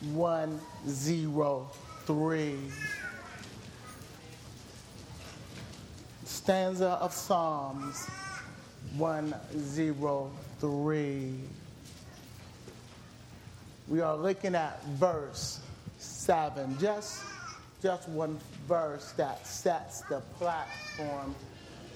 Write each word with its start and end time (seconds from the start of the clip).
103. 0.00 2.56
Stanza 6.24 6.88
of 7.00 7.12
Psalms 7.12 8.08
103. 8.96 11.34
We 13.88 14.00
are 14.00 14.16
looking 14.16 14.54
at 14.54 14.82
verse 14.84 15.60
7, 15.98 16.78
just, 16.78 17.22
just 17.82 18.08
one 18.08 18.38
verse 18.66 19.12
that 19.16 19.46
sets 19.46 20.00
the 20.02 20.20
platform 20.38 21.34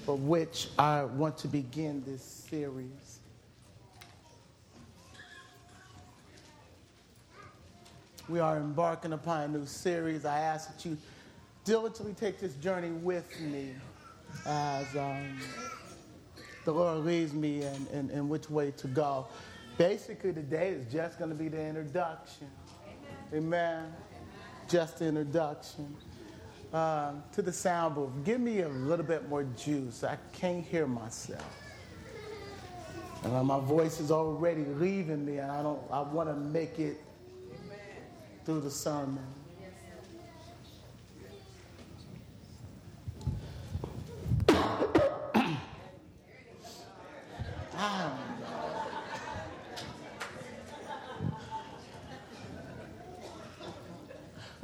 for 0.05 0.17
which 0.17 0.67
I 0.77 1.03
want 1.03 1.37
to 1.39 1.47
begin 1.47 2.03
this 2.05 2.21
series. 2.21 3.20
We 8.31 8.39
are 8.39 8.55
embarking 8.55 9.11
upon 9.11 9.41
a 9.41 9.47
new 9.49 9.65
series. 9.65 10.23
I 10.23 10.39
ask 10.39 10.73
that 10.73 10.85
you 10.85 10.97
diligently 11.65 12.13
take 12.13 12.39
this 12.39 12.53
journey 12.53 12.91
with 12.91 13.37
me 13.41 13.73
as 14.45 14.95
um, 14.95 15.37
the 16.63 16.71
Lord 16.71 17.03
leads 17.03 17.33
me 17.33 17.63
in, 17.63 17.87
in, 17.91 18.09
in, 18.09 18.29
which 18.29 18.49
way 18.49 18.71
to 18.77 18.87
go. 18.87 19.27
Basically, 19.77 20.31
today 20.31 20.69
is 20.69 20.89
just 20.89 21.19
going 21.19 21.29
to 21.29 21.35
be 21.35 21.49
the 21.49 21.61
introduction. 21.61 22.47
Amen. 23.33 23.43
Amen. 23.43 23.93
Just 24.69 24.99
the 24.99 25.07
introduction. 25.07 25.93
Um, 26.71 27.23
to 27.33 27.41
the 27.41 27.51
sound 27.51 27.95
booth. 27.95 28.11
Give 28.23 28.39
me 28.39 28.61
a 28.61 28.69
little 28.69 29.05
bit 29.05 29.27
more 29.27 29.43
juice. 29.43 30.05
I 30.05 30.17
can't 30.31 30.63
hear 30.63 30.87
myself. 30.87 31.53
And 33.25 33.45
my 33.45 33.59
voice 33.59 33.99
is 33.99 34.09
already 34.09 34.63
leaving 34.63 35.25
me, 35.25 35.39
and 35.39 35.51
I 35.51 35.61
don't. 35.61 35.81
I 35.91 35.99
want 35.99 36.29
to 36.29 36.35
make 36.35 36.79
it 36.79 36.97
through 38.45 38.61
the 38.61 38.71
sermon. 38.71 39.25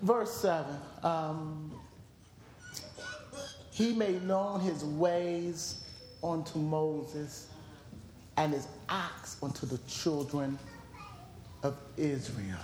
Verse 0.02 0.32
7. 0.32 0.66
Um, 1.04 1.72
he 3.72 3.94
made 3.94 4.24
known 4.24 4.60
his 4.60 4.84
ways 4.84 5.84
unto 6.24 6.58
Moses 6.58 7.48
and 8.38 8.54
his 8.54 8.68
acts 8.90 9.38
unto 9.44 9.66
the 9.66 9.78
children 9.88 10.58
of 11.64 11.78
Israel. 11.96 12.58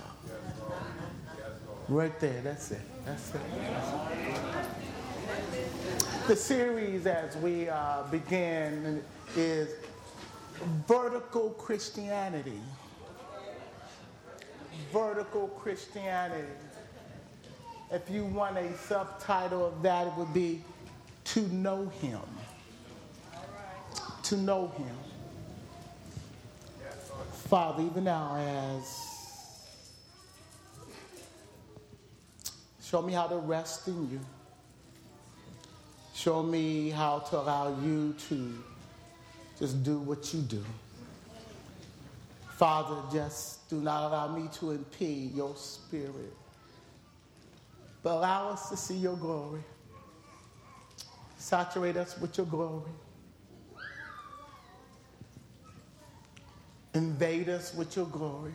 Right 1.88 2.18
there, 2.18 2.40
that's 2.42 2.70
it. 2.70 2.80
That's 3.04 3.34
it. 3.34 3.40
The 6.26 6.36
series, 6.36 7.06
as 7.06 7.36
we 7.36 7.68
uh, 7.68 8.04
begin, 8.10 9.02
is 9.36 9.68
Vertical 10.86 11.50
Christianity. 11.50 12.60
Vertical 14.92 15.48
Christianity. 15.48 16.48
If 17.90 18.08
you 18.08 18.24
want 18.24 18.56
a 18.56 18.76
subtitle 18.78 19.66
of 19.66 19.82
that, 19.82 20.06
it 20.06 20.14
would 20.16 20.32
be 20.32 20.62
to 21.24 21.40
know 21.48 21.86
him. 22.00 22.20
To 24.24 24.36
know 24.36 24.68
him. 24.78 24.96
Father, 27.48 27.82
even 27.82 28.04
now, 28.04 28.36
as 28.36 29.03
show 32.94 33.02
me 33.02 33.12
how 33.12 33.26
to 33.26 33.38
rest 33.38 33.88
in 33.88 34.08
you. 34.08 34.20
Show 36.14 36.44
me 36.44 36.90
how 36.90 37.18
to 37.18 37.40
allow 37.40 37.76
you 37.82 38.14
to 38.28 38.54
just 39.58 39.82
do 39.82 39.98
what 39.98 40.32
you 40.32 40.40
do. 40.42 40.64
Father, 42.50 42.94
just 43.12 43.68
do 43.68 43.80
not 43.80 44.06
allow 44.06 44.28
me 44.28 44.48
to 44.60 44.70
impede 44.70 45.34
your 45.34 45.56
spirit, 45.56 46.32
but 48.04 48.12
allow 48.12 48.50
us 48.50 48.68
to 48.68 48.76
see 48.76 48.94
your 48.94 49.16
glory. 49.16 49.64
Saturate 51.36 51.96
us 51.96 52.16
with 52.20 52.38
your 52.38 52.46
glory. 52.46 52.92
Invade 56.94 57.48
us 57.48 57.74
with 57.74 57.96
your 57.96 58.06
glory. 58.06 58.52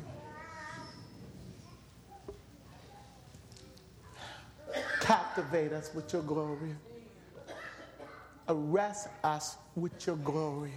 Captivate 5.00 5.74
us 5.74 5.92
with 5.94 6.12
your 6.14 6.22
glory. 6.22 6.76
Arrest 8.48 9.08
us 9.24 9.58
with 9.76 10.06
your 10.06 10.18
glory. 10.18 10.74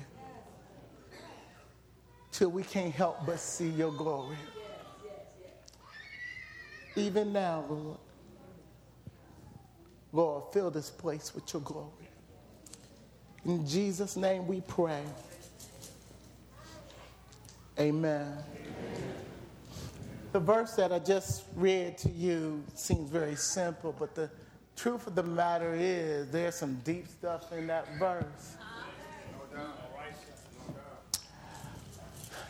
Till 2.31 2.51
we 2.51 2.63
can't 2.63 2.95
help 2.95 3.27
but 3.27 3.39
see 3.39 3.69
your 3.69 3.93
glory. 3.93 4.37
Even 6.97 7.33
now, 7.33 7.65
Lord. 7.69 7.99
Lord, 10.13 10.45
fill 10.53 10.71
this 10.71 10.91
place 10.91 11.35
with 11.35 11.53
your 11.53 11.63
glory. 11.63 11.89
In 13.45 13.67
Jesus' 13.67 14.17
name 14.17 14.47
we 14.47 14.61
pray. 14.61 15.03
Amen. 17.79 18.37
The 20.33 20.41
verse 20.41 20.73
that 20.77 20.93
I 20.93 20.99
just 20.99 21.45
read 21.55 21.99
to 21.99 22.11
you 22.11 22.65
seems 22.75 23.11
very 23.11 23.37
simple, 23.37 23.95
but 23.99 24.15
the 24.15 24.31
truth 24.77 25.07
of 25.07 25.15
the 25.15 25.23
matter 25.23 25.75
is 25.75 26.31
there's 26.31 26.55
some 26.55 26.77
deep 26.85 27.07
stuff 27.07 27.53
in 27.53 27.67
that 27.67 27.87
verse. 27.99 28.57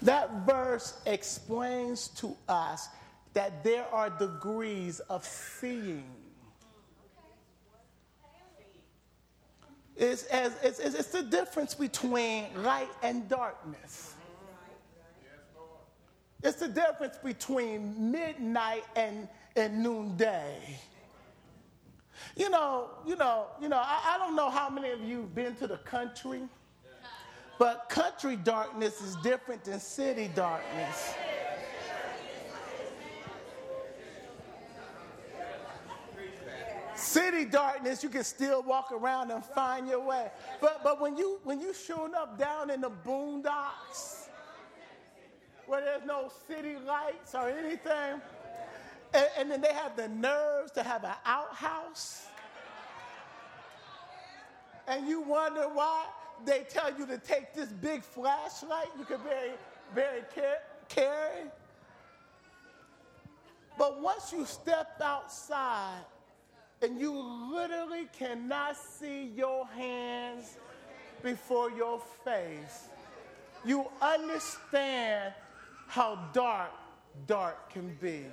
That 0.02 0.30
verse 0.46 1.00
explains 1.06 2.06
to 2.08 2.36
us 2.48 2.88
that 3.34 3.64
there 3.64 3.86
are 3.92 4.10
degrees 4.10 5.00
of 5.00 5.24
seeing. 5.24 6.04
It's, 9.96 10.22
as, 10.24 10.52
it's, 10.62 10.78
it's 10.78 11.08
the 11.08 11.22
difference 11.22 11.74
between 11.74 12.46
light 12.62 12.90
and 13.02 13.28
darkness. 13.28 14.11
It's 16.42 16.58
the 16.58 16.68
difference 16.68 17.16
between 17.22 18.10
midnight 18.10 18.84
and, 18.96 19.28
and 19.54 19.82
noonday. 19.82 20.78
You 22.36 22.50
know, 22.50 22.90
you 23.06 23.16
know, 23.16 23.46
you 23.60 23.68
know, 23.68 23.78
I, 23.78 24.14
I 24.14 24.18
don't 24.18 24.34
know 24.34 24.50
how 24.50 24.68
many 24.68 24.90
of 24.90 25.00
you 25.00 25.22
have 25.22 25.34
been 25.34 25.54
to 25.56 25.66
the 25.66 25.78
country, 25.78 26.42
but 27.58 27.88
country 27.88 28.36
darkness 28.36 29.00
is 29.00 29.16
different 29.16 29.64
than 29.64 29.78
city 29.80 30.30
darkness. 30.34 31.14
City 36.94 37.44
darkness, 37.44 38.02
you 38.02 38.08
can 38.08 38.24
still 38.24 38.62
walk 38.62 38.90
around 38.92 39.30
and 39.30 39.44
find 39.44 39.88
your 39.88 40.00
way. 40.00 40.30
But, 40.60 40.82
but 40.84 41.00
when 41.00 41.16
you 41.16 41.40
when 41.44 41.60
you 41.60 41.74
showing 41.74 42.14
up 42.14 42.38
down 42.38 42.70
in 42.70 42.80
the 42.80 42.90
boondocks, 42.90 44.21
where 45.66 45.80
there's 45.80 46.04
no 46.04 46.30
city 46.48 46.76
lights 46.86 47.34
or 47.34 47.48
anything, 47.48 48.20
and, 49.14 49.26
and 49.38 49.50
then 49.50 49.60
they 49.60 49.72
have 49.72 49.96
the 49.96 50.08
nerves 50.08 50.72
to 50.72 50.82
have 50.82 51.04
an 51.04 51.14
outhouse, 51.24 52.26
and 54.88 55.06
you 55.06 55.20
wonder 55.20 55.62
why 55.62 56.06
they 56.44 56.64
tell 56.68 56.96
you 56.98 57.06
to 57.06 57.18
take 57.18 57.54
this 57.54 57.68
big 57.68 58.02
flashlight. 58.02 58.88
You 58.98 59.04
can 59.04 59.20
very, 59.20 59.52
very 59.94 60.22
carry. 60.88 61.50
But 63.78 64.02
once 64.02 64.32
you 64.32 64.44
step 64.44 65.00
outside 65.02 66.04
and 66.82 67.00
you 67.00 67.12
literally 67.12 68.08
cannot 68.12 68.76
see 68.76 69.32
your 69.36 69.66
hands 69.68 70.56
before 71.22 71.70
your 71.70 72.02
face, 72.24 72.88
you 73.64 73.86
understand 74.00 75.32
how 75.92 76.18
dark 76.32 76.70
dark 77.26 77.70
can 77.70 77.94
be. 78.00 78.24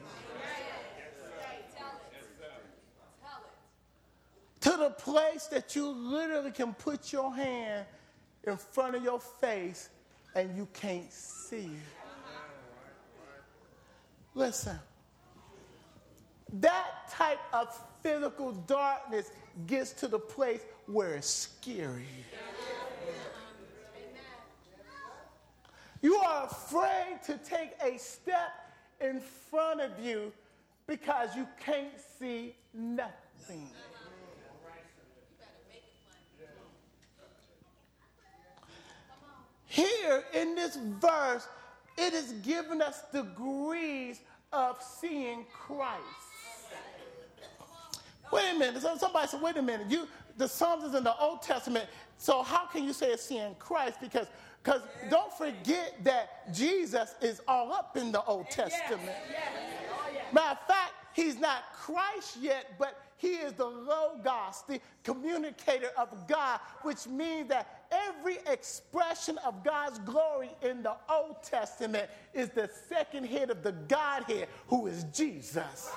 To 4.61 4.69
the 4.77 4.89
place 4.91 5.47
that 5.47 5.75
you 5.75 5.89
literally 5.89 6.51
can 6.51 6.73
put 6.73 7.11
your 7.11 7.35
hand 7.35 7.85
in 8.45 8.55
front 8.55 8.95
of 8.95 9.03
your 9.03 9.19
face 9.19 9.89
and 10.35 10.55
you 10.55 10.69
can't 10.71 11.11
see. 11.11 11.69
Listen, 14.33 14.79
that 16.61 17.11
type 17.11 17.39
of 17.51 17.77
physical 18.01 18.53
darkness 18.53 19.31
gets 19.67 19.91
to 19.93 20.07
the 20.07 20.19
place 20.19 20.61
where 20.85 21.15
it's 21.15 21.27
scary. 21.27 22.05
You 26.01 26.15
are 26.15 26.45
afraid 26.45 27.19
to 27.25 27.37
take 27.37 27.71
a 27.83 27.97
step 27.97 28.51
in 29.01 29.19
front 29.49 29.81
of 29.81 29.91
you 30.03 30.31
because 30.87 31.35
you 31.35 31.47
can't 31.63 31.99
see 32.17 32.55
nothing. 32.73 33.69
Here 39.65 40.23
in 40.33 40.55
this 40.55 40.77
verse, 40.99 41.47
it 41.97 42.13
is 42.13 42.33
giving 42.43 42.81
us 42.81 43.03
degrees 43.13 44.19
of 44.51 44.81
seeing 44.81 45.45
Christ. 45.53 46.28
Wait 48.31 48.55
a 48.55 48.59
minute. 48.59 48.81
Somebody 48.81 49.27
said, 49.27 49.41
wait 49.41 49.57
a 49.57 49.61
minute. 49.61 49.89
You, 49.89 50.07
the 50.37 50.47
Psalms 50.47 50.83
is 50.83 50.95
in 50.95 51.03
the 51.03 51.17
Old 51.19 51.41
Testament. 51.41 51.85
So 52.17 52.43
how 52.43 52.65
can 52.65 52.83
you 52.83 52.93
say 52.93 53.07
it's 53.07 53.23
seeing 53.23 53.55
Christ? 53.55 53.99
Because 54.01 54.27
because 54.63 54.81
don't 55.09 55.31
forget 55.33 55.95
that 56.03 56.53
Jesus 56.53 57.15
is 57.21 57.41
all 57.47 57.71
up 57.71 57.95
in 57.95 58.11
the 58.11 58.21
Old 58.23 58.49
Testament. 58.49 59.17
Matter 60.33 60.59
of 60.61 60.67
fact, 60.67 60.93
he's 61.13 61.39
not 61.39 61.73
Christ 61.73 62.37
yet, 62.39 62.73
but 62.77 63.01
he 63.17 63.33
is 63.33 63.53
the 63.53 63.65
Logos, 63.65 64.63
the 64.67 64.79
communicator 65.03 65.89
of 65.97 66.27
God, 66.27 66.59
which 66.83 67.07
means 67.07 67.49
that 67.49 67.85
every 67.91 68.37
expression 68.47 69.37
of 69.39 69.63
God's 69.63 69.99
glory 69.99 70.49
in 70.61 70.83
the 70.83 70.95
Old 71.09 71.43
Testament 71.43 72.09
is 72.33 72.49
the 72.49 72.69
second 72.87 73.25
head 73.25 73.49
of 73.49 73.61
the 73.61 73.73
Godhead, 73.73 74.47
who 74.67 74.87
is 74.87 75.03
Jesus. 75.05 75.91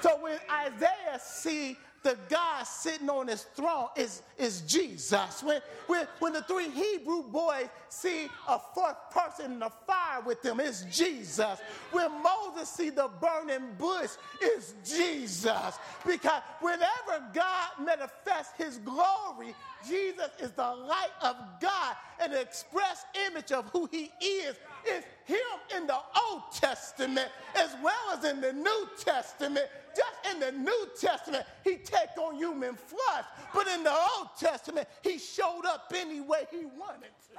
So 0.00 0.18
when 0.22 0.38
Isaiah 0.50 1.20
see 1.20 1.76
the 2.04 2.18
God 2.28 2.64
sitting 2.64 3.08
on 3.08 3.28
his 3.28 3.42
throne 3.56 3.88
is, 3.96 4.22
is 4.38 4.60
Jesus. 4.60 5.42
When, 5.42 5.60
when, 5.86 6.06
when 6.20 6.34
the 6.34 6.42
three 6.42 6.68
Hebrew 6.68 7.22
boys 7.22 7.66
see 7.88 8.28
a 8.46 8.58
fourth 8.74 9.10
person 9.10 9.52
in 9.52 9.58
the 9.58 9.70
fire 9.86 10.20
with 10.24 10.42
them, 10.42 10.60
it's 10.60 10.82
Jesus. 10.84 11.58
When 11.90 12.10
Moses 12.22 12.68
see 12.68 12.90
the 12.90 13.08
burning 13.20 13.74
bush, 13.78 14.10
it's 14.40 14.74
Jesus. 14.84 15.78
Because 16.06 16.42
whenever 16.60 17.24
God 17.32 17.68
manifests 17.82 18.52
his 18.58 18.78
glory, 18.78 19.54
Jesus 19.88 20.30
is 20.38 20.50
the 20.52 20.62
light 20.62 21.12
of 21.22 21.36
God 21.60 21.96
and 22.20 22.34
the 22.34 22.40
express 22.42 23.06
image 23.26 23.50
of 23.50 23.64
who 23.70 23.88
he 23.90 24.10
is 24.20 24.56
is 24.88 25.04
him 25.24 25.36
in 25.76 25.86
the 25.86 25.98
Old 26.28 26.42
Testament 26.52 27.30
as 27.56 27.74
well 27.82 28.16
as 28.16 28.24
in 28.24 28.40
the 28.40 28.52
New 28.52 28.88
Testament. 28.98 29.66
Just 29.96 30.34
in 30.34 30.40
the 30.40 30.52
New 30.52 30.88
Testament, 31.00 31.44
he 31.62 31.76
take 31.76 32.16
on 32.18 32.36
human 32.36 32.74
flesh, 32.74 33.24
but 33.54 33.68
in 33.68 33.84
the 33.84 33.92
Old 33.92 34.28
Testament, 34.38 34.88
he 35.02 35.18
showed 35.18 35.62
up 35.66 35.92
any 35.94 36.20
way 36.20 36.46
he 36.50 36.64
wanted 36.64 37.12
to. 37.32 37.38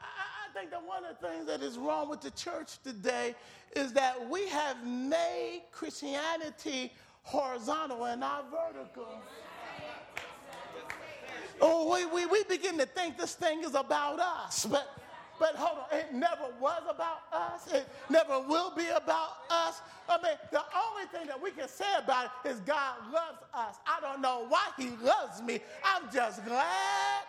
I 0.00 0.54
think 0.54 0.70
that 0.70 0.86
one 0.86 1.04
of 1.04 1.18
the 1.18 1.28
things 1.28 1.46
that 1.46 1.62
is 1.62 1.78
wrong 1.78 2.10
with 2.10 2.20
the 2.20 2.30
church 2.30 2.78
today 2.84 3.34
is 3.74 3.92
that 3.94 4.28
we 4.28 4.46
have 4.48 4.86
made 4.86 5.62
Christianity 5.72 6.92
horizontal 7.22 8.04
and 8.04 8.20
not 8.20 8.50
vertical. 8.50 9.22
Oh, 11.60 11.94
we, 11.94 12.06
we, 12.06 12.26
we 12.26 12.42
begin 12.44 12.76
to 12.78 12.86
think 12.86 13.16
this 13.16 13.34
thing 13.34 13.62
is 13.62 13.74
about 13.74 14.18
us, 14.18 14.66
but 14.66 14.88
but 15.38 15.56
hold 15.56 15.78
on, 15.78 15.98
it 15.98 16.14
never 16.14 16.54
was 16.60 16.82
about 16.88 17.22
us. 17.32 17.66
It 17.72 17.88
never 18.08 18.38
will 18.40 18.72
be 18.76 18.86
about 18.88 19.38
us. 19.50 19.80
I 20.08 20.22
mean, 20.22 20.36
the 20.52 20.60
only 20.60 21.06
thing 21.10 21.26
that 21.26 21.42
we 21.42 21.50
can 21.50 21.66
say 21.66 21.92
about 21.98 22.30
it 22.44 22.50
is 22.50 22.60
God 22.60 22.94
loves 23.12 23.38
us. 23.52 23.74
I 23.84 23.98
don't 24.00 24.20
know 24.20 24.46
why 24.48 24.68
He 24.78 24.90
loves 25.02 25.42
me. 25.42 25.58
I'm 25.84 26.04
just 26.12 26.44
glad. 26.44 27.22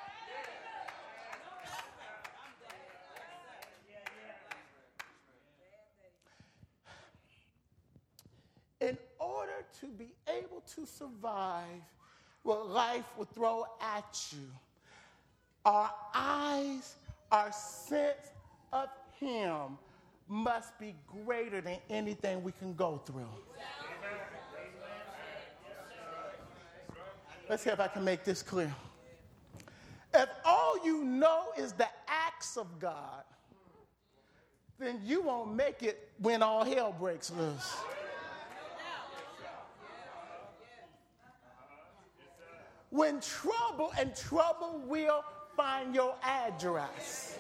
Order 9.53 9.65
to 9.81 9.87
be 9.87 10.13
able 10.27 10.61
to 10.75 10.85
survive 10.85 11.81
what 12.43 12.69
life 12.69 13.05
will 13.17 13.25
throw 13.25 13.65
at 13.81 14.27
you, 14.31 14.47
our 15.65 15.91
eyes, 16.13 16.95
our 17.31 17.51
sense 17.51 18.31
of 18.71 18.89
Him 19.19 19.77
must 20.27 20.77
be 20.79 20.95
greater 21.25 21.61
than 21.61 21.77
anything 21.89 22.43
we 22.43 22.51
can 22.51 22.73
go 22.73 23.01
through. 23.05 23.27
Let's 27.49 27.63
see 27.63 27.69
if 27.69 27.79
I 27.79 27.87
can 27.87 28.03
make 28.03 28.23
this 28.23 28.41
clear. 28.41 28.73
If 30.13 30.29
all 30.45 30.83
you 30.83 31.03
know 31.03 31.47
is 31.57 31.73
the 31.73 31.87
acts 32.07 32.57
of 32.57 32.79
God, 32.79 33.23
then 34.79 35.01
you 35.03 35.21
won't 35.21 35.53
make 35.55 35.83
it 35.83 36.09
when 36.19 36.41
all 36.41 36.63
hell 36.63 36.95
breaks 36.97 37.31
loose. 37.31 37.75
When 42.93 43.21
trouble 43.21 43.91
and 43.97 44.15
trouble 44.15 44.79
will 44.85 45.25
find 45.57 45.95
your 45.95 46.13
address. 46.21 47.39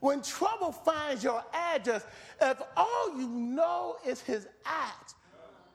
When 0.00 0.22
trouble 0.22 0.72
finds 0.72 1.22
your 1.22 1.44
address, 1.54 2.04
if 2.42 2.60
all 2.76 3.16
you 3.16 3.28
know 3.28 3.94
is 4.04 4.20
his 4.22 4.48
act, 4.64 5.14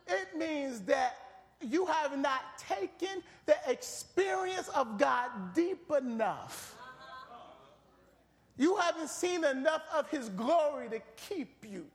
it 0.07 0.37
means 0.37 0.81
that 0.81 1.15
you 1.61 1.85
have 1.85 2.19
not 2.19 2.57
taken 2.57 3.23
the 3.45 3.55
experience 3.65 4.67
of 4.75 4.97
God 4.97 5.29
deep 5.55 5.89
enough. 5.97 6.75
You 8.57 8.75
haven't 8.75 9.09
seen 9.09 9.45
enough 9.45 9.83
of 9.95 10.09
his 10.09 10.27
glory 10.27 10.89
to 10.89 10.99
keep 11.29 11.63
you. 11.65 11.85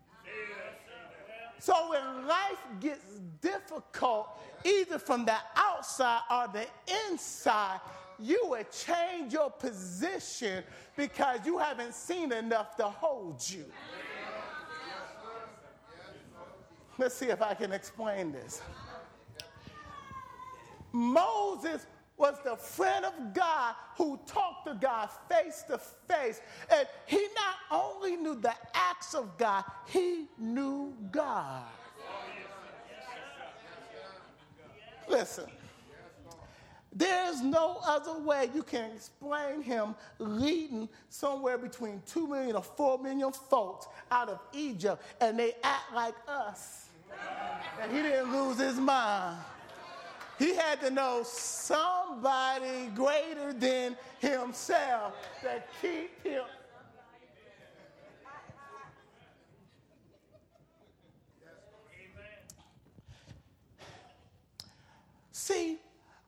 So 1.58 1.90
when 1.90 2.26
life 2.26 2.58
gets 2.80 3.18
difficult, 3.40 4.28
either 4.64 4.98
from 4.98 5.24
the 5.24 5.36
outside 5.54 6.20
or 6.30 6.48
the 6.52 6.66
inside, 7.08 7.80
you 8.18 8.40
would 8.44 8.70
change 8.70 9.32
your 9.32 9.50
position 9.50 10.64
because 10.96 11.40
you 11.44 11.58
haven't 11.58 11.94
seen 11.94 12.32
enough 12.32 12.76
to 12.76 12.84
hold 12.84 13.48
you. 13.48 13.64
Let's 16.98 17.14
see 17.14 17.26
if 17.26 17.42
I 17.42 17.54
can 17.54 17.72
explain 17.72 18.32
this. 18.32 18.62
Moses 20.92 21.86
was 22.16 22.36
the 22.44 22.56
friend 22.56 23.04
of 23.04 23.34
God 23.34 23.74
who 23.96 24.18
talked 24.26 24.66
to 24.66 24.74
God 24.74 25.08
face 25.30 25.64
to 25.68 25.78
face. 25.78 26.40
And 26.72 26.88
he 27.06 27.26
not 27.34 27.82
only 27.82 28.16
knew 28.16 28.34
the 28.34 28.54
acts 28.74 29.14
of 29.14 29.36
God, 29.36 29.64
he 29.86 30.26
knew 30.38 30.94
God. 31.10 31.64
Listen, 35.08 35.44
there's 36.92 37.42
no 37.42 37.78
other 37.86 38.18
way 38.18 38.48
you 38.54 38.62
can 38.62 38.90
explain 38.92 39.62
him 39.62 39.94
leading 40.18 40.88
somewhere 41.10 41.58
between 41.58 42.02
2 42.06 42.26
million 42.26 42.56
or 42.56 42.62
4 42.62 42.98
million 42.98 43.30
folks 43.32 43.86
out 44.10 44.30
of 44.30 44.40
Egypt, 44.54 45.02
and 45.20 45.38
they 45.38 45.52
act 45.62 45.92
like 45.94 46.14
us. 46.26 46.86
And 47.80 47.92
he 47.92 48.02
didn't 48.02 48.32
lose 48.32 48.58
his 48.58 48.76
mind. 48.76 49.36
He 50.38 50.54
had 50.54 50.80
to 50.80 50.90
know 50.90 51.22
somebody 51.24 52.90
greater 52.94 53.52
than 53.54 53.96
himself 54.18 55.14
that 55.42 55.68
keep 55.80 56.22
him. 56.22 56.44
See, 65.32 65.78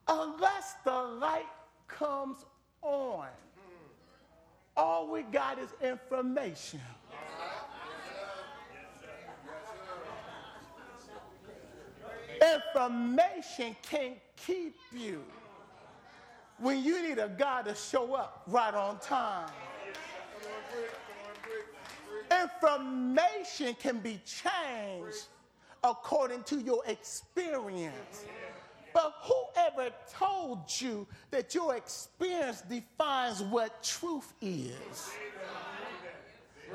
unless 0.07 0.75
the 0.85 0.93
light 0.93 1.49
comes 1.89 2.45
on, 2.83 3.27
all 4.77 5.11
we 5.11 5.23
got 5.23 5.59
is 5.59 5.71
information. 5.83 6.81
Information 12.41 13.77
can 13.83 14.15
keep 14.37 14.77
you 14.93 15.25
when 16.59 16.83
you 16.83 17.03
need 17.03 17.19
a 17.19 17.29
God 17.29 17.67
to 17.67 17.75
show 17.75 18.15
up 18.15 18.43
right 18.47 18.75
on 18.75 18.99
time. 19.01 19.49
Information 22.31 23.75
can 23.75 23.99
be 23.99 24.21
changed 24.25 25.27
according 25.83 26.43
to 26.45 26.61
your 26.61 26.83
experience. 26.87 28.25
But 28.93 29.15
whoever 29.23 29.91
told 30.13 30.61
you 30.81 31.07
that 31.31 31.55
your 31.55 31.77
experience 31.77 32.63
defines 32.63 33.43
what 33.43 33.83
truth 33.83 34.33
is? 34.41 35.11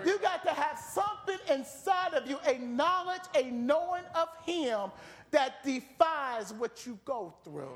You 0.06 0.18
got 0.20 0.44
to 0.44 0.50
have 0.50 0.80
something 0.80 1.38
inside 1.50 2.14
of 2.14 2.28
you, 2.28 2.38
a 2.48 2.58
knowledge, 2.58 3.22
a 3.36 3.52
knowing 3.52 4.04
of 4.16 4.30
Him 4.46 4.90
that 5.34 5.64
defies 5.64 6.54
what 6.54 6.86
you 6.86 6.98
go 7.04 7.34
through. 7.44 7.76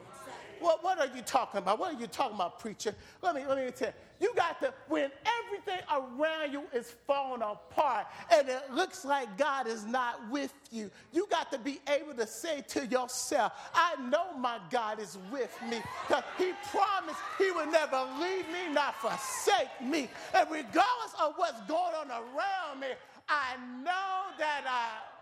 What, 0.60 0.84
what 0.84 1.00
are 1.00 1.16
you 1.16 1.22
talking 1.22 1.60
about? 1.60 1.80
What 1.80 1.94
are 1.94 2.00
you 2.00 2.08
talking 2.08 2.36
about, 2.36 2.60
preacher? 2.60 2.96
Let 3.22 3.36
me, 3.36 3.46
let 3.48 3.64
me 3.64 3.72
tell 3.72 3.90
you. 3.90 3.94
You 4.20 4.34
got 4.36 4.60
to, 4.62 4.74
when 4.88 5.12
everything 5.46 5.80
around 5.92 6.52
you 6.52 6.64
is 6.74 6.96
falling 7.06 7.44
apart 7.44 8.08
and 8.34 8.50
it 8.50 8.74
looks 8.74 9.06
like 9.06 9.38
God 9.38 9.68
is 9.68 9.86
not 9.86 10.28
with 10.32 10.54
you, 10.72 10.90
you 11.14 11.28
got 11.30 11.52
to 11.52 11.60
be 11.60 11.80
able 11.88 12.16
to 12.16 12.26
say 12.26 12.64
to 12.70 12.88
yourself, 12.88 13.52
I 13.76 13.96
know 14.10 14.36
my 14.38 14.60
God 14.72 15.00
is 15.00 15.18
with 15.32 15.56
me 15.70 15.82
because 16.08 16.24
He 16.38 16.52
promised 16.72 17.20
He 17.38 17.52
would 17.52 17.72
never 17.72 18.08
leave 18.20 18.48
me, 18.48 18.74
not 18.74 18.96
forsake 18.96 19.82
me. 19.84 20.10
And 20.34 20.50
regardless 20.50 21.14
of 21.22 21.34
what's 21.36 21.62
going 21.68 21.94
on 21.94 22.10
around 22.10 22.80
me, 22.80 22.88
I 23.30 23.56
know 23.84 24.36
that 24.40 24.64
I 24.68 25.17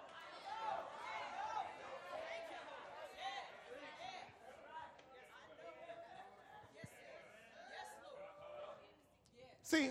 See, 9.65 9.89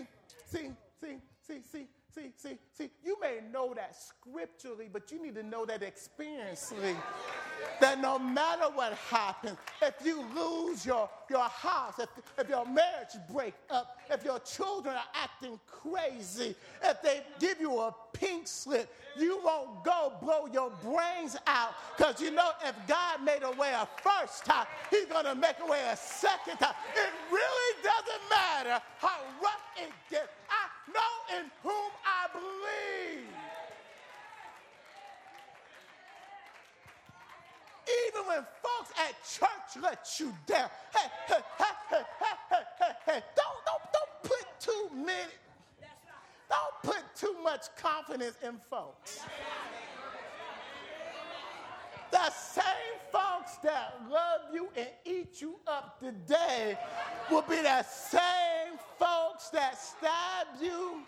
see, 0.49 0.69
see, 1.01 1.17
see, 1.45 1.59
see, 1.69 1.87
see, 2.13 2.31
see, 2.37 2.57
see. 2.71 2.89
You 3.03 3.17
may 3.19 3.39
know 3.51 3.73
that 3.73 3.93
scripturally, 3.93 4.89
but 4.91 5.11
you 5.11 5.21
need 5.21 5.35
to 5.35 5.43
know 5.43 5.65
that 5.65 5.81
experientially. 5.81 6.95
That 7.81 7.99
no 7.99 8.17
matter 8.17 8.69
what 8.73 8.93
happens, 8.93 9.57
if 9.81 9.95
you 10.05 10.23
lose 10.33 10.85
your, 10.85 11.09
your 11.29 11.49
house, 11.49 11.99
if, 11.99 12.07
if 12.37 12.47
your 12.47 12.65
marriage 12.65 13.15
break 13.29 13.53
up, 13.69 13.97
if 14.09 14.23
your 14.23 14.39
children 14.39 14.95
are 14.95 15.09
acting 15.13 15.59
crazy, 15.67 16.55
if 16.81 17.01
they 17.01 17.23
give 17.41 17.59
you 17.59 17.77
a 17.77 17.93
pink 18.19 18.47
slip, 18.47 18.93
you 19.17 19.39
won't 19.43 19.83
go 19.83 20.13
blow 20.21 20.47
your 20.51 20.71
brains 20.83 21.37
out 21.47 21.73
because 21.95 22.21
you 22.21 22.31
know 22.31 22.51
if 22.65 22.75
God 22.87 23.23
made 23.23 23.43
a 23.43 23.51
way 23.51 23.71
a 23.73 23.87
first 24.01 24.45
time, 24.45 24.65
He's 24.89 25.05
going 25.05 25.25
to 25.25 25.35
make 25.35 25.55
a 25.65 25.69
way 25.69 25.81
a 25.91 25.97
second 25.97 26.57
time. 26.57 26.75
It 26.95 27.11
really 27.31 27.83
doesn't 27.83 28.29
matter 28.29 28.81
how 28.99 29.19
rough 29.41 29.63
it 29.77 29.91
gets. 30.09 30.29
I 30.49 30.91
know 30.91 31.39
in 31.39 31.51
whom 31.63 31.91
I 32.05 32.27
believe. 32.33 33.27
Even 38.07 38.27
when 38.27 38.45
folks 38.63 38.91
at 38.97 39.13
church 39.23 39.83
let 39.83 40.07
you 40.19 40.33
down, 40.47 40.69
hey, 40.93 41.07
hey, 41.27 41.41
hey, 41.57 41.65
hey, 41.89 42.01
hey, 42.49 42.57
hey, 42.79 42.91
hey, 43.05 43.23
don't, 43.35 43.65
don't, 43.65 43.81
don't 43.93 44.23
put 44.23 44.45
too 44.59 44.89
many 44.95 45.31
don't 46.49 46.93
put 46.93 47.03
too 47.15 47.35
much 47.43 47.65
confidence 47.77 48.37
in 48.43 48.57
folks. 48.69 49.21
The 52.11 52.29
same 52.31 52.63
folks 53.11 53.57
that 53.63 53.95
love 54.09 54.41
you 54.53 54.69
and 54.77 54.87
eat 55.03 55.41
you 55.41 55.55
up 55.67 55.99
today 55.99 56.77
will 57.29 57.41
be 57.41 57.57
the 57.61 57.83
same 57.83 58.79
folks 58.97 59.49
that 59.49 59.77
stab 59.77 60.47
you. 60.61 61.03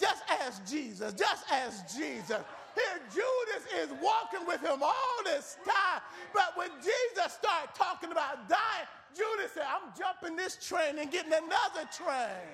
Just 0.00 0.22
ask 0.28 0.64
Jesus, 0.66 1.12
just 1.14 1.44
ask 1.50 1.96
Jesus. 1.96 2.42
Here, 2.78 3.00
Judas 3.10 3.64
is 3.74 3.90
walking 4.00 4.46
with 4.46 4.60
him 4.60 4.82
all 4.82 5.18
this 5.24 5.56
time. 5.66 6.00
But 6.32 6.56
when 6.56 6.70
Jesus 6.78 7.32
started 7.32 7.74
talking 7.74 8.12
about 8.12 8.48
dying, 8.48 8.86
Judas 9.16 9.52
said, 9.54 9.66
I'm 9.66 9.90
jumping 9.98 10.36
this 10.36 10.54
train 10.64 10.98
and 10.98 11.10
getting 11.10 11.32
another 11.32 11.88
train. 11.90 12.46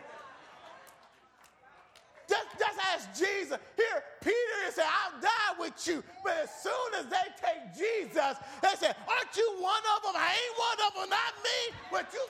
Just, 2.27 2.49
just 2.59 2.79
as 2.97 3.19
Jesus, 3.19 3.59
here, 3.77 4.03
Peter 4.23 4.59
is 4.67 4.77
saying, 4.77 4.89
I'll 4.89 5.21
die 5.21 5.61
with 5.61 5.77
you. 5.87 6.03
But 6.25 6.49
as 6.49 6.51
soon 6.63 6.89
as 6.99 7.05
they 7.07 7.29
take 7.37 7.77
Jesus, 7.77 8.39
they 8.63 8.75
say, 8.81 8.93
Aren't 9.05 9.37
you 9.37 9.57
one 9.61 9.83
of 9.95 10.03
them? 10.05 10.15
I 10.17 10.33
ain't 10.33 10.57
one 10.57 10.87
of 10.89 10.95
them, 10.95 11.11
not 11.11 11.35
me, 11.45 11.77
but 11.93 12.09
you. 12.15 12.25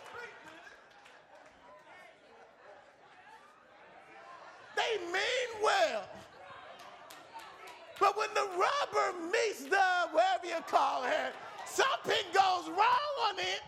They 4.75 4.99
mean 5.13 5.63
well. 5.63 6.05
But 8.01 8.17
when 8.17 8.29
the 8.35 8.49
rubber 8.57 9.19
meets 9.31 9.65
the, 9.65 10.09
whatever 10.13 10.47
you 10.47 10.63
call 10.67 11.05
it, 11.05 11.35
something 11.67 12.25
goes 12.33 12.69
wrong 12.69 13.15
on 13.29 13.39
it. 13.39 13.61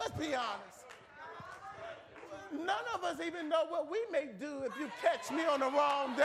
Let's 0.00 0.16
be 0.16 0.34
honest. 0.34 0.78
None 2.52 2.84
of 2.94 3.04
us 3.04 3.18
even 3.24 3.48
know 3.48 3.64
what 3.68 3.90
we 3.90 3.98
may 4.10 4.28
do 4.40 4.62
if 4.64 4.72
you 4.78 4.90
catch 5.02 5.30
me 5.30 5.44
on 5.44 5.60
the 5.60 5.66
wrong 5.66 6.16
day. 6.16 6.24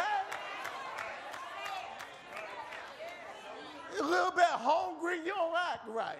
A 4.00 4.04
little 4.04 4.32
bit 4.32 4.46
hungry, 4.46 5.18
you 5.18 5.34
don't 5.34 5.56
act 5.56 5.88
right. 5.88 6.18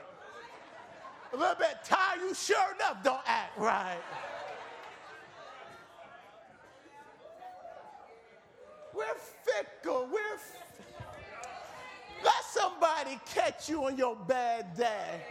A 1.34 1.38
little 1.38 1.56
bit 1.56 1.78
tired, 1.84 2.20
you 2.20 2.34
sure 2.36 2.76
enough 2.76 3.02
don't 3.04 3.22
act 3.26 3.58
right. 3.58 4.02
We're 8.94 9.06
fickle. 9.44 10.08
We're 10.12 10.38
Let 12.24 12.44
you 13.68 13.86
on 13.86 13.98
your 13.98 14.16
bad 14.16 14.76
day 14.76 15.22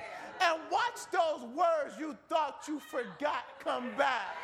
and 0.40 0.60
watch 0.70 1.00
those 1.10 1.42
words 1.54 1.94
you 1.98 2.16
thought 2.28 2.62
you 2.66 2.80
forgot 2.80 3.44
come 3.62 3.90
back. 3.96 4.36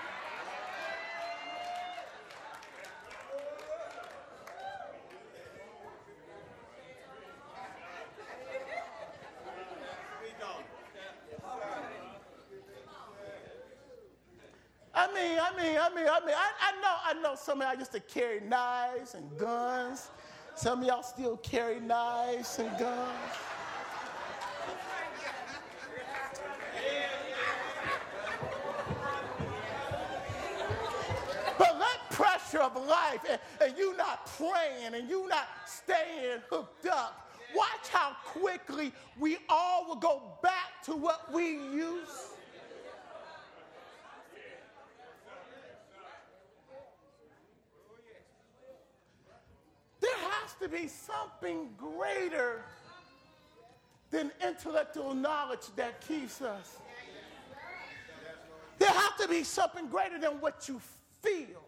I 14.95 15.07
mean, 15.15 15.39
I 15.41 15.57
mean, 15.57 15.79
I 15.81 15.89
mean, 15.95 16.07
I 16.11 16.21
mean, 16.27 16.35
I, 16.35 16.51
I 16.61 16.81
know, 16.81 16.97
I 17.05 17.23
know 17.23 17.37
some 17.37 17.63
of 17.63 17.69
y'all 17.69 17.79
used 17.79 17.93
to 17.93 18.01
carry 18.01 18.41
knives 18.41 19.15
and 19.15 19.39
guns. 19.39 20.11
Some 20.57 20.81
of 20.81 20.89
y'all 20.89 21.05
still 21.05 21.37
carry 21.37 21.79
knives 21.79 22.59
and 22.59 22.77
guns. 22.81 23.37
But 31.59 31.79
let 31.79 32.11
pressure 32.11 32.48
of 32.61 32.77
life 32.87 33.21
and, 33.29 33.41
and 33.61 33.79
you 33.79 33.97
not 33.97 34.27
praying 34.37 34.95
and 34.95 35.09
you 35.09 35.29
not 35.29 35.49
staying 35.67 36.41
hooked 36.51 36.87
up, 36.87 37.31
watch 37.55 37.89
how 37.91 38.17
quickly 38.25 38.93
we 39.19 39.39
all 39.49 39.87
will 39.87 39.97
go 39.97 40.23
back 40.43 40.83
to 40.85 40.93
what 40.95 41.33
we 41.33 41.53
used 41.53 42.35
There 50.01 50.17
has 50.31 50.55
to 50.61 50.69
be 50.69 50.89
something 50.89 51.69
greater 51.77 52.63
than 54.11 54.31
intellectual 54.47 55.15
knowledge 55.15 55.67
that 55.77 56.01
keeps 56.07 56.41
us. 56.41 56.79
There 58.79 58.91
has 58.91 59.21
to 59.21 59.29
be 59.29 59.43
something 59.43 59.89
greater 59.89 60.19
than 60.19 60.41
what 60.41 60.69
you 60.69 60.81
feel. 61.21 61.68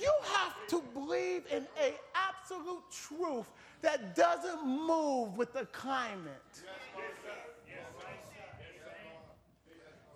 You 0.00 0.12
have 0.24 0.54
to 0.68 0.82
believe 0.94 1.42
in 1.52 1.66
a 1.78 1.94
absolute 2.14 2.82
truth 2.90 3.50
that 3.82 4.14
doesn't 4.14 4.66
move 4.66 5.36
with 5.36 5.52
the 5.52 5.66
climate. 5.66 6.62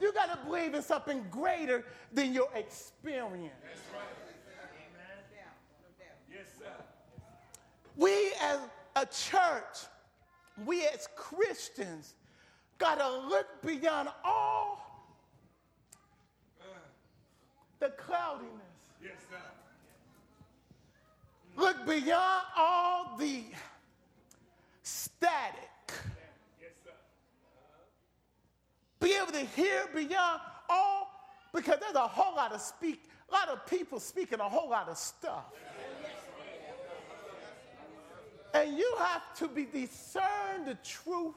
You 0.00 0.12
got 0.12 0.32
to 0.32 0.46
believe 0.46 0.74
in 0.74 0.82
something 0.82 1.24
greater 1.30 1.84
than 2.12 2.32
your 2.32 2.48
experience. 2.54 3.52
Yes, 6.30 6.46
sir. 6.58 6.66
We 7.96 8.32
as 8.40 8.58
a 8.96 9.06
church, 9.06 9.86
we 10.64 10.84
as 10.86 11.08
Christians, 11.14 12.14
got 12.78 12.98
to 12.98 13.28
look 13.28 13.46
beyond 13.62 14.08
all 14.24 15.06
the 17.78 17.90
cloudiness. 17.90 18.50
Yes, 19.02 19.12
sir. 19.30 19.36
Look 21.56 21.86
beyond 21.86 22.42
all 22.56 23.16
the 23.18 23.44
static. 24.82 25.70
Be 29.00 29.14
able 29.14 29.32
to 29.32 29.44
hear 29.44 29.84
beyond 29.94 30.40
all, 30.68 31.10
because 31.52 31.78
there's 31.80 31.94
a 31.94 32.08
whole 32.08 32.34
lot 32.34 32.52
of 32.52 32.60
speak, 32.60 33.02
a 33.28 33.32
lot 33.32 33.48
of 33.48 33.66
people 33.66 34.00
speaking 34.00 34.40
a 34.40 34.48
whole 34.48 34.70
lot 34.70 34.88
of 34.88 34.96
stuff. 34.96 35.44
And 38.54 38.78
you 38.78 38.94
have 38.98 39.34
to 39.38 39.48
be 39.48 39.64
discern 39.64 40.64
the 40.64 40.76
truth. 40.84 41.34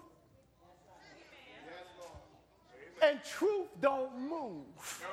And 3.01 3.19
truth 3.24 3.67
don't 3.81 4.19
move. 4.19 5.03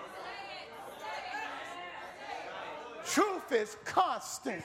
Truth 3.07 3.53
is 3.53 3.77
constant. 3.85 4.65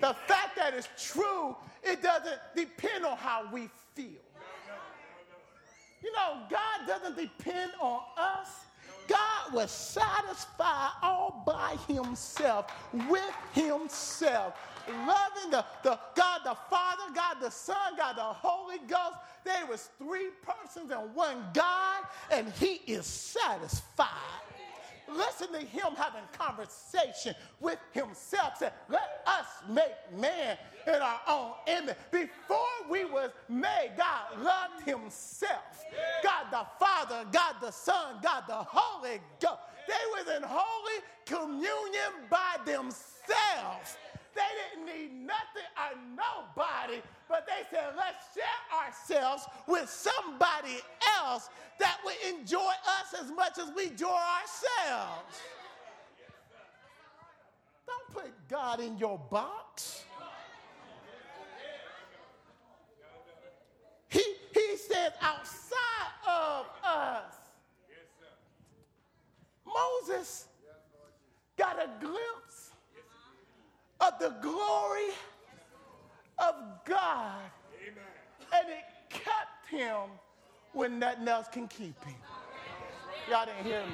The 0.00 0.14
fact 0.26 0.56
that 0.56 0.74
it's 0.74 0.88
true, 1.12 1.56
it 1.82 2.02
doesn't 2.02 2.40
depend 2.56 3.04
on 3.04 3.16
how 3.16 3.48
we 3.52 3.68
feel. 3.94 4.20
You 6.02 6.12
know, 6.12 6.40
God 6.50 6.86
doesn't 6.86 7.16
depend 7.16 7.72
on 7.80 8.00
us. 8.16 8.48
God 9.08 9.52
was 9.52 9.70
satisfied 9.70 10.90
all 11.02 11.42
by 11.46 11.76
himself, 11.86 12.72
with 13.08 13.34
himself. 13.52 14.54
Loving 14.88 15.50
the, 15.50 15.64
the 15.84 15.98
God 16.16 16.40
the 16.44 16.56
Father, 16.68 17.02
God 17.14 17.36
the 17.40 17.50
Son, 17.50 17.96
God 17.96 18.16
the 18.16 18.22
Holy 18.22 18.78
Ghost. 18.88 19.16
There 19.44 19.66
was 19.66 19.90
three 19.98 20.28
persons 20.42 20.90
and 20.90 21.14
one 21.14 21.44
God, 21.54 22.04
and 22.32 22.48
he 22.54 22.80
is 22.86 23.06
satisfied. 23.06 24.08
Listen 25.16 25.52
to 25.52 25.60
him 25.60 25.94
having 25.96 26.22
conversation 26.32 27.34
with 27.60 27.78
himself. 27.92 28.56
Said, 28.58 28.72
let 28.88 29.22
us 29.26 29.46
make 29.68 29.94
man 30.18 30.56
in 30.86 30.94
our 30.94 31.20
own 31.28 31.52
image. 31.66 31.96
Before 32.10 32.58
we 32.90 33.04
was 33.04 33.30
made, 33.48 33.92
God 33.96 34.42
loved 34.42 34.86
himself. 34.86 35.84
God 36.22 36.46
the 36.50 36.66
Father, 36.84 37.24
God 37.30 37.56
the 37.60 37.70
Son, 37.70 38.16
God 38.22 38.44
the 38.48 38.54
Holy 38.54 39.20
Ghost. 39.40 39.58
They 39.88 39.94
was 40.14 40.36
in 40.36 40.42
holy 40.44 41.02
communion 41.26 42.28
by 42.30 42.56
themselves. 42.64 43.96
They 44.34 44.40
didn't 44.74 44.86
need 44.86 45.26
nothing 45.26 45.68
or 45.76 45.98
nobody, 46.16 47.02
but 47.32 47.46
they 47.46 47.64
said, 47.74 47.94
let's 47.96 48.26
share 48.34 48.78
ourselves 48.84 49.46
with 49.66 49.88
somebody 49.88 50.76
else 51.18 51.48
that 51.80 51.96
would 52.04 52.14
enjoy 52.28 52.58
us 52.60 53.18
as 53.18 53.32
much 53.32 53.56
as 53.58 53.72
we 53.74 53.86
enjoy 53.86 54.08
ourselves. 54.08 55.40
Don't 57.86 58.22
put 58.22 58.48
God 58.48 58.80
in 58.80 58.98
your 58.98 59.18
box. 59.30 60.04
He, 64.10 64.22
he 64.52 64.76
says 64.76 65.12
outside 65.22 66.12
of 66.28 66.66
us. 66.84 67.34
Moses 69.64 70.48
got 71.56 71.78
a 71.78 71.88
glimpse 71.98 72.72
of 74.02 74.18
the 74.20 74.34
glory 74.42 75.14
of 76.48 76.54
God. 76.84 77.40
Amen. 77.82 78.04
And 78.52 78.68
it 78.68 78.84
kept 79.08 79.68
him 79.70 80.10
when 80.72 80.98
nothing 80.98 81.28
else 81.28 81.46
can 81.48 81.68
keep 81.68 82.02
him. 82.04 82.14
Y'all 83.30 83.46
didn't 83.46 83.64
hear 83.64 83.82
me. 83.86 83.92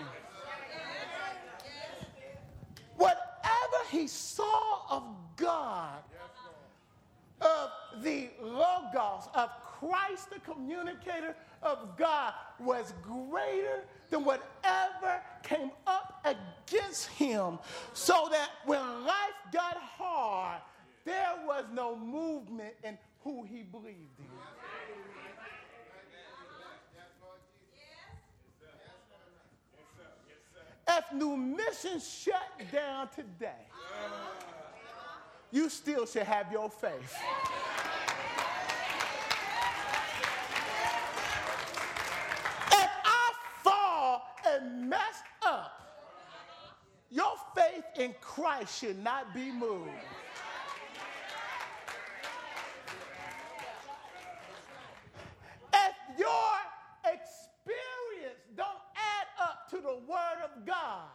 Whatever 2.96 3.84
he 3.90 4.06
saw 4.06 4.82
of 4.90 5.04
God, 5.36 6.02
of 7.40 7.70
the 8.02 8.30
Logos, 8.42 9.28
of 9.34 9.50
Christ, 9.62 10.30
the 10.30 10.40
communicator 10.40 11.36
of 11.62 11.96
God, 11.96 12.32
was 12.58 12.92
greater 13.02 13.84
than 14.10 14.24
whatever 14.24 15.20
came 15.42 15.70
up 15.86 16.24
against 16.24 17.06
him. 17.08 17.58
So 17.92 18.28
that 18.32 18.50
when 18.64 18.80
life 19.04 19.38
got 19.52 19.76
hard, 19.76 20.60
there 21.08 21.34
was 21.46 21.64
no 21.72 21.96
movement 21.96 22.74
in 22.84 22.98
who 23.24 23.42
he 23.44 23.62
believed 23.62 24.18
in. 24.18 24.26
If 30.90 31.12
New 31.12 31.36
Mission 31.36 32.00
shut 32.00 32.50
down 32.72 33.08
today, 33.14 33.66
you 35.50 35.68
still 35.70 36.04
should 36.06 36.24
have 36.24 36.52
your 36.52 36.68
faith. 36.70 37.14
If 42.72 42.90
I 43.04 43.32
fall 43.62 44.22
and 44.46 44.88
mess 44.90 45.22
up, 45.42 45.72
your 47.10 47.34
faith 47.54 47.84
in 47.96 48.14
Christ 48.20 48.80
should 48.80 49.02
not 49.02 49.34
be 49.34 49.50
moved. 49.50 49.90
If 55.74 56.18
your 56.18 56.54
experience 57.04 58.40
don't 58.56 58.68
add 58.96 59.26
up 59.42 59.70
to 59.70 59.77
the 59.88 59.94
Word 60.06 60.44
of 60.44 60.66
God, 60.66 61.06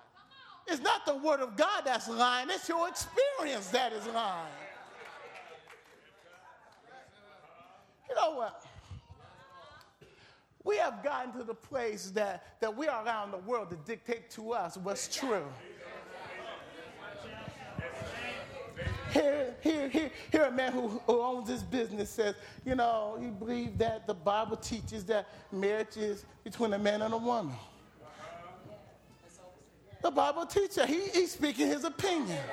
it's 0.66 0.82
not 0.82 1.06
the 1.06 1.16
Word 1.16 1.42
of 1.42 1.56
God 1.56 1.84
that's 1.86 2.10
lying, 2.10 2.48
it's 2.50 2.68
your 2.68 2.88
experience 2.88 3.68
that 3.68 3.94
is 3.94 4.08
lying. 4.08 4.48
You 8.10 8.16
know 8.16 8.36
what? 8.36 8.66
We 10.64 10.78
have 10.78 11.04
gotten 11.04 11.34
to 11.34 11.44
the 11.44 11.54
place 11.54 12.10
that, 12.12 12.60
that 12.62 12.76
we 12.76 12.88
are 12.88 13.02
allowing 13.02 13.32
the 13.32 13.38
world 13.38 13.70
to 13.70 13.76
dictate 13.76 14.32
to 14.32 14.54
us 14.54 14.78
what's 14.78 15.14
true. 15.14 15.46
Here, 19.12 19.54
here, 19.62 19.90
here, 19.90 20.12
here, 20.32 20.42
a 20.44 20.52
man 20.52 20.72
who, 20.72 20.88
who 20.88 21.22
owns 21.22 21.48
this 21.48 21.62
business 21.62 22.10
says, 22.10 22.34
you 22.66 22.74
know, 22.74 23.20
he 23.22 23.28
believes 23.28 23.78
that 23.78 24.08
the 24.08 24.14
Bible 24.16 24.58
teaches 24.58 25.04
that 25.06 25.28
marriage 25.52 25.98
is 25.98 26.26
between 26.44 26.74
a 26.74 26.80
man 26.80 27.04
and 27.04 27.14
a 27.14 27.18
woman. 27.18 27.54
The 30.04 30.12
Bible 30.12 30.46
teacher, 30.46 30.86
he, 30.86 31.08
he's 31.14 31.32
speaking 31.32 31.68
his 31.68 31.86
opinion. 31.86 32.44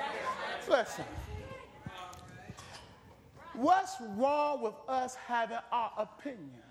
Listen. 0.69 1.03
What's 3.53 3.97
wrong 4.15 4.61
with 4.61 4.73
us 4.87 5.15
having 5.15 5.57
our 5.69 5.91
opinion? 5.97 6.61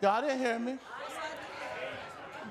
Y'all 0.00 0.22
didn't 0.22 0.38
hear 0.38 0.58
me. 0.60 0.78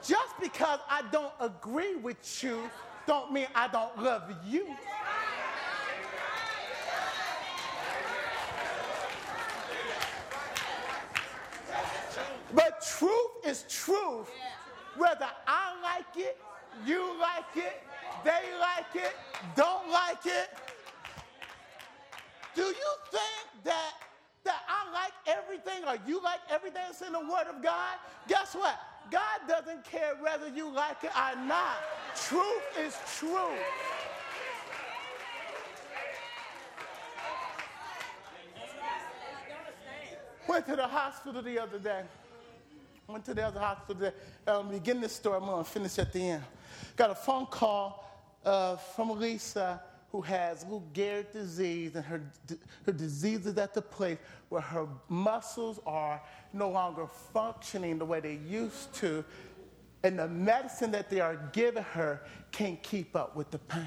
Just 0.05 0.37
because 0.41 0.79
I 0.89 1.03
don't 1.09 1.31
agree 1.39 1.95
with 1.95 2.43
you, 2.43 2.69
don't 3.07 3.31
mean 3.31 3.47
I 3.55 3.69
don't 3.69 3.97
love 4.03 4.23
you. 4.45 4.75
But 12.53 12.85
truth 12.97 13.31
is 13.45 13.63
truth, 13.69 14.29
whether 14.99 15.27
I 15.47 15.73
like 15.81 16.17
it, 16.17 16.37
you 16.85 17.17
like 17.19 17.55
it, 17.55 17.81
they 18.23 18.43
like 18.59 18.93
it, 18.95 19.15
don't 19.55 19.89
like 19.89 20.25
it. 20.25 20.49
Do 22.53 22.63
you 22.63 22.91
think 23.09 23.63
that 23.63 23.93
that 24.43 24.61
I 24.67 24.91
like 24.91 25.37
everything 25.37 25.83
or 25.87 25.97
you 26.07 26.21
like 26.23 26.39
everything 26.49 26.81
that's 26.85 27.01
in 27.01 27.13
the 27.13 27.19
Word 27.19 27.47
of 27.49 27.63
God? 27.63 27.95
Guess 28.27 28.55
what? 28.55 28.77
God 29.11 29.39
doesn't 29.47 29.83
care 29.85 30.15
whether 30.21 30.47
you 30.49 30.69
like 30.69 31.03
it 31.03 31.11
or 31.15 31.45
not. 31.45 31.77
Truth 32.15 32.63
is 32.79 32.97
truth. 33.17 33.59
Went 40.47 40.65
to 40.67 40.75
the 40.75 40.87
hospital 40.87 41.41
the 41.41 41.59
other 41.59 41.79
day. 41.79 42.03
I 43.09 43.11
went 43.11 43.25
to 43.25 43.33
the 43.33 43.47
other 43.47 43.59
hospital 43.59 43.95
today. 43.95 44.15
Um, 44.45 44.69
begin 44.69 45.01
this 45.01 45.13
story, 45.13 45.37
I'm 45.37 45.45
going 45.45 45.63
to 45.63 45.69
finish 45.69 45.97
at 45.97 46.13
the 46.13 46.29
end. 46.29 46.43
Got 46.95 47.09
a 47.09 47.15
phone 47.15 47.47
call 47.47 48.07
uh, 48.45 48.75
from 48.75 49.19
Lisa 49.19 49.81
who 50.11 50.21
has 50.21 50.63
Lou 50.69 50.83
Gehrig 50.93 51.31
disease, 51.31 51.95
and 51.95 52.05
her, 52.05 52.21
her 52.85 52.91
disease 52.91 53.47
is 53.47 53.57
at 53.57 53.73
the 53.73 53.81
place 53.81 54.19
where 54.49 54.61
her 54.61 54.87
muscles 55.07 55.79
are 55.87 56.21
no 56.53 56.69
longer 56.69 57.07
functioning 57.33 57.97
the 57.97 58.05
way 58.05 58.19
they 58.19 58.39
used 58.47 58.93
to, 58.95 59.25
and 60.03 60.19
the 60.19 60.27
medicine 60.27 60.91
that 60.91 61.09
they 61.09 61.19
are 61.19 61.49
giving 61.51 61.83
her 61.83 62.21
can't 62.51 62.81
keep 62.83 63.15
up 63.15 63.35
with 63.35 63.49
the 63.49 63.57
pain. 63.57 63.85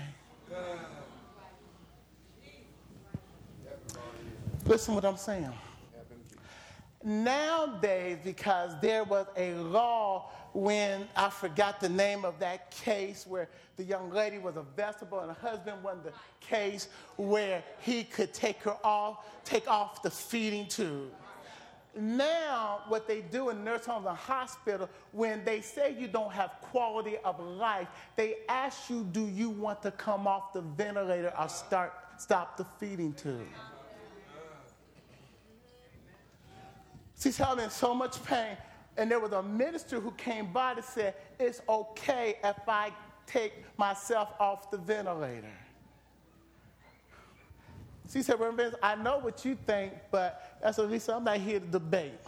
Listen 4.64 4.94
what 4.96 5.04
I'm 5.04 5.16
saying. 5.16 5.52
Nowadays, 7.04 8.18
because 8.22 8.72
there 8.80 9.04
was 9.04 9.26
a 9.36 9.54
law 9.54 10.30
when 10.52 11.08
I 11.16 11.30
forgot 11.30 11.80
the 11.80 11.88
name 11.88 12.24
of 12.24 12.38
that 12.38 12.70
case 12.70 13.26
where 13.26 13.48
the 13.76 13.82
young 13.82 14.10
lady 14.10 14.38
was 14.38 14.56
a 14.56 14.62
vegetable 14.76 15.20
and 15.20 15.32
her 15.36 15.48
husband 15.48 15.82
won 15.82 16.00
the 16.04 16.12
case 16.40 16.88
where 17.16 17.64
he 17.80 18.04
could 18.04 18.32
take 18.32 18.62
her 18.62 18.76
off, 18.84 19.24
take 19.44 19.68
off 19.68 20.02
the 20.02 20.10
feeding 20.10 20.66
tube. 20.68 21.10
Now, 21.94 22.80
what 22.88 23.06
they 23.06 23.20
do 23.20 23.50
in 23.50 23.64
nurse 23.64 23.84
homes 23.84 24.06
and 24.06 24.16
hospital, 24.16 24.88
when 25.10 25.44
they 25.44 25.60
say 25.60 25.94
you 25.98 26.08
don't 26.08 26.32
have 26.32 26.52
quality 26.62 27.18
of 27.24 27.38
life, 27.38 27.88
they 28.16 28.36
ask 28.48 28.88
you, 28.88 29.06
do 29.12 29.26
you 29.26 29.50
want 29.50 29.82
to 29.82 29.90
come 29.90 30.26
off 30.26 30.52
the 30.52 30.62
ventilator 30.62 31.32
or 31.38 31.48
start 31.48 31.92
stop 32.16 32.56
the 32.56 32.64
feeding 32.78 33.12
tube? 33.12 33.46
She's 37.22 37.36
having 37.36 37.70
so 37.70 37.94
much 37.94 38.22
pain. 38.24 38.56
And 38.96 39.10
there 39.10 39.20
was 39.20 39.32
a 39.32 39.42
minister 39.42 40.00
who 40.00 40.10
came 40.12 40.52
by 40.52 40.74
to 40.74 40.82
say, 40.82 41.14
It's 41.38 41.62
okay 41.68 42.36
if 42.42 42.68
I 42.68 42.90
take 43.26 43.64
myself 43.78 44.30
off 44.40 44.70
the 44.70 44.76
ventilator. 44.76 45.46
She 48.12 48.22
said, 48.22 48.40
Remember, 48.40 48.76
I 48.82 48.96
know 48.96 49.18
what 49.18 49.44
you 49.44 49.56
think, 49.66 49.92
but 50.10 50.58
that's 50.60 50.78
at 50.78 50.90
least 50.90 51.08
I'm 51.08 51.22
not 51.24 51.38
here 51.38 51.60
to 51.60 51.66
debate. 51.66 52.18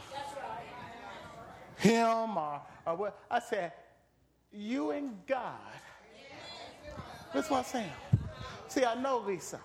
Him 1.77 2.39
or, 2.39 2.63
or 2.87 2.95
what. 2.95 3.19
I 3.29 3.41
said, 3.41 3.73
You 4.53 4.93
and 4.93 5.15
God. 5.27 5.59
That's 7.35 7.51
what 7.51 7.59
I'm 7.59 7.65
saying. 7.65 7.91
See, 8.69 8.85
I 8.85 8.95
know 8.95 9.19
Lisa. 9.19 9.59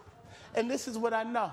And 0.55 0.69
this 0.69 0.87
is 0.87 0.97
what 0.97 1.13
I 1.13 1.21
know 1.21 1.51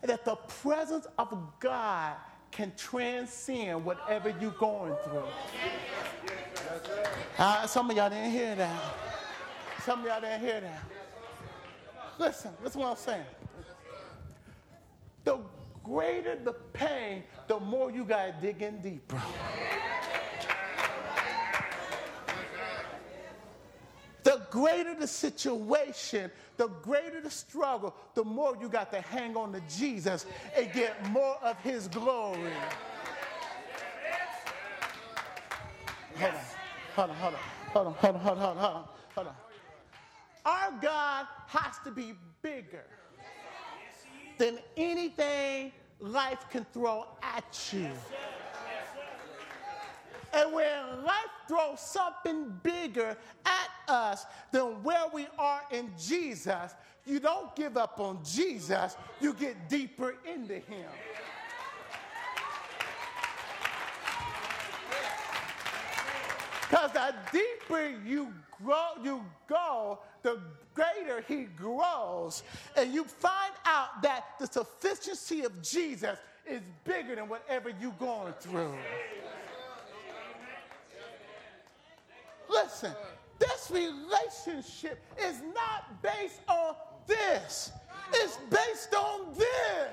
that 0.00 0.24
the 0.24 0.36
presence 0.36 1.06
of 1.18 1.36
God 1.60 2.14
can 2.58 2.72
transcend 2.76 3.84
whatever 3.84 4.34
you're 4.40 4.50
going 4.50 4.92
through. 5.04 5.22
Uh, 7.38 7.64
some 7.68 7.88
of 7.88 7.96
y'all 7.96 8.10
didn't 8.10 8.32
hear 8.32 8.56
that. 8.56 8.82
Some 9.84 10.00
of 10.00 10.06
y'all 10.06 10.20
didn't 10.20 10.40
hear 10.40 10.60
that. 10.62 10.82
Listen, 12.18 12.50
is 12.64 12.74
what 12.74 12.88
I'm 12.88 12.96
saying. 12.96 13.22
The 15.22 15.38
greater 15.84 16.36
the 16.44 16.54
pain, 16.72 17.22
the 17.46 17.60
more 17.60 17.92
you 17.92 18.02
got 18.02 18.26
to 18.26 18.32
dig 18.44 18.60
in 18.60 18.82
deeper. 18.82 19.22
Greater 24.50 24.94
the 24.94 25.06
situation, 25.06 26.30
the 26.56 26.68
greater 26.82 27.20
the 27.20 27.30
struggle, 27.30 27.94
the 28.14 28.24
more 28.24 28.56
you 28.60 28.68
got 28.68 28.90
to 28.92 29.00
hang 29.00 29.36
on 29.36 29.52
to 29.52 29.60
Jesus 29.68 30.26
and 30.56 30.72
get 30.72 31.10
more 31.10 31.36
of 31.42 31.58
his 31.62 31.88
glory. 31.88 32.52
Hold 36.16 36.34
on, 36.34 36.40
hold 36.94 37.10
on, 37.10 37.16
hold 37.16 37.34
on, 37.34 37.42
hold 37.72 37.86
on, 37.86 37.94
hold 37.94 38.16
on, 38.16 38.56
hold 38.56 38.58
on, 38.58 38.84
hold 39.14 39.26
on. 39.26 39.34
Our 40.44 40.72
God 40.80 41.26
has 41.48 41.78
to 41.84 41.90
be 41.90 42.14
bigger 42.42 42.84
than 44.38 44.58
anything 44.76 45.72
life 46.00 46.44
can 46.50 46.64
throw 46.72 47.06
at 47.22 47.72
you. 47.72 47.90
And 50.32 50.52
when 50.52 51.04
life 51.04 51.14
throws 51.48 51.80
something 51.80 52.58
bigger 52.62 53.16
at 53.44 53.92
us 53.92 54.26
than 54.52 54.82
where 54.82 55.06
we 55.12 55.26
are 55.38 55.62
in 55.70 55.90
Jesus, 55.98 56.74
you 57.06 57.20
don't 57.20 57.54
give 57.56 57.76
up 57.76 57.98
on 58.00 58.20
Jesus, 58.24 58.96
you 59.20 59.32
get 59.32 59.68
deeper 59.68 60.16
into 60.26 60.54
Him. 60.54 60.86
Because 66.68 66.92
the 66.92 67.14
deeper 67.32 67.94
you 68.04 68.32
grow, 68.62 68.90
you 69.02 69.24
go, 69.48 70.00
the 70.22 70.38
greater 70.74 71.22
he 71.26 71.44
grows. 71.44 72.42
And 72.76 72.92
you 72.92 73.04
find 73.04 73.54
out 73.64 74.02
that 74.02 74.24
the 74.38 74.46
sufficiency 74.46 75.44
of 75.44 75.62
Jesus 75.62 76.18
is 76.46 76.60
bigger 76.84 77.14
than 77.14 77.28
whatever 77.28 77.70
you're 77.80 77.92
going 77.92 78.34
through. 78.34 78.74
Listen, 82.64 82.92
this 83.38 83.70
relationship 83.70 85.00
is 85.16 85.42
not 85.54 86.02
based 86.02 86.40
on 86.48 86.74
this. 87.06 87.70
It's 88.12 88.38
based 88.50 88.94
on 88.94 89.32
this. 89.34 89.88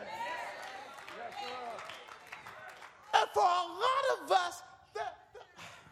And 3.14 3.30
for 3.34 3.44
a 3.44 3.68
lot 3.86 4.24
of 4.24 4.32
us, 4.32 4.64
the, 4.94 5.02
the, 5.34 5.40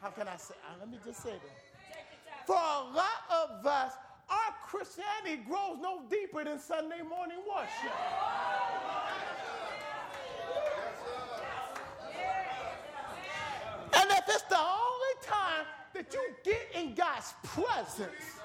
how 0.01 0.09
can 0.09 0.27
I 0.27 0.35
say? 0.37 0.55
Uh, 0.67 0.73
let 0.79 0.89
me 0.89 0.97
just 1.05 1.21
say 1.21 1.31
that. 1.31 2.47
For 2.47 2.55
a 2.55 2.93
lot 2.93 3.21
of 3.29 3.65
us, 3.65 3.93
our 4.29 4.53
Christianity 4.65 5.43
grows 5.47 5.77
no 5.79 6.01
deeper 6.09 6.43
than 6.43 6.59
Sunday 6.59 7.01
morning 7.07 7.37
worship. 7.47 7.93
And 13.95 14.09
if 14.11 14.23
it's 14.27 14.43
the 14.43 14.57
only 14.57 15.15
time 15.21 15.65
that 15.93 16.13
you 16.13 16.21
get 16.43 16.67
in 16.73 16.95
God's 16.95 17.33
presence 17.43 18.39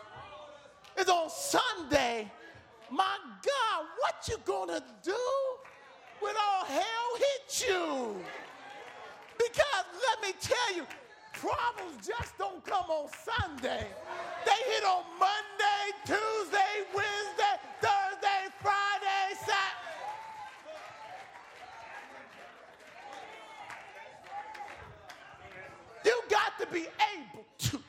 is 0.98 1.08
on 1.08 1.30
Sunday, 1.30 2.30
my 2.90 3.16
God, 3.42 3.86
what 3.98 4.28
you 4.28 4.36
gonna 4.44 4.82
do 5.02 5.14
when 6.20 6.34
all 6.36 6.64
hell 6.64 7.10
hits 7.16 7.64
you? 7.66 8.16
Because 9.38 9.84
let 10.06 10.22
me 10.22 10.34
tell 10.40 10.76
you, 10.76 10.86
problems 11.34 12.06
just 12.06 12.36
don't 12.38 12.64
come 12.64 12.90
on 12.90 13.08
Sunday. 13.24 13.86
They 14.44 14.72
hit 14.72 14.84
on 14.84 15.04
Monday, 15.18 15.92
Tuesday, 16.04 16.84
Wednesday, 16.94 17.17
be 26.72 26.86
able 27.18 27.46
to 27.58 27.80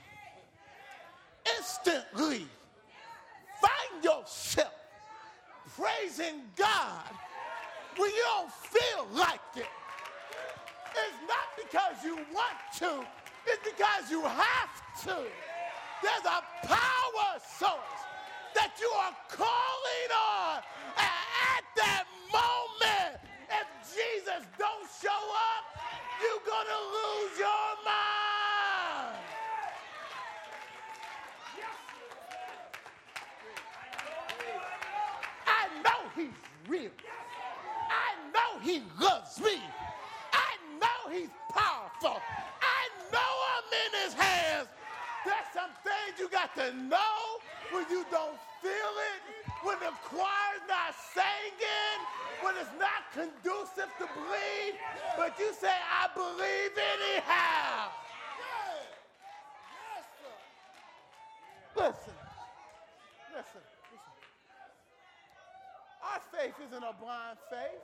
instantly 1.57 2.47
find 3.53 4.03
yourself 4.03 4.73
praising 5.75 6.41
God 6.55 7.11
when 7.97 8.09
you 8.09 8.23
don't 8.25 8.51
feel 8.51 9.07
like 9.13 9.39
it. 9.55 9.67
It's 10.95 11.19
not 11.27 11.47
because 11.57 12.03
you 12.03 12.15
want 12.33 12.57
to, 12.79 13.05
it's 13.45 13.69
because 13.69 14.09
you 14.11 14.23
have 14.23 15.03
to. 15.03 15.27
There's 16.01 16.25
a 16.25 16.67
power 16.67 17.39
source 17.59 18.07
that 18.53 18.71
you 18.79 18.89
are 18.89 19.15
calling 19.29 20.11
on. 20.11 20.61
At 20.97 21.63
that 21.77 22.05
moment, 22.31 23.19
if 23.49 23.67
Jesus 23.93 24.45
don't 24.57 24.87
show 25.01 25.09
up, 25.09 25.65
you're 26.21 26.45
going 26.45 26.67
to 26.67 26.81
lose 26.97 27.39
your 27.39 27.67
mind. 27.85 29.17
I 35.47 35.67
know 35.83 36.09
he's 36.15 36.33
real. 36.67 36.91
I 37.89 38.15
know 38.33 38.59
he 38.61 38.83
loves 38.99 39.39
me. 39.41 39.61
I 40.33 40.55
know 40.79 41.11
he's 41.11 41.29
powerful. 41.53 42.23
I 42.61 42.89
know 43.11 43.31
I'm 43.53 43.69
in 43.85 44.03
his 44.05 44.13
hands. 44.13 44.67
There's 45.25 45.49
some 45.53 45.71
things 45.83 46.19
you 46.19 46.29
got 46.29 46.55
to 46.55 46.73
know 46.73 47.39
when 47.69 47.85
you 47.89 48.05
don't 48.11 48.39
feel 48.61 48.71
it, 48.71 49.21
when 49.61 49.79
the 49.79 49.91
choir's 50.03 50.63
not 50.67 50.95
singing, 51.13 51.99
when 52.41 52.55
it's 52.57 52.71
not 52.79 53.11
conducive 53.13 53.95
to 53.97 54.07
believe, 54.07 54.75
but 55.17 55.37
you 55.39 55.53
say, 55.53 55.69
I 55.69 56.07
believe 56.15 56.71
anyhow. 56.77 57.89
Listen, 61.75 62.13
listen, 63.31 63.61
listen. 63.91 64.11
Our 66.01 66.19
isn't 66.67 66.83
a 66.83 66.93
blind 67.01 67.37
faith. 67.49 67.81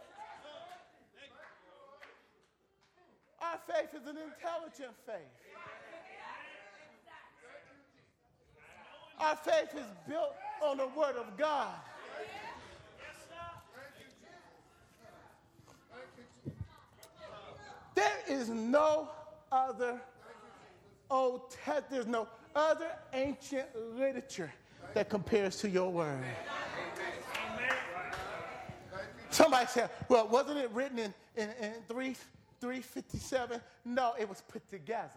Our 3.42 3.60
faith 3.68 4.02
is 4.02 4.08
an 4.08 4.18
intelligent 4.18 4.96
faith. 5.06 5.18
Our 9.20 9.36
faith 9.36 9.70
is 9.76 9.88
built 10.08 10.36
on 10.64 10.78
the 10.78 10.88
Word 10.88 11.16
of 11.16 11.38
God. 11.38 11.74
There 17.96 18.18
is 18.28 18.50
no 18.50 19.10
other 19.52 20.02
Old 21.10 21.56
there's 21.92 22.08
no 22.08 22.28
other 22.56 22.92
ancient 23.14 23.68
literature 23.96 24.52
that 24.94 25.10
compares 25.10 25.58
to 25.58 25.70
your 25.70 25.92
Word. 25.92 26.24
Somebody 29.36 29.66
said, 29.68 29.90
well, 30.08 30.30
wasn't 30.30 30.60
it 30.60 30.72
written 30.72 30.98
in, 30.98 31.14
in, 31.36 31.50
in 31.62 31.74
3, 31.90 32.16
357? 32.62 33.60
No, 33.84 34.14
it 34.18 34.30
was 34.30 34.42
put 34.48 34.66
together. 34.70 35.10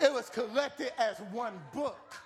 It 0.00 0.12
was 0.12 0.28
collected 0.30 0.90
as 1.00 1.18
one 1.30 1.54
book. 1.72 2.16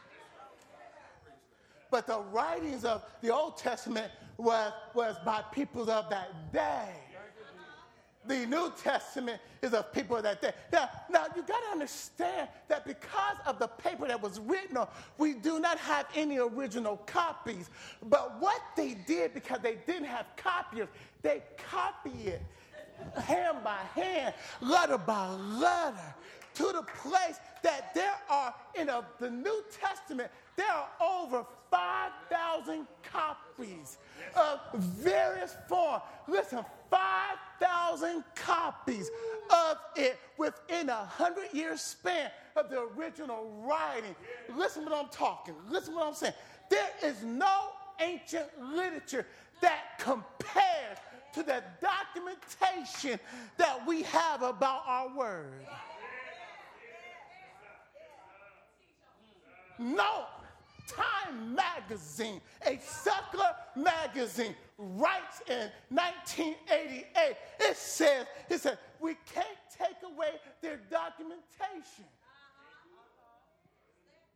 But 1.91 2.07
the 2.07 2.21
writings 2.33 2.87
of 2.87 3.05
the 3.21 3.35
Old 3.35 3.59
Testament 3.59 4.11
was, 4.39 4.73
was 4.95 5.17
by 5.27 5.43
people 5.53 5.91
of 5.91 6.09
that 6.09 6.51
day. 6.51 6.89
The 8.27 8.47
New 8.47 8.73
Testament 8.83 9.41
is 9.61 9.75
of 9.75 9.93
people 9.93 10.21
that 10.21 10.41
day. 10.41 10.53
Now, 10.73 10.89
now 11.11 11.27
you 11.37 11.43
got 11.43 11.61
to 11.65 11.71
understand 11.73 12.49
that 12.69 12.87
because 12.87 13.37
of 13.47 13.59
the 13.59 13.69
paper 13.69 14.09
that 14.09 14.21
was 14.21 14.41
written 14.41 14.77
on, 14.77 14.89
we 15.19 15.35
do 15.35 15.61
not 15.61 15.79
have 15.79 16.07
any 16.15 16.39
original 16.39 16.97
copies. 17.07 17.69
But 18.03 18.41
what 18.41 18.61
they 18.77 18.95
did, 19.07 19.35
because 19.35 19.61
they 19.63 19.77
didn't 19.87 20.07
have 20.07 20.27
copiers, 20.37 20.89
they 21.23 21.43
copied 21.57 22.27
it 22.27 22.43
hand 23.23 23.59
by 23.63 23.81
hand, 23.95 24.35
letter 24.61 24.99
by 24.99 25.29
letter 25.29 26.15
to 26.55 26.63
the 26.65 26.85
place 27.03 27.39
that 27.63 27.93
there 27.95 28.15
are 28.31 28.55
in 28.75 28.89
a, 28.89 29.05
the 29.19 29.31
New 29.31 29.65
Testament, 29.73 30.31
there 30.57 30.71
are 30.71 30.89
over 31.01 31.45
5,000 31.71 32.87
copies 33.03 33.99
of 34.37 34.61
various 34.75 35.57
forms. 35.69 36.03
Listen, 36.29 36.65
5,000 36.95 38.25
copies 38.37 39.11
of 39.51 39.79
it 39.97 40.19
within 40.39 40.89
a 40.89 41.05
hundred 41.05 41.53
year 41.53 41.77
span 41.77 42.31
of 42.57 42.71
the 42.71 42.83
original 42.97 43.51
writing. 43.67 44.15
Listen 44.57 44.85
what 44.85 44.95
I'm 44.95 45.09
talking. 45.11 45.55
Listen 45.69 45.95
what 45.95 46.07
I'm 46.07 46.15
saying. 46.15 46.35
There 46.71 46.91
is 47.03 47.23
no 47.25 47.71
ancient 48.01 48.47
literature 48.61 49.27
that 49.61 49.99
compares 49.99 50.99
to 51.35 51.43
the 51.43 51.63
documentation 51.81 53.19
that 53.57 53.87
we 53.87 54.03
have 54.03 54.43
about 54.43 54.83
our 54.87 55.17
word. 55.17 55.67
No. 59.79 60.27
Time 60.87 61.55
magazine, 61.55 62.43
a 62.67 62.79
secular 62.79 63.51
magazine, 63.75 64.55
writes 64.79 65.43
in 65.49 65.71
1988. 65.89 67.37
It 67.61 67.77
says, 67.77 68.27
it 68.49 68.61
says, 68.61 68.77
we 69.01 69.17
can't 69.33 69.47
take 69.77 69.97
away 70.05 70.31
their 70.61 70.79
documentation. 70.91 72.05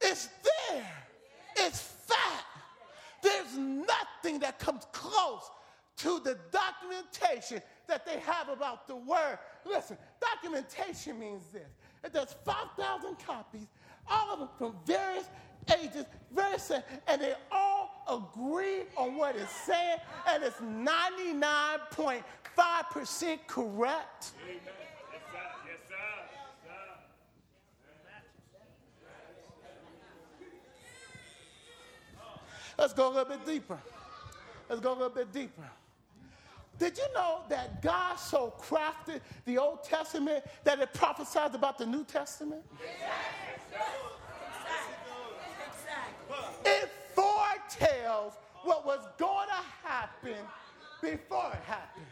It's 0.01 0.29
there. 0.69 0.93
It's 1.57 1.81
fact. 1.81 2.45
There's 3.23 3.57
nothing 3.59 4.39
that 4.41 4.59
comes 4.59 4.87
close 4.93 5.51
to 5.99 6.21
the 6.21 6.39
documentation 6.53 7.61
that 7.89 8.07
they 8.07 8.21
have 8.21 8.49
about 8.49 8.87
the 8.87 8.95
word. 8.95 9.39
Listen, 9.65 9.99
documentation 10.21 11.19
means 11.19 11.43
this. 11.53 11.69
It 12.05 12.13
does 12.13 12.37
5,000 12.45 13.17
copies, 13.19 13.67
all 14.09 14.33
of 14.33 14.39
them 14.39 14.49
from 14.57 14.77
various 14.87 15.29
ages, 15.77 16.05
various, 16.33 16.71
and 17.09 17.21
they 17.21 17.35
all 17.51 17.78
agree 18.09 18.85
on 18.97 19.17
what 19.17 19.37
it's 19.37 19.53
saying, 19.53 19.99
and 20.29 20.43
it's 20.43 20.59
99.5% 20.61 23.39
correct. 23.47 24.33
Amen. 24.45 24.61
Yes, 25.13 25.23
sir. 25.33 25.39
Yes, 25.67 25.79
sir. 25.89 25.95
Let's 32.79 32.95
go 32.95 33.09
a 33.09 33.13
little 33.13 33.37
bit 33.37 33.47
deeper. 33.47 33.79
Let's 34.69 34.81
go 34.81 34.93
a 34.93 34.95
little 34.95 35.11
bit 35.11 35.33
deeper. 35.33 35.69
Did 36.79 36.97
you 36.97 37.05
know 37.13 37.41
that 37.49 37.83
God 37.83 38.15
so 38.17 38.55
crafted 38.61 39.21
the 39.45 39.59
Old 39.59 39.83
Testament 39.83 40.45
that 40.63 40.79
it 40.79 40.95
prophesied 40.95 41.57
about 41.57 41.77
the 41.77 41.87
New 41.87 42.05
Testament? 42.05 42.63
It 46.65 46.78
foretells 47.79 48.35
what 48.65 48.85
was 48.85 49.01
going 49.19 49.49
to 49.49 49.89
happen 49.89 50.37
before 51.01 51.51
it 51.53 51.63
happened. 51.67 52.07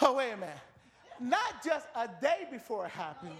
Oh, 0.00 0.14
wait 0.14 0.30
a 0.30 0.36
minute. 0.36 0.54
Not 1.20 1.64
just 1.64 1.88
a 1.96 2.08
day 2.20 2.46
before 2.50 2.86
it 2.86 2.92
happened, 2.92 3.34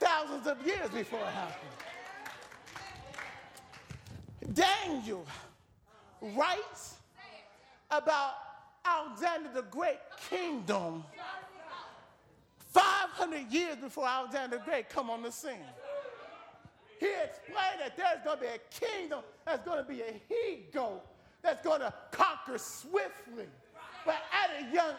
thousands 0.00 0.46
of 0.46 0.66
years 0.66 0.90
before 0.90 1.20
it 1.20 1.26
happened. 1.26 1.70
Daniel 4.52 5.24
writes 6.20 6.96
about 7.90 8.32
Alexander 8.84 9.50
the 9.54 9.62
Great 9.62 9.98
kingdom 10.28 11.04
500 12.70 13.52
years 13.52 13.76
before 13.76 14.06
Alexander 14.06 14.58
the 14.58 14.64
Great 14.64 14.88
come 14.88 15.10
on 15.10 15.22
the 15.22 15.30
scene. 15.30 15.64
He 16.98 17.06
explained 17.06 17.80
that 17.80 17.96
there's 17.96 18.24
going 18.24 18.38
to 18.38 18.42
be 18.42 18.48
a 18.48 18.88
kingdom 18.88 19.20
that's 19.44 19.64
going 19.64 19.78
to 19.78 19.88
be 19.88 20.00
a 20.02 20.20
he 20.28 20.66
goat 20.72 21.02
that's 21.42 21.62
going 21.62 21.80
to 21.80 21.92
conquer 22.10 22.58
swiftly. 22.58 23.46
But 24.04 24.16
at 24.32 24.62
a 24.62 24.74
young 24.74 24.94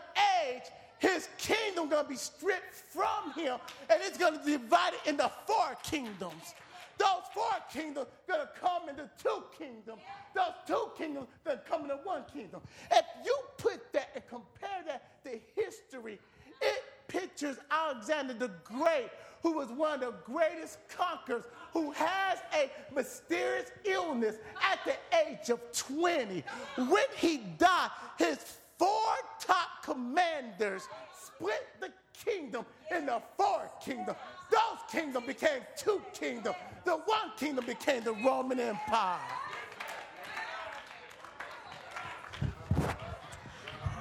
age, 0.47 0.63
his 0.99 1.29
kingdom 1.37 1.89
going 1.89 2.03
to 2.03 2.09
be 2.09 2.15
stripped 2.15 2.73
from 2.73 3.33
him 3.35 3.57
and 3.89 4.01
it's 4.03 4.17
going 4.17 4.37
to 4.37 4.45
be 4.45 4.53
divided 4.53 4.99
into 5.05 5.29
four 5.45 5.75
kingdoms. 5.83 6.53
Those 6.97 7.23
four 7.33 7.45
kingdoms 7.71 8.07
going 8.27 8.41
to 8.41 8.49
come 8.59 8.89
into 8.89 9.09
two 9.21 9.43
kingdoms. 9.57 10.01
Those 10.35 10.53
two 10.67 10.89
kingdoms 10.97 11.27
going 11.45 11.57
to 11.57 11.63
come 11.63 11.83
into 11.83 11.95
one 12.03 12.23
kingdom. 12.31 12.61
If 12.91 13.05
you 13.25 13.37
put 13.57 13.91
that 13.93 14.09
and 14.15 14.23
compare 14.27 14.83
that 14.85 15.23
to 15.23 15.39
history, 15.55 16.19
it 16.61 16.83
pictures 17.07 17.57
Alexander 17.71 18.33
the 18.33 18.51
Great, 18.65 19.09
who 19.41 19.53
was 19.53 19.69
one 19.69 19.93
of 19.93 19.99
the 20.01 20.13
greatest 20.25 20.79
conquerors, 20.89 21.45
who 21.73 21.91
has 21.91 22.39
a 22.53 22.71
mysterious 22.93 23.71
illness 23.85 24.35
at 24.71 24.79
the 24.85 24.95
age 25.27 25.49
of 25.49 25.59
20. 25.71 26.43
When 26.77 27.03
he 27.15 27.37
died, 27.57 27.89
his 28.17 28.37
four 28.77 29.13
top 29.39 29.83
commanders 29.83 30.87
split 31.13 31.67
the 31.79 31.91
kingdom 32.25 32.65
into 32.91 33.21
four 33.37 33.69
kingdoms. 33.83 34.17
Those 34.51 34.79
kingdoms 34.91 35.25
became 35.25 35.61
two 35.77 36.01
kingdoms. 36.13 36.55
The 36.85 36.93
one 36.93 37.31
kingdom 37.37 37.65
became 37.65 38.03
the 38.03 38.13
Roman 38.13 38.59
Empire. 38.59 39.19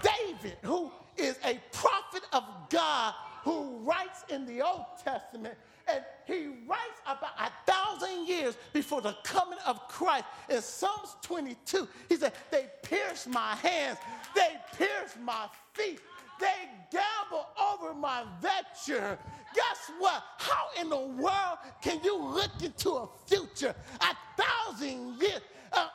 David, 0.03 0.57
who 0.63 0.91
is 1.19 1.39
a 1.45 1.61
prophet 1.73 2.23
of 2.33 2.45
God, 2.71 3.15
who 3.43 3.79
writes 3.79 4.25
in 4.29 4.45
the 4.47 4.61
Old 4.61 4.85
Testament, 5.03 5.55
and 5.91 6.05
he 6.27 6.49
writes 6.67 7.01
about 7.07 7.33
a 7.39 7.51
thousand 7.71 8.27
years 8.27 8.57
before 8.73 9.01
the 9.01 9.17
coming 9.25 9.59
of 9.67 9.89
Christ. 9.89 10.25
In 10.51 10.61
Psalms 10.61 11.17
22, 11.23 11.89
he 12.09 12.17
said, 12.17 12.33
They 12.51 12.67
pierced 12.83 13.29
my 13.29 13.55
hands, 13.57 13.99
they 14.35 14.57
pierced 14.77 15.19
my 15.21 15.47
feet, 15.73 16.01
they 16.39 16.69
gamble 16.93 17.47
over 17.73 17.95
my 17.95 18.25
venture. 18.41 19.19
Guess 19.55 19.93
what? 19.99 20.23
How 20.39 20.67
in 20.81 20.91
the 20.91 20.99
world 20.99 21.59
can 21.83 22.01
you 22.05 22.23
look 22.23 22.51
into 22.63 22.91
a 22.91 23.09
future 23.27 23.75
a 24.01 24.43
thousand 24.43 25.21
years? 25.21 25.41
Uh, 25.73 25.89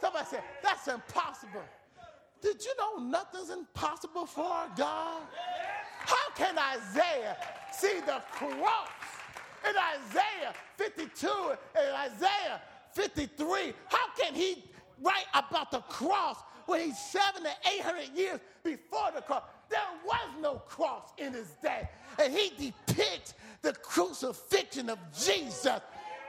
somebody 0.00 0.26
said, 0.28 0.42
that's 0.62 0.88
impossible. 0.88 1.62
Did 2.42 2.64
you 2.64 2.74
know 2.78 3.04
nothing's 3.04 3.50
impossible 3.50 4.26
for 4.26 4.44
our 4.44 4.68
God? 4.76 5.22
How 5.98 6.30
can 6.34 6.56
Isaiah 6.58 7.36
see 7.72 8.00
the 8.06 8.22
cross 8.32 8.88
in 9.68 9.74
Isaiah 9.76 10.54
52 10.76 11.28
and 11.74 12.12
Isaiah 12.12 12.60
53? 12.94 13.72
How 13.88 14.06
can 14.18 14.34
he 14.34 14.64
write 15.02 15.26
about 15.34 15.70
the 15.70 15.80
cross 15.80 16.38
when 16.66 16.80
he's 16.80 16.98
seven 16.98 17.42
to 17.42 17.50
eight 17.72 17.80
hundred 17.80 18.16
years 18.16 18.38
before 18.62 19.10
the 19.14 19.22
cross. 19.22 19.42
There 19.68 19.80
was 20.04 20.30
no 20.40 20.56
cross 20.56 21.12
in 21.18 21.32
his 21.32 21.48
day. 21.62 21.88
And 22.18 22.32
he 22.32 22.72
depicts 22.86 23.34
the 23.62 23.72
crucifixion 23.72 24.88
of 24.88 24.98
Jesus 25.12 25.80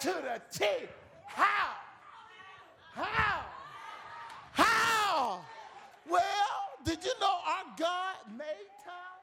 to 0.01 0.07
the 0.07 0.41
T. 0.51 0.65
How? 1.27 1.71
How? 2.93 3.30
Well, 6.11 6.21
did 6.83 7.03
you 7.03 7.11
know 7.21 7.37
our 7.47 7.63
God 7.77 8.15
made 8.37 8.69
time? 8.83 9.21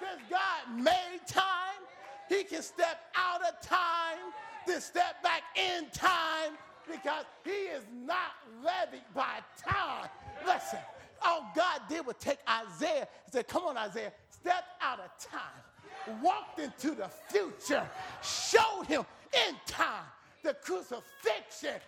Since 0.00 0.22
God 0.30 0.82
made 0.82 1.20
time, 1.26 1.82
he 2.28 2.44
can 2.44 2.62
step 2.62 3.00
out 3.14 3.42
of 3.42 3.60
time, 3.60 4.32
then 4.66 4.80
step 4.80 5.22
back 5.22 5.42
in 5.56 5.86
time 5.92 6.52
because 6.90 7.24
he 7.44 7.50
is 7.50 7.84
not 8.04 8.32
levied 8.64 9.04
by 9.14 9.40
time. 9.62 10.08
Listen, 10.46 10.78
all 11.22 11.50
God 11.54 11.82
did 11.88 12.06
was 12.06 12.16
take 12.18 12.38
Isaiah 12.48 13.08
and 13.24 13.32
said, 13.32 13.46
Come 13.48 13.64
on, 13.64 13.76
Isaiah, 13.76 14.12
step 14.30 14.64
out 14.80 15.00
of 15.00 15.10
time, 15.18 16.20
walked 16.22 16.60
into 16.60 16.92
the 16.92 17.10
future, 17.28 17.86
showed 18.22 18.84
him 18.86 19.04
in 19.48 19.54
time 19.66 20.04
the 20.42 20.54
crucifixion, 20.54 21.80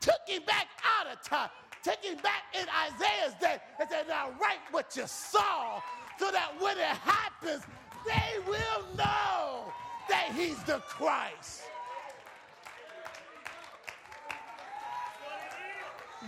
took 0.00 0.20
him 0.26 0.42
back 0.46 0.68
out 0.98 1.06
of 1.12 1.22
time, 1.22 1.48
him 1.86 2.16
back 2.22 2.44
in 2.54 2.66
Isaiah's 2.68 3.34
day, 3.40 3.58
and 3.80 3.88
said, 3.88 4.06
Now 4.08 4.30
write 4.40 4.60
what 4.70 4.96
you 4.96 5.04
saw 5.06 5.80
so 6.18 6.30
that 6.30 6.52
when 6.60 6.78
it 6.78 6.84
happens, 6.84 7.62
they 8.06 8.38
will 8.46 8.96
know 8.96 9.72
that 10.08 10.32
he's 10.34 10.62
the 10.64 10.78
Christ. 10.86 11.62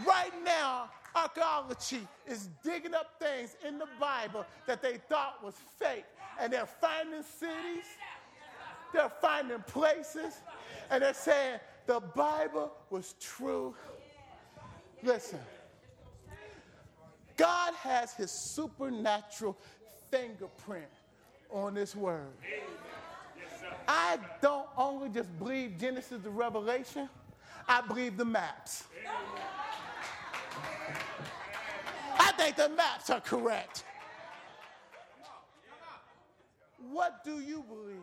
Right 0.05 0.33
now, 0.45 0.91
archaeology 1.15 2.07
is 2.27 2.49
digging 2.65 2.95
up 2.95 3.15
things 3.21 3.57
in 3.67 3.79
the 3.79 3.87
Bible 4.01 4.45
that 4.67 4.83
they 4.83 4.97
thought 5.09 5.45
was 5.45 5.55
fake. 5.79 6.05
And 6.41 6.53
they're 6.53 6.67
finding 6.67 7.23
cities, 7.23 7.87
they're 8.93 9.13
finding 9.21 9.61
places, 9.61 10.41
and 10.91 11.03
they're 11.03 11.15
saying 11.15 11.61
the 11.87 12.01
Bible 12.01 12.73
was 12.91 13.15
true. 13.21 13.75
Listen, 15.05 15.41
God 17.37 17.75
has 17.75 18.15
his 18.15 18.31
supernatural 18.31 19.57
fingerprint 20.11 20.87
on 21.51 21.75
this 21.75 21.95
word. 21.95 22.33
I 23.87 24.19
don't 24.41 24.69
only 24.79 25.11
just 25.11 25.39
believe 25.39 25.79
Genesis 25.79 26.23
to 26.23 26.31
Revelation, 26.31 27.09
I 27.69 27.83
believe 27.83 28.17
the 28.17 28.25
maps. 28.25 28.85
I 32.19 32.33
think 32.33 32.57
the 32.57 32.71
maps 32.71 33.11
are 33.11 33.21
correct. 33.21 33.85
What 36.91 37.25
do 37.25 37.41
you 37.41 37.63
believe? 37.69 37.99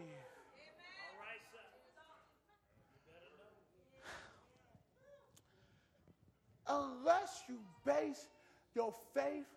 Unless 6.72 7.44
you 7.50 7.58
base 7.86 8.28
your 8.74 8.94
faith 9.14 9.48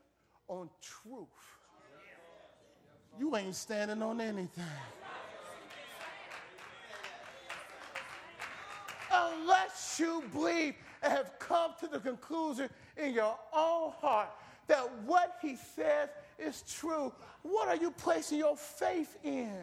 on 0.48 0.68
truth, 0.80 1.28
you 3.18 3.36
ain't 3.36 3.54
standing 3.54 4.02
on 4.02 4.20
anything. 4.20 4.64
Unless 9.12 10.00
you 10.00 10.24
believe 10.32 10.74
and 11.02 11.12
have 11.12 11.38
come 11.38 11.72
to 11.78 11.86
the 11.86 12.00
conclusion 12.00 12.68
in 12.96 13.14
your 13.14 13.38
own 13.52 13.92
heart 14.00 14.30
that 14.66 14.90
what 15.04 15.36
he 15.40 15.56
says 15.56 16.08
is 16.38 16.64
true, 16.68 17.12
what 17.42 17.68
are 17.68 17.76
you 17.76 17.92
placing 17.92 18.38
your 18.38 18.56
faith 18.56 19.16
in? 19.22 19.54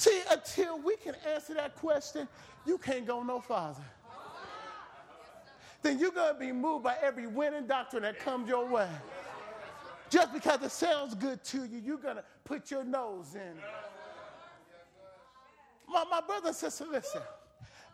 See, 0.00 0.22
until 0.30 0.80
we 0.80 0.96
can 0.96 1.14
answer 1.30 1.52
that 1.52 1.76
question, 1.76 2.26
you 2.64 2.78
can't 2.78 3.06
go 3.06 3.22
no 3.22 3.38
farther. 3.38 3.84
Then 5.82 5.98
you're 5.98 6.10
going 6.10 6.32
to 6.32 6.40
be 6.40 6.52
moved 6.52 6.84
by 6.84 6.96
every 7.02 7.26
winning 7.26 7.66
doctrine 7.66 8.04
that 8.04 8.18
comes 8.18 8.48
your 8.48 8.66
way. 8.66 8.88
Just 10.08 10.32
because 10.32 10.62
it 10.62 10.70
sounds 10.70 11.14
good 11.14 11.44
to 11.44 11.66
you, 11.66 11.82
you're 11.84 11.98
going 11.98 12.16
to 12.16 12.24
put 12.44 12.70
your 12.70 12.82
nose 12.82 13.34
in. 13.34 13.52
My, 15.86 16.04
my 16.10 16.22
brother 16.22 16.48
and 16.48 16.56
sister, 16.56 16.86
listen. 16.90 17.20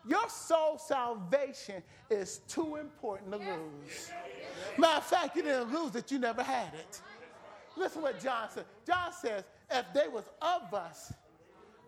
Your 0.06 0.28
soul 0.28 0.78
salvation 0.78 1.82
is 2.08 2.38
too 2.46 2.76
important 2.76 3.32
to 3.32 3.38
lose. 3.38 4.12
Matter 4.78 4.98
of 4.98 5.06
fact, 5.06 5.34
you 5.34 5.42
didn't 5.42 5.74
lose 5.74 5.96
it, 5.96 6.12
you 6.12 6.20
never 6.20 6.44
had 6.44 6.72
it. 6.72 7.00
Listen 7.76 8.00
what 8.00 8.22
John 8.22 8.48
said. 8.48 8.64
John 8.86 9.12
says, 9.12 9.42
if 9.68 9.86
they 9.92 10.06
was 10.06 10.22
of 10.40 10.72
us, 10.72 11.12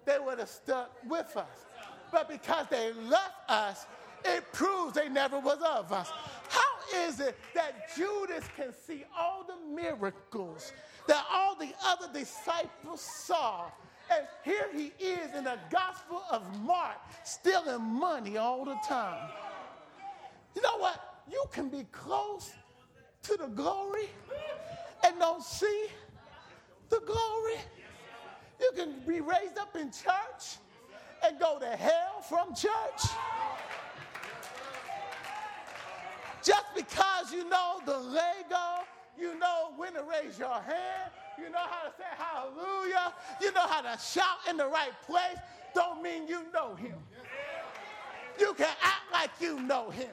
they 0.08 0.18
would 0.18 0.38
have 0.38 0.48
stuck 0.48 0.90
with 1.06 1.36
us. 1.36 1.66
But 2.10 2.28
because 2.28 2.66
they 2.70 2.92
left 2.94 3.48
us, 3.48 3.86
it 4.24 4.42
proves 4.52 4.94
they 4.94 5.08
never 5.08 5.38
was 5.38 5.58
of 5.62 5.92
us. 5.92 6.10
How 6.48 7.06
is 7.06 7.20
it 7.20 7.36
that 7.54 7.94
Judas 7.94 8.44
can 8.56 8.72
see 8.72 9.04
all 9.16 9.44
the 9.44 9.74
miracles 9.74 10.72
that 11.06 11.24
all 11.30 11.54
the 11.56 11.72
other 11.84 12.08
disciples 12.12 13.02
saw? 13.02 13.66
And 14.10 14.26
here 14.42 14.68
he 14.74 14.92
is 14.98 15.34
in 15.36 15.44
the 15.44 15.58
Gospel 15.70 16.22
of 16.30 16.42
Mark, 16.62 16.96
stealing 17.24 17.82
money 17.82 18.38
all 18.38 18.64
the 18.64 18.76
time. 18.86 19.28
You 20.56 20.62
know 20.62 20.78
what? 20.78 21.22
You 21.30 21.44
can 21.52 21.68
be 21.68 21.84
close 21.92 22.54
to 23.24 23.36
the 23.36 23.48
glory 23.48 24.08
and 25.04 25.18
don't 25.18 25.42
see 25.42 25.88
the 26.88 27.00
glory. 27.00 27.58
You 28.60 28.70
can 28.74 29.00
be 29.06 29.20
raised 29.20 29.58
up 29.58 29.76
in 29.76 29.90
church 29.90 30.58
and 31.24 31.38
go 31.38 31.58
to 31.58 31.66
hell 31.66 32.22
from 32.28 32.54
church. 32.54 33.12
Just 36.42 36.66
because 36.74 37.32
you 37.32 37.48
know 37.48 37.80
the 37.84 37.98
Lego, 37.98 38.84
you 39.18 39.38
know 39.38 39.70
when 39.76 39.94
to 39.94 40.02
raise 40.02 40.38
your 40.38 40.54
hand, 40.54 41.10
you 41.36 41.50
know 41.50 41.58
how 41.58 41.88
to 41.88 41.94
say 41.96 42.04
hallelujah, 42.16 43.12
you 43.40 43.52
know 43.52 43.66
how 43.66 43.80
to 43.82 43.98
shout 44.00 44.38
in 44.48 44.56
the 44.56 44.66
right 44.66 44.92
place, 45.06 45.38
don't 45.74 46.02
mean 46.02 46.26
you 46.26 46.42
know 46.52 46.74
him. 46.74 46.96
You 48.38 48.54
can 48.54 48.74
act 48.82 49.12
like 49.12 49.30
you 49.40 49.60
know 49.60 49.90
him. 49.90 50.10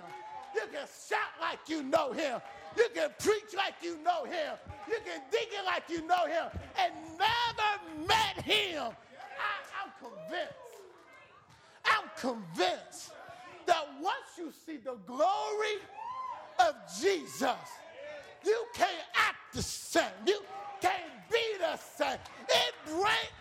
You 0.54 0.62
can 0.72 0.88
shout 1.08 1.20
like 1.40 1.60
you 1.68 1.84
know 1.84 2.12
him. 2.12 2.42
You 2.78 2.88
can 2.94 3.10
preach 3.20 3.56
like 3.56 3.76
you 3.82 3.98
know 4.04 4.26
him. 4.26 4.58
You 4.88 4.98
can 5.06 5.22
dig 5.32 5.48
it 5.52 5.66
like 5.66 5.84
you 5.90 6.06
know 6.06 6.26
him 6.26 6.48
and 6.78 6.94
never 7.18 8.06
met 8.08 8.44
him. 8.44 8.84
I, 8.84 9.56
I'm 9.84 9.92
convinced. 10.00 10.56
I'm 11.86 12.10
convinced 12.18 13.12
that 13.66 13.88
once 14.02 14.38
you 14.38 14.52
see 14.66 14.78
the 14.78 14.96
glory 15.06 15.78
of 16.60 16.76
Jesus, 17.02 17.56
you 18.46 18.66
can't 18.74 18.92
act 19.16 19.54
the 19.54 19.62
same. 19.62 20.04
You 20.26 20.40
can't 20.82 21.12
be 21.32 21.58
the 21.60 21.78
same. 21.78 22.20
It 22.50 22.74
breaks. 22.86 23.32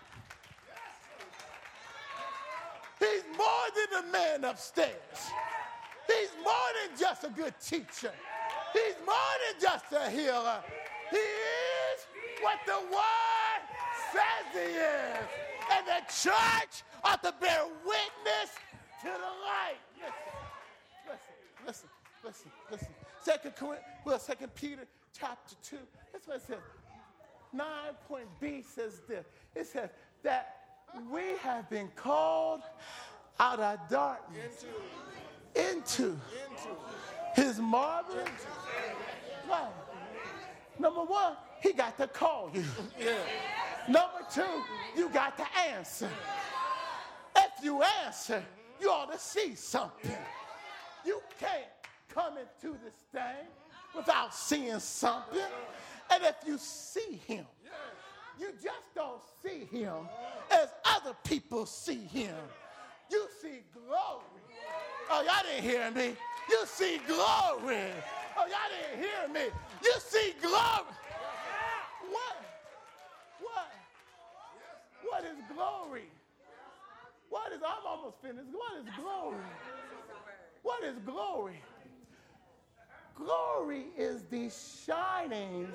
He's 2.99 3.23
more 3.37 3.47
than 3.75 4.03
the 4.03 4.11
man 4.11 4.43
upstairs. 4.45 4.89
He's 6.07 6.29
more 6.43 6.53
than 6.81 6.97
just 6.97 7.23
a 7.23 7.29
good 7.29 7.53
teacher. 7.59 8.11
He's 8.75 8.99
more 9.05 9.33
than 9.47 9.61
just 9.61 9.85
a 9.93 10.09
healer. 10.09 10.59
He 11.09 11.15
is 11.15 11.99
what 12.41 12.59
the 12.65 12.79
word 12.91 13.61
says 14.11 14.45
he 14.51 14.75
is. 14.75 15.25
And 15.71 15.87
the 15.87 16.01
church 16.11 16.83
ought 17.03 17.23
to 17.23 17.33
bear 17.39 17.63
witness 17.85 18.51
to 19.01 19.07
the 19.07 19.33
light. 19.47 19.79
Listen, 21.07 21.33
listen, 21.65 21.65
listen, 21.65 21.89
listen, 22.25 22.51
listen. 22.69 22.87
Second 23.21 23.55
Corinthians, 23.55 23.85
well, 24.03 24.19
Second 24.19 24.53
Peter 24.55 24.85
chapter 25.17 25.55
2. 25.63 25.77
That's 26.11 26.27
what 26.27 26.37
it 26.37 26.43
says. 26.45 26.57
Nine 27.53 27.93
point 28.09 28.27
B 28.41 28.61
says 28.61 29.01
this. 29.07 29.25
It 29.55 29.67
says 29.67 29.89
that 30.23 30.57
we 31.11 31.37
have 31.41 31.69
been 31.69 31.89
called 31.95 32.61
out 33.39 33.59
of 33.59 33.79
darkness 33.89 34.65
into, 35.55 35.69
into, 35.71 36.03
into 36.03 36.75
his 37.35 37.59
marvelous 37.59 38.29
light. 39.49 39.71
Number 40.79 41.03
one, 41.03 41.35
he 41.61 41.73
got 41.73 41.97
to 41.97 42.07
call 42.07 42.49
you. 42.53 42.63
Yeah. 42.99 43.15
Number 43.87 44.25
two, 44.33 44.43
you 44.97 45.09
got 45.09 45.37
to 45.37 45.45
answer. 45.69 46.09
If 47.35 47.63
you 47.63 47.83
answer, 48.05 48.43
you 48.81 48.89
ought 48.89 49.11
to 49.11 49.19
see 49.19 49.55
something. 49.55 50.11
You 51.05 51.21
can't 51.39 51.65
come 52.09 52.37
into 52.37 52.77
this 52.83 52.93
thing 53.11 53.47
without 53.95 54.33
seeing 54.33 54.79
something. 54.79 55.39
And 56.11 56.23
if 56.23 56.35
you 56.45 56.57
see 56.57 57.21
him, 57.27 57.45
you 58.39 58.51
just 58.61 58.93
don't 58.95 59.21
see 59.41 59.65
him 59.77 59.93
as 60.51 60.69
other 60.83 61.15
people 61.23 61.65
see 61.65 62.03
him. 62.05 62.35
You 63.11 63.27
see 63.41 63.61
glory. 63.73 64.23
Oh, 65.09 65.23
y'all 65.23 65.43
didn't 65.49 65.63
hear 65.63 65.91
me. 65.91 66.15
You 66.49 66.63
see 66.65 66.99
glory. 67.07 67.91
Oh, 68.37 68.45
y'all 68.47 68.57
didn't 68.69 69.03
hear 69.03 69.33
me. 69.33 69.51
You 69.83 69.93
see 69.99 70.33
glory. 70.41 70.93
What? 72.09 72.37
What? 73.41 73.71
What 75.03 75.23
is 75.23 75.37
glory? 75.53 76.09
What 77.29 77.51
is, 77.51 77.59
I'm 77.65 77.85
almost 77.87 78.17
finished. 78.21 78.47
What 78.51 78.79
is 78.79 78.93
glory? 78.95 79.43
What 80.63 80.83
is 80.83 80.97
glory? 81.05 81.61
Glory 83.15 83.85
is 83.97 84.23
the 84.29 84.51
shining 84.85 85.67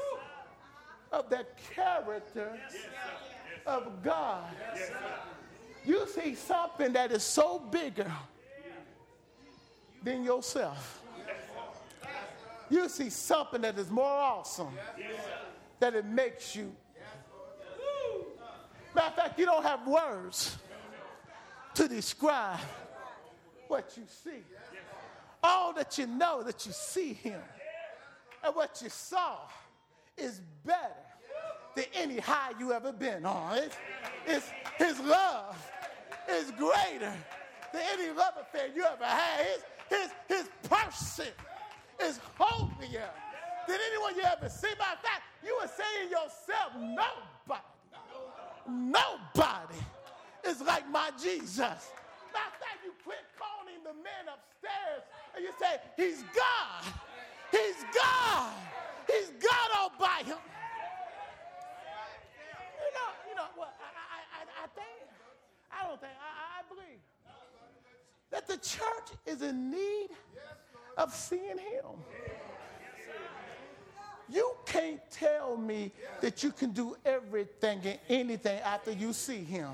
of 1.13 1.31
the 1.31 1.47
character 1.75 2.59
of 3.67 4.03
God. 4.03 4.45
You 5.85 6.07
see 6.09 6.35
something 6.35 6.93
that 6.93 7.11
is 7.13 7.23
so 7.23 7.59
bigger 7.59 8.13
than 10.03 10.25
yourself. 10.25 11.03
You 12.69 12.89
see 12.89 13.11
something 13.11 13.63
that 13.63 13.79
is 13.79 13.91
more 13.91 14.05
awesome 14.05 14.73
that 15.81 15.95
it 15.95 16.05
makes 16.05 16.55
you. 16.55 16.73
Matter 18.95 19.09
of 19.09 19.15
fact, 19.15 19.39
you 19.39 19.47
don't 19.47 19.65
have 19.65 19.87
words 19.87 20.57
to 21.75 21.89
describe 21.89 22.61
what 23.69 23.93
you 23.97 24.05
see. 24.07 24.43
All 25.43 25.73
that 25.73 25.97
you 25.97 26.07
know 26.07 26.43
that 26.43 26.67
you 26.67 26.73
see 26.73 27.13
him 27.15 27.41
and 28.45 28.55
what 28.55 28.81
you 28.83 28.89
saw 28.89 29.39
is 30.17 30.41
better 30.65 30.95
than 31.75 31.85
any 31.95 32.19
high 32.19 32.53
you 32.59 32.73
ever 32.73 32.93
been 32.93 33.25
on. 33.25 33.59
It's, 33.59 33.77
it's, 34.27 34.51
his 34.77 35.01
love 35.01 35.57
is 36.29 36.51
greater 36.53 37.13
than 37.73 37.83
any 37.93 38.11
love 38.11 38.35
affair 38.41 38.69
you 38.75 38.85
ever 38.85 39.05
had. 39.05 39.47
His, 39.47 39.63
his, 39.91 40.11
his 40.29 40.49
person 40.63 41.27
is 42.03 42.21
holier 42.39 43.11
than 43.69 43.79
anyone 43.91 44.15
you 44.17 44.23
ever 44.23 44.49
see. 44.49 44.73
By 44.79 44.95
fact, 45.03 45.23
you 45.45 45.57
were 45.61 45.69
saying 45.69 46.11
yourself, 46.11 46.73
nobody, 46.79 47.67
nobody 48.69 49.81
is 50.47 50.61
like 50.63 50.89
my 50.91 51.11
Jesus. 51.21 51.91
By 52.33 52.47
fact, 52.63 52.81
you 52.85 52.95
quit 53.05 53.27
calling 53.37 53.83
the 53.85 53.93
man 53.93 54.31
upstairs 54.31 55.03
and 55.35 55.45
you 55.45 55.51
say, 55.59 55.77
He's 55.97 56.23
God. 56.35 56.87
He's 57.51 57.83
God. 57.91 58.55
He's 59.11 59.31
God 59.43 59.69
all 59.77 59.93
by 59.99 60.23
him. 60.23 60.39
You 62.79 62.91
know, 62.95 63.11
you 63.29 63.35
know 63.35 63.51
what? 63.57 63.75
I, 63.83 63.91
I, 64.39 64.65
I, 64.65 64.67
think, 64.71 65.03
I 65.75 65.83
don't 65.83 65.99
think, 66.01 66.15
I, 66.15 66.63
I 66.63 66.69
believe 66.71 67.03
that 68.31 68.47
the 68.47 68.57
church 68.57 69.11
is 69.27 69.43
in 69.43 69.71
need 69.71 70.09
of 70.97 71.13
seeing 71.13 71.59
him. 71.59 71.87
You 74.29 74.53
can't 74.65 75.01
tell 75.11 75.57
me 75.57 75.91
that 76.21 76.43
you 76.45 76.53
can 76.53 76.71
do 76.71 76.97
everything 77.05 77.81
and 77.85 77.99
anything 78.09 78.61
after 78.61 78.93
you 78.93 79.13
see 79.13 79.43
him. 79.43 79.71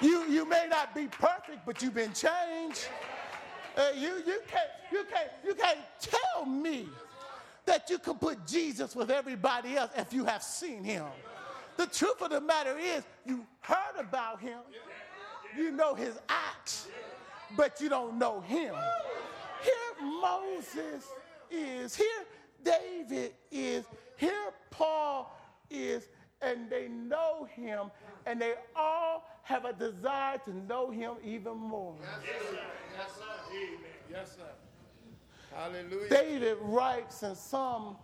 You, 0.00 0.24
you 0.24 0.48
may 0.48 0.66
not 0.68 0.94
be 0.94 1.06
perfect, 1.06 1.64
but 1.66 1.82
you've 1.82 1.94
been 1.94 2.12
changed. 2.12 2.88
Uh, 3.76 3.88
you, 3.94 4.22
you, 4.26 4.40
can't, 4.46 4.70
you, 4.90 5.04
can't, 5.10 5.30
you 5.44 5.54
can't 5.54 5.78
tell 6.00 6.46
me 6.46 6.88
that 7.66 7.90
you 7.90 7.98
can 7.98 8.14
put 8.14 8.46
Jesus 8.46 8.94
with 8.96 9.10
everybody 9.10 9.76
else 9.76 9.90
if 9.96 10.12
you 10.12 10.24
have 10.24 10.42
seen 10.42 10.82
him. 10.82 11.04
The 11.76 11.86
truth 11.86 12.22
of 12.22 12.30
the 12.30 12.40
matter 12.40 12.78
is, 12.78 13.04
you 13.24 13.46
heard 13.60 13.98
about 13.98 14.40
him, 14.40 14.58
you 15.56 15.70
know 15.70 15.94
his 15.94 16.18
acts, 16.28 16.88
but 17.56 17.80
you 17.80 17.88
don't 17.88 18.18
know 18.18 18.40
him. 18.40 18.74
Here 19.62 20.08
Moses 20.20 21.06
is, 21.50 21.94
here 21.94 22.24
David 22.64 23.34
is, 23.50 23.84
here 24.16 24.52
Paul 24.70 25.38
is, 25.70 26.08
and 26.40 26.68
they 26.70 26.88
know 26.88 27.44
him, 27.44 27.90
and 28.26 28.40
they 28.40 28.54
all 28.74 29.28
have 29.42 29.64
a 29.64 29.72
desire 29.72 30.38
to 30.44 30.56
know 30.66 30.90
him 30.90 31.12
even 31.24 31.56
more. 31.56 31.94
Yes, 32.00 32.42
sir. 32.50 32.58
Yes, 32.96 33.10
sir. 33.16 33.22
Amen. 33.50 33.78
Yes, 34.10 34.36
sir. 34.36 35.54
Hallelujah. 35.54 36.10
David 36.10 36.58
writes 36.60 37.22
in 37.22 37.34
Psalm 37.34 37.96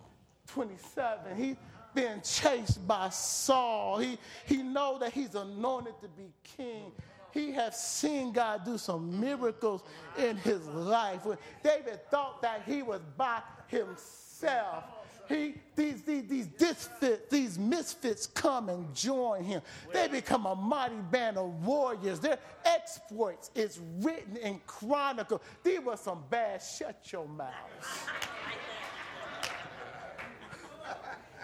27, 0.47 1.37
he's 1.37 1.57
being 1.95 2.21
chased 2.23 2.87
by 2.87 3.09
Saul. 3.11 3.99
He, 3.99 4.19
he 4.47 4.63
know 4.63 4.99
that 4.99 5.13
he's 5.13 5.35
anointed 5.35 5.95
to 6.01 6.09
be 6.09 6.33
king. 6.57 6.93
He 7.33 7.53
has 7.53 7.81
seen 7.83 8.33
God 8.33 8.65
do 8.65 8.77
some 8.77 9.19
miracles 9.21 9.83
in 10.19 10.37
his 10.39 10.67
life. 10.67 11.25
When 11.25 11.39
David 11.63 12.01
thought 12.11 12.43
that 12.43 12.63
he 12.67 12.83
was 12.83 13.01
by 13.17 13.41
himself 13.69 14.85
he, 15.29 15.55
these, 15.77 16.03
these, 16.03 16.27
these 16.27 16.47
disfits, 16.47 17.31
these 17.31 17.59
misfits 17.59 18.27
come 18.27 18.69
and 18.69 18.95
join 18.95 19.45
him. 19.45 19.63
They 19.93 20.09
become 20.09 20.47
a 20.47 20.55
mighty 20.55 21.01
band 21.11 21.39
of 21.39 21.65
warriors. 21.65 22.21
Their 22.21 22.39
exploits 22.65 23.51
is 23.55 23.81
written 24.01 24.37
in 24.37 24.61
chronicle. 24.67 25.41
These 25.63 25.81
were 25.81 25.97
some 25.97 26.25
bad 26.29 26.61
shut 26.63 27.01
your 27.13 27.27
mouths. 27.27 27.53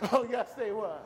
oh, 0.13 0.27
yes, 0.31 0.49
they 0.57 0.73
was. 0.73 1.01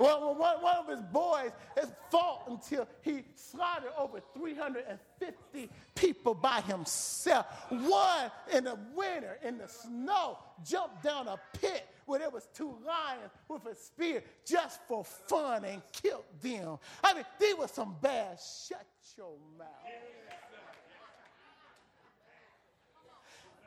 Well, 0.00 0.34
one, 0.34 0.62
one 0.62 0.76
of 0.78 0.88
his 0.88 1.02
boys 1.12 1.50
has 1.76 1.92
fought 2.10 2.44
until 2.48 2.88
he 3.02 3.22
slaughtered 3.34 3.90
over 3.98 4.20
350 4.34 5.68
people 5.94 6.32
by 6.32 6.62
himself. 6.62 7.44
One 7.68 8.30
in 8.50 8.64
the 8.64 8.78
winter, 8.94 9.38
in 9.44 9.58
the 9.58 9.68
snow, 9.68 10.38
jumped 10.64 11.02
down 11.02 11.28
a 11.28 11.38
pit 11.60 11.86
where 12.06 12.18
there 12.18 12.30
was 12.30 12.48
two 12.54 12.74
lions 12.86 13.30
with 13.46 13.66
a 13.66 13.74
spear 13.76 14.22
just 14.46 14.80
for 14.88 15.04
fun 15.04 15.66
and 15.66 15.82
killed 15.92 16.24
them. 16.40 16.78
I 17.04 17.12
mean, 17.12 17.24
these 17.38 17.56
were 17.56 17.68
some 17.68 17.94
bad 18.00 18.38
shut 18.40 18.86
your 19.18 19.34
mouth. 19.58 19.68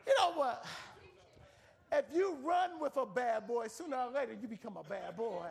You 0.08 0.14
know 0.20 0.32
what? 0.34 0.66
If 1.94 2.06
you 2.16 2.36
run 2.44 2.80
with 2.82 2.98
a 2.98 3.06
bad 3.06 3.48
boy, 3.48 3.68
sooner 3.68 3.98
or 3.98 4.12
later 4.12 4.36
you 4.42 4.48
become 4.48 4.78
a 4.78 4.84
bad 4.84 5.16
boy. 5.16 5.46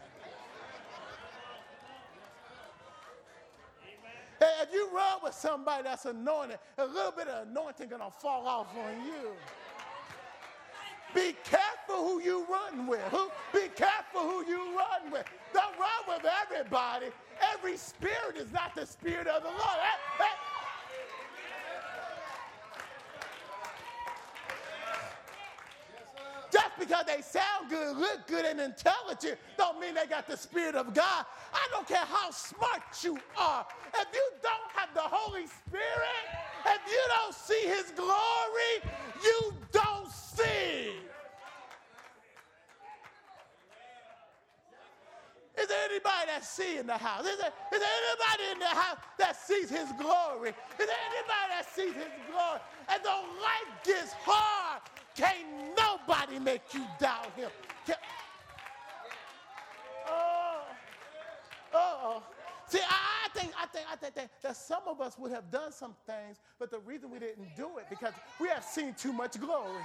If 4.40 4.72
you 4.72 4.88
run 4.92 5.20
with 5.22 5.34
somebody 5.34 5.84
that's 5.84 6.04
anointed, 6.04 6.58
a 6.78 6.86
little 6.86 7.12
bit 7.12 7.28
of 7.28 7.46
anointing 7.48 7.88
gonna 7.88 8.10
fall 8.10 8.46
off 8.46 8.66
on 8.76 9.06
you. 9.06 9.30
Be 11.14 11.36
careful 11.44 11.96
who 12.08 12.22
you 12.22 12.46
run 12.50 12.86
with. 12.88 13.02
Who, 13.10 13.30
be 13.52 13.68
careful 13.76 14.22
who 14.22 14.46
you 14.46 14.76
run 14.76 15.12
with. 15.12 15.26
Don't 15.54 15.78
run 15.78 16.02
with 16.08 16.26
everybody. 16.44 17.06
Every 17.54 17.76
spirit 17.76 18.36
is 18.36 18.50
not 18.52 18.74
the 18.74 18.86
spirit 18.86 19.26
of 19.28 19.42
the 19.42 19.48
Lord. 19.48 19.60
Hey, 19.60 20.24
hey. 20.24 20.34
Just 26.50 26.71
because 26.86 27.04
they 27.06 27.22
sound 27.22 27.70
good, 27.70 27.96
look 27.96 28.26
good, 28.26 28.44
and 28.44 28.60
intelligent, 28.60 29.38
don't 29.56 29.78
mean 29.80 29.94
they 29.94 30.06
got 30.06 30.26
the 30.26 30.36
Spirit 30.36 30.74
of 30.74 30.92
God. 30.92 31.24
I 31.54 31.68
don't 31.70 31.86
care 31.86 32.04
how 32.04 32.30
smart 32.30 32.82
you 33.02 33.16
are. 33.38 33.64
If 33.94 34.08
you 34.12 34.30
don't 34.42 34.70
have 34.74 34.88
the 34.94 35.00
Holy 35.00 35.46
Spirit, 35.46 36.24
if 36.66 36.80
you 36.90 37.02
don't 37.16 37.34
see 37.34 37.62
His 37.66 37.92
glory, 37.92 38.74
you 39.22 39.54
don't 39.70 40.10
see. 40.10 40.92
Is 45.56 45.68
there 45.68 45.84
anybody 45.84 46.26
that 46.26 46.44
see 46.44 46.78
in 46.78 46.86
the 46.88 46.96
house? 46.96 47.24
Is 47.24 47.38
there, 47.38 47.52
is 47.72 47.78
there 47.78 47.96
anybody 48.08 48.52
in 48.52 48.58
the 48.58 48.74
house 48.74 48.96
that 49.18 49.36
sees 49.36 49.68
his 49.68 49.92
glory? 50.00 50.48
Is 50.48 50.86
there 50.86 51.02
anybody 51.12 51.46
that 51.50 51.66
sees 51.72 51.94
his 51.94 52.10
glory? 52.26 52.58
And 52.88 53.04
the 53.04 53.10
light 53.38 53.84
gets 53.84 54.14
hard 54.24 54.82
can't 55.14 55.76
nobody 56.06 56.38
make 56.38 56.62
you 56.72 56.84
doubt 56.98 57.32
him. 57.36 57.50
Can't... 57.86 57.98
Oh, 60.08 60.62
oh. 61.74 62.22
See, 62.68 62.78
I, 62.78 63.26
I, 63.26 63.28
think, 63.38 63.52
I 63.58 63.66
think, 63.66 63.86
I 63.90 63.96
think 63.96 64.30
that 64.42 64.56
some 64.56 64.82
of 64.86 65.00
us 65.00 65.18
would 65.18 65.32
have 65.32 65.50
done 65.50 65.72
some 65.72 65.94
things, 66.06 66.38
but 66.58 66.70
the 66.70 66.78
reason 66.80 67.10
we 67.10 67.18
didn't 67.18 67.54
do 67.56 67.78
it 67.78 67.86
because 67.90 68.14
we 68.40 68.48
have 68.48 68.64
seen 68.64 68.94
too 68.94 69.12
much 69.12 69.38
glory. 69.38 69.82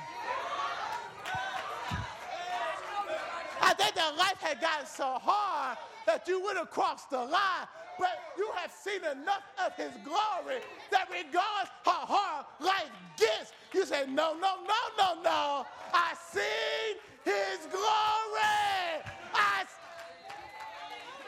I 3.59 3.73
think 3.73 3.95
that 3.95 4.15
life 4.17 4.39
had 4.39 4.61
gotten 4.61 4.85
so 4.85 5.17
hard 5.21 5.77
that 6.05 6.27
you 6.27 6.41
would 6.41 6.55
have 6.57 6.69
crossed 6.69 7.09
the 7.09 7.17
line, 7.17 7.67
but 7.99 8.19
you 8.37 8.49
have 8.55 8.71
seen 8.71 9.01
enough 9.03 9.43
of 9.65 9.73
his 9.75 9.91
glory 10.03 10.61
that 10.91 11.07
regardless 11.11 11.69
how 11.85 12.05
hard 12.05 12.45
life 12.59 12.91
gets, 13.17 13.53
you 13.73 13.85
say, 13.85 14.05
no, 14.07 14.33
no, 14.33 14.55
no, 14.67 14.81
no, 14.97 15.21
no. 15.23 15.65
I 15.93 16.13
seen 16.31 16.97
his 17.25 17.67
glory. 17.71 19.03
I 19.33 19.65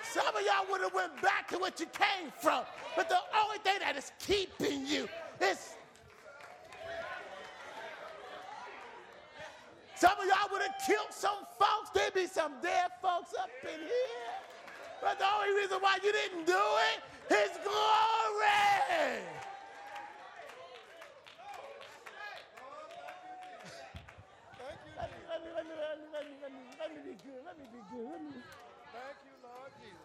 some 0.04 0.28
of 0.36 0.42
y'all 0.42 0.66
would 0.72 0.82
have 0.82 0.94
went 0.94 1.22
back 1.22 1.48
to 1.50 1.58
what 1.60 1.80
you 1.80 1.86
came 1.88 2.32
from. 2.40 2.64
But 2.96 3.10
the 3.10 3.20
only 3.44 3.60
thing 3.60 3.80
that 3.80 3.96
is 3.96 4.12
keeping 4.20 4.86
you 4.86 5.08
is 5.40 5.76
some 9.96 10.14
of 10.20 10.26
y'all 10.26 10.50
would 10.52 10.62
have 10.64 10.76
killed 10.86 11.12
some 11.12 11.46
folks. 11.60 11.92
There'd 11.94 12.14
be 12.14 12.28
some 12.28 12.54
dead 12.62 12.90
folks 13.02 13.34
up 13.40 13.50
in 13.64 13.80
here. 13.82 14.49
But 15.02 15.20
the 15.20 15.26
only 15.26 15.56
reason 15.56 15.80
why 15.82 15.98
you 16.04 16.12
didn't 16.12 16.46
do 16.46 16.60
it 16.60 17.00
is 17.34 17.52
glory. 17.64 19.24
let 26.80 26.92
me 26.92 27.00
be 27.06 27.16
good. 27.24 27.42
Let 27.46 27.58
me 27.58 27.66
be 27.72 27.82
good. 27.92 28.10
Let 28.12 28.22
me. 28.22 28.44
Thank 28.92 29.18
you, 29.24 29.36
Lord 29.44 29.72
Jesus. 29.80 30.00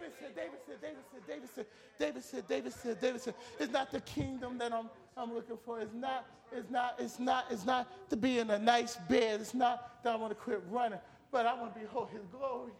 David 0.00 0.14
said, 0.18 0.34
David 0.34 0.58
said, 0.66 0.80
David 0.80 1.02
said, 1.06 1.24
David 1.28 1.50
said, 1.54 1.66
David 1.98 2.22
said, 2.22 2.48
David 2.48 2.72
said, 2.72 3.00
David 3.00 3.20
said, 3.20 3.34
it's 3.58 3.72
not 3.72 3.90
the 3.90 4.00
kingdom 4.00 4.58
that 4.58 4.72
I'm, 4.72 4.88
I'm 5.16 5.34
looking 5.34 5.58
for. 5.64 5.80
It's 5.80 5.94
not, 5.94 6.26
it's 6.52 6.70
not, 6.70 6.94
it's 6.98 7.18
not, 7.18 7.44
it's 7.50 7.66
not 7.66 8.10
to 8.10 8.16
be 8.16 8.38
in 8.38 8.50
a 8.50 8.58
nice 8.58 8.96
bed. 9.08 9.40
It's 9.40 9.54
not 9.54 10.02
that 10.02 10.12
I 10.12 10.16
want 10.16 10.30
to 10.30 10.34
quit 10.34 10.62
running, 10.70 10.98
but 11.30 11.46
I 11.46 11.54
want 11.54 11.74
to 11.74 11.80
behold 11.80 12.08
his 12.12 12.22
glory. 12.32 12.72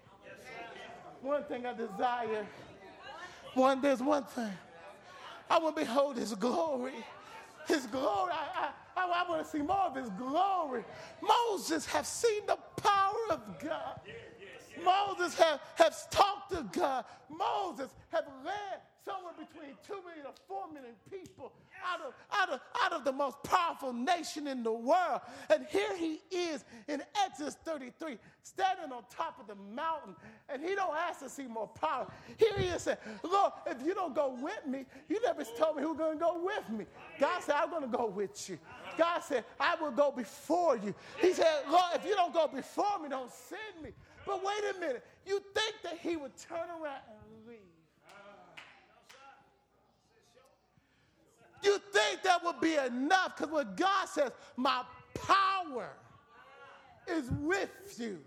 One 1.22 1.44
thing 1.44 1.66
I 1.66 1.74
desire, 1.74 2.46
one, 3.54 3.82
there's 3.82 4.02
one 4.02 4.24
thing. 4.24 4.52
I 5.50 5.58
want 5.58 5.76
to 5.76 5.82
behold 5.82 6.16
his 6.16 6.34
glory 6.34 7.04
his 7.70 7.86
glory. 7.86 8.32
I, 8.32 8.72
I, 8.96 9.00
I, 9.00 9.24
I 9.24 9.28
want 9.28 9.44
to 9.44 9.50
see 9.50 9.62
more 9.62 9.76
of 9.76 9.96
his 9.96 10.10
glory. 10.10 10.84
Moses 11.22 11.86
have 11.86 12.06
seen 12.06 12.42
the 12.46 12.58
power 12.82 13.16
of 13.30 13.40
God. 13.62 14.00
Moses 14.84 15.34
have, 15.38 15.60
have 15.76 16.10
talked 16.10 16.52
to 16.52 16.66
God. 16.72 17.04
Moses 17.28 17.90
have 18.10 18.24
led 18.44 18.80
somewhere 19.04 19.32
between 19.38 19.76
2 19.86 19.94
million 20.06 20.24
to 20.24 20.32
4 20.46 20.72
million 20.72 20.94
people 21.10 21.52
out 21.84 22.00
of, 22.00 22.14
out, 22.32 22.50
of, 22.50 22.60
out 22.82 22.92
of 22.92 23.04
the 23.04 23.12
most 23.12 23.42
powerful 23.42 23.92
nation 23.92 24.46
in 24.46 24.62
the 24.62 24.72
world. 24.72 25.20
And 25.48 25.66
here 25.70 25.96
he 25.96 26.20
is 26.30 26.64
in 26.88 27.02
Exodus 27.24 27.56
33, 27.64 28.18
standing 28.42 28.92
on 28.92 29.02
top 29.10 29.40
of 29.40 29.46
the 29.46 29.54
mountain, 29.54 30.14
and 30.48 30.62
he 30.62 30.74
don't 30.74 30.94
ask 30.94 31.20
to 31.20 31.28
see 31.28 31.46
more 31.46 31.68
power. 31.68 32.06
Here 32.36 32.52
he 32.58 32.66
is 32.66 32.82
saying, 32.82 32.98
Lord, 33.22 33.52
if 33.66 33.84
you 33.84 33.94
don't 33.94 34.14
go 34.14 34.36
with 34.40 34.66
me, 34.66 34.84
you 35.08 35.20
never 35.22 35.44
told 35.58 35.76
me 35.76 35.82
who's 35.82 35.96
going 35.96 36.18
to 36.18 36.20
go 36.20 36.42
with 36.42 36.68
me. 36.70 36.84
God 37.18 37.42
said, 37.42 37.54
I'm 37.56 37.70
going 37.70 37.90
to 37.90 37.96
go 37.96 38.06
with 38.06 38.48
you. 38.48 38.58
God 38.98 39.20
said, 39.20 39.44
I 39.58 39.76
will 39.80 39.90
go 39.90 40.10
before 40.10 40.76
you. 40.76 40.94
He 41.20 41.32
said, 41.32 41.62
Lord, 41.70 41.94
if 41.94 42.04
you 42.04 42.14
don't 42.14 42.34
go 42.34 42.48
before 42.48 42.98
me, 43.02 43.08
don't 43.08 43.32
send 43.32 43.82
me. 43.82 43.90
But 44.26 44.44
wait 44.44 44.76
a 44.76 44.80
minute. 44.80 45.04
You 45.26 45.42
think 45.54 45.74
that 45.82 45.98
he 45.98 46.16
would 46.16 46.36
turn 46.36 46.68
around 46.70 47.02
and 47.08 47.48
leave. 47.48 47.58
You 51.62 51.78
think 51.92 52.22
that 52.22 52.42
would 52.44 52.60
be 52.60 52.74
enough 52.74 53.36
because 53.36 53.52
when 53.52 53.74
God 53.74 54.08
says, 54.08 54.30
My 54.56 54.82
power 55.14 55.90
is 57.06 57.30
with 57.30 57.70
you, 57.98 58.18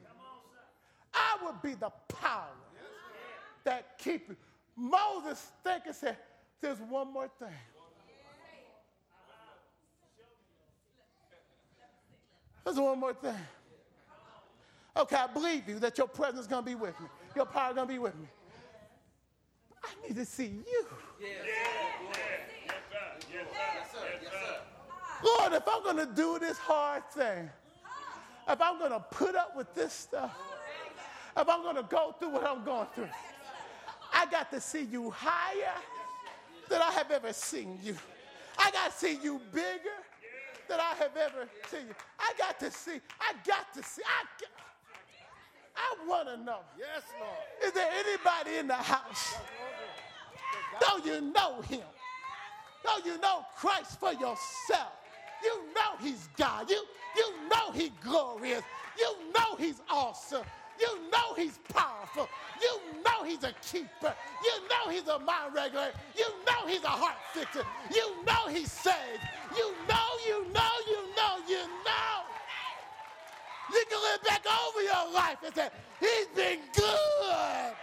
I 1.14 1.38
will 1.44 1.56
be 1.64 1.74
the 1.74 1.92
power 2.10 2.48
that 3.64 3.98
keep 3.98 4.30
you. 4.30 4.36
Moses 4.76 5.52
think 5.64 5.84
and 5.88 5.96
said, 5.96 6.18
There's 6.62 6.80
one 6.80 7.12
more 7.12 7.30
thing. 7.40 7.50
There's 12.64 12.80
one 12.80 13.00
more 13.00 13.14
thing. 13.14 13.36
Okay, 14.96 15.16
I 15.16 15.28
believe 15.28 15.68
you 15.68 15.80
that 15.80 15.98
your 15.98 16.08
presence 16.08 16.42
is 16.42 16.48
going 16.48 16.64
to 16.64 16.70
be 16.70 16.76
with 16.76 17.00
me. 17.00 17.08
Your 17.36 17.46
power 17.46 17.70
is 17.70 17.76
going 17.76 17.88
to 17.88 17.94
be 17.94 18.00
with 18.00 18.16
me. 18.16 18.28
I 19.84 20.08
need 20.08 20.16
to 20.16 20.26
see 20.26 20.52
you. 20.68 20.86
Lord, 25.24 25.54
if 25.54 25.64
I'm 25.68 25.84
going 25.84 25.98
to 25.98 26.06
do 26.14 26.38
this 26.40 26.58
hard 26.58 27.10
thing, 27.12 27.50
if 28.48 28.62
I'm 28.62 28.78
going 28.78 28.92
to 28.92 29.00
put 29.00 29.36
up 29.36 29.56
with 29.56 29.74
this 29.74 29.94
stuff, 29.94 30.38
if 31.36 31.50
I'm 31.50 31.64
going 31.64 31.78
to 31.78 31.84
go 31.84 32.16
through 32.20 32.30
what 32.30 32.46
I'm 32.46 32.64
going 32.64 32.88
through, 32.94 33.10
I 34.14 34.28
got 34.28 34.52
to 34.52 34.62
see 34.62 34.84
you 34.84 35.10
higher 35.10 35.74
than 36.70 36.82
I 36.82 36.92
have 36.92 37.10
ever 37.10 37.34
seen 37.34 37.80
you. 37.82 37.96
I 38.60 38.70
got 38.72 38.92
to 38.92 38.98
see 38.98 39.18
you 39.24 39.42
bigger 39.52 39.98
than 40.70 40.80
I 40.80 40.94
have 41.00 41.18
ever 41.18 41.50
seen 41.70 41.88
you. 41.88 41.96
I 42.20 42.34
got 42.38 42.60
to 42.60 42.70
see, 42.72 43.00
I 43.20 43.34
got 43.46 43.74
to 43.74 43.84
see, 43.84 44.02
I, 44.06 44.26
I 45.76 45.96
want 46.08 46.28
to 46.30 46.38
know. 46.38 46.60
Yes, 46.78 47.04
Lord. 47.20 47.32
Is 47.66 47.72
there 47.74 47.90
anybody 47.92 48.58
in 48.58 48.68
the 48.68 48.76
house? 48.76 49.36
Don't 50.80 51.06
you 51.06 51.22
know 51.22 51.62
him? 51.62 51.86
Don't 52.84 53.06
you 53.06 53.18
know 53.20 53.46
Christ 53.56 54.00
for 54.00 54.12
yourself? 54.14 54.94
You 55.44 55.64
know 55.74 55.98
he's 56.02 56.30
God. 56.38 56.70
You, 56.70 56.84
you 57.16 57.34
know 57.50 57.72
he's 57.74 57.92
glorious. 58.04 58.64
You 58.98 59.16
know 59.34 59.56
he's 59.58 59.82
awesome. 59.90 60.44
You 60.80 61.10
know 61.12 61.34
he's 61.36 61.60
powerful. 61.70 62.28
You 62.62 62.80
know 63.04 63.24
he's 63.24 63.44
a 63.44 63.54
keeper. 63.62 64.14
You 64.44 64.68
know 64.70 64.92
he's 64.92 65.08
a 65.08 65.20
mind 65.20 65.54
regulator. 65.54 65.94
You 66.16 66.26
know 66.46 66.68
he's 66.68 66.84
a 66.84 66.88
heart 66.88 67.18
fixer. 67.34 67.66
You 67.94 68.24
know 68.26 68.48
he 68.50 68.66
saves. 68.66 69.22
You 69.56 69.74
know, 69.88 70.10
you 70.26 70.46
know, 70.52 70.52
you 70.54 70.54
know, 70.54 70.72
you 70.88 70.96
know. 70.98 71.03
You 73.74 73.84
can 73.90 74.00
look 74.00 74.24
back 74.24 74.46
over 74.46 74.82
your 74.82 75.14
life 75.14 75.38
and 75.44 75.56
say, 75.56 75.70
he's 76.00 76.28
been 76.36 76.60
good. 76.76 77.74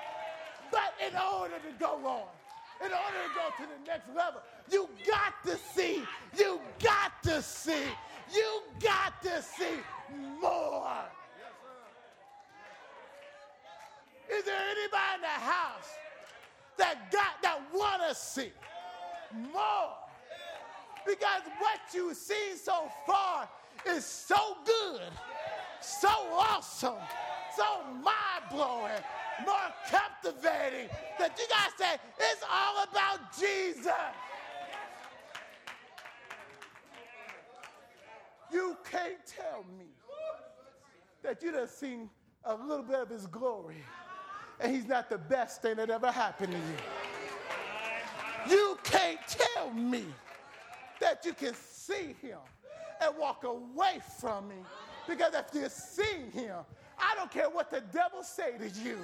But 0.70 0.95
in 1.05 1.16
order 1.16 1.57
to 1.57 1.72
go 1.78 1.95
on, 2.07 2.28
in 2.84 2.93
order 2.93 3.20
to 3.26 3.34
go 3.34 3.64
to 3.64 3.68
the 3.68 3.91
next 3.91 4.09
level, 4.16 4.41
you 4.70 4.88
got 5.07 5.34
to 5.45 5.59
see, 5.74 6.03
you 6.38 6.61
got 6.82 7.22
to 7.24 7.43
see, 7.43 7.84
you 8.32 8.62
got 8.80 9.20
to 9.22 9.43
see 9.43 9.76
more. 10.41 10.86
Is 14.32 14.45
there 14.45 14.55
anybody 14.55 15.14
in 15.16 15.20
the 15.22 15.26
house 15.26 15.91
that 16.78 17.11
got 17.11 17.43
that 17.43 17.61
want 17.74 18.03
to 18.09 18.14
see 18.14 18.53
more? 19.53 19.97
Because 21.05 21.43
what 21.59 21.80
you've 21.93 22.16
seen 22.16 22.57
so 22.57 22.88
far 23.07 23.49
is 23.86 24.05
so 24.05 24.57
good, 24.64 25.01
so 25.81 26.09
awesome, 26.09 26.95
so 27.57 27.64
mind 28.03 28.45
blowing, 28.51 29.01
more 29.45 29.72
captivating 29.89 30.89
that 31.18 31.39
you 31.39 31.47
guys 31.49 31.70
say 31.78 32.01
it's 32.18 32.43
all 32.51 32.85
about 32.85 33.37
Jesus. 33.39 33.93
You 38.53 38.76
can't 38.91 39.24
tell 39.26 39.64
me 39.78 39.87
that 41.22 41.43
you 41.43 41.53
done 41.53 41.68
seen 41.68 42.11
a 42.45 42.55
little 42.55 42.85
bit 42.85 43.01
of 43.01 43.09
his 43.09 43.26
glory 43.26 43.85
and 44.59 44.74
he's 44.74 44.87
not 44.87 45.09
the 45.09 45.18
best 45.18 45.62
thing 45.62 45.76
that 45.76 45.91
ever 45.91 46.11
happened 46.11 46.53
to 46.53 46.59
you. 46.59 48.57
You 48.57 48.78
can't 48.83 49.20
tell 49.26 49.70
me 49.70 50.05
that 51.01 51.24
you 51.24 51.33
can 51.33 51.55
see 51.55 52.14
him 52.20 52.39
and 53.01 53.16
walk 53.18 53.45
away 53.45 54.01
from 54.20 54.49
me 54.49 54.57
because 55.11 55.35
if 55.35 55.47
you 55.53 55.69
see 55.69 56.39
him, 56.41 56.55
I 56.97 57.15
don't 57.17 57.31
care 57.31 57.51
what 57.51 57.71
the 57.71 57.81
devil 57.93 58.23
say 58.23 58.57
to 58.59 58.69
you. 58.81 58.99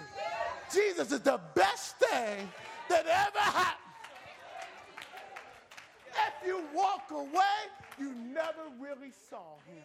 Jesus 0.72 1.10
is 1.10 1.20
the 1.20 1.40
best 1.54 1.96
thing 1.96 2.48
that 2.88 3.06
ever 3.06 3.38
happened. 3.38 3.80
If 6.10 6.46
you 6.46 6.62
walk 6.72 7.10
away, 7.10 7.66
you 7.98 8.14
never 8.32 8.70
really 8.78 9.10
saw 9.28 9.56
him. 9.66 9.82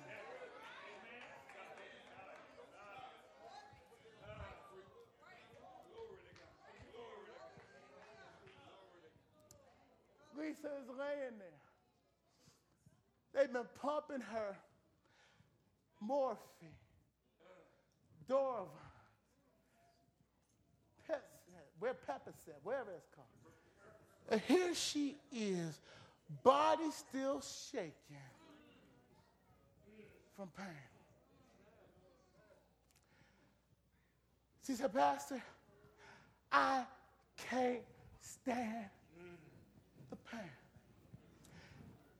Lisa 10.37 10.67
is 10.67 10.89
laying 10.99 11.37
there. 11.39 11.61
They've 13.33 13.51
been 13.51 13.67
pumping 13.81 14.21
her 14.21 14.55
morphine, 16.01 16.69
Dorva, 18.29 18.67
where 21.79 21.93
Pepper 21.93 22.31
said, 22.45 22.55
wherever 22.63 22.91
it's 22.91 23.07
called. 23.15 23.27
And 24.29 24.41
here 24.41 24.75
she 24.75 25.15
is, 25.31 25.79
body 26.43 26.91
still 26.91 27.41
shaking 27.41 27.93
from 30.35 30.49
pain. 30.55 30.67
She 34.65 34.73
said, 34.73 34.93
Pastor, 34.93 35.41
I 36.51 36.83
can't 37.49 37.81
stand 38.21 38.85
the 40.11 40.15
pain. 40.15 40.39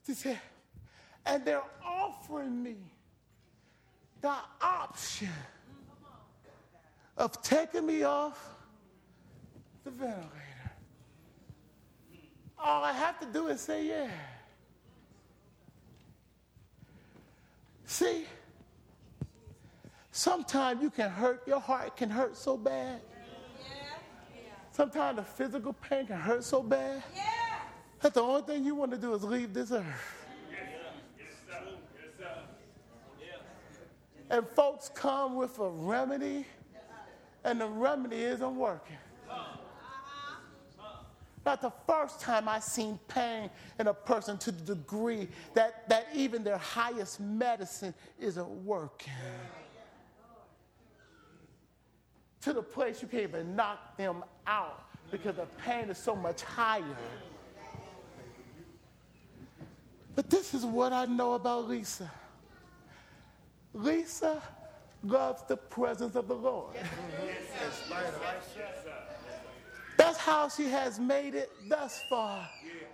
She 0.05 0.13
said, 0.13 0.39
and 1.25 1.45
they're 1.45 1.61
offering 1.85 2.63
me 2.63 2.77
the 4.21 4.33
option 4.61 5.29
of 7.17 7.41
taking 7.41 7.85
me 7.85 8.03
off 8.03 8.55
the 9.83 9.91
ventilator. 9.91 10.27
All 12.57 12.83
I 12.83 12.91
have 12.91 13.19
to 13.19 13.25
do 13.25 13.47
is 13.47 13.61
say 13.61 13.87
yeah. 13.87 14.09
See, 17.85 18.25
sometimes 20.11 20.81
you 20.81 20.89
can 20.89 21.09
hurt, 21.09 21.43
your 21.45 21.59
heart 21.59 21.97
can 21.97 22.09
hurt 22.09 22.37
so 22.37 22.55
bad. 22.55 23.01
Sometimes 24.71 25.17
the 25.17 25.23
physical 25.23 25.73
pain 25.73 26.07
can 26.07 26.15
hurt 26.17 26.43
so 26.43 26.63
bad 26.63 27.03
that 27.99 28.13
the 28.13 28.21
only 28.21 28.41
thing 28.43 28.63
you 28.63 28.75
want 28.75 28.91
to 28.91 28.97
do 28.97 29.13
is 29.13 29.23
leave 29.23 29.53
this 29.53 29.71
earth. 29.71 30.20
And 34.31 34.47
folks 34.55 34.89
come 34.89 35.35
with 35.35 35.59
a 35.59 35.67
remedy, 35.69 36.45
and 37.43 37.59
the 37.59 37.67
remedy 37.67 38.15
isn't 38.15 38.55
working. 38.55 38.95
Not 41.45 41.61
the 41.61 41.71
first 41.85 42.21
time 42.21 42.47
I 42.47 42.59
seen 42.59 42.97
pain 43.09 43.49
in 43.77 43.87
a 43.87 43.93
person 43.93 44.37
to 44.37 44.51
the 44.51 44.75
degree 44.75 45.27
that, 45.53 45.89
that 45.89 46.07
even 46.13 46.43
their 46.43 46.57
highest 46.57 47.19
medicine 47.19 47.93
isn't 48.19 48.47
working. 48.63 49.11
To 52.41 52.53
the 52.53 52.61
place 52.61 53.01
you 53.01 53.07
can't 53.07 53.23
even 53.23 53.55
knock 53.55 53.97
them 53.97 54.23
out 54.47 54.85
because 55.11 55.35
the 55.35 55.47
pain 55.65 55.89
is 55.89 55.97
so 55.97 56.15
much 56.15 56.41
higher. 56.43 56.97
But 60.15 60.29
this 60.29 60.53
is 60.53 60.65
what 60.65 60.93
I 60.93 61.05
know 61.05 61.33
about 61.33 61.67
Lisa. 61.67 62.09
Lisa 63.73 64.41
loves 65.03 65.43
the 65.47 65.57
presence 65.57 66.15
of 66.15 66.27
the 66.27 66.35
Lord. 66.35 66.75
That's 69.97 70.17
how 70.17 70.49
she 70.49 70.65
has 70.65 70.99
made 70.99 71.35
it 71.35 71.51
thus 71.69 72.01
far. 72.09 72.47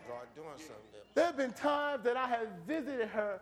God 0.08 0.28
doing 0.36 0.48
something. 0.58 0.76
There 1.16 1.26
have 1.26 1.38
been 1.38 1.54
times 1.54 2.04
that 2.04 2.16
I 2.16 2.28
have 2.28 2.48
visited 2.68 3.08
her, 3.10 3.42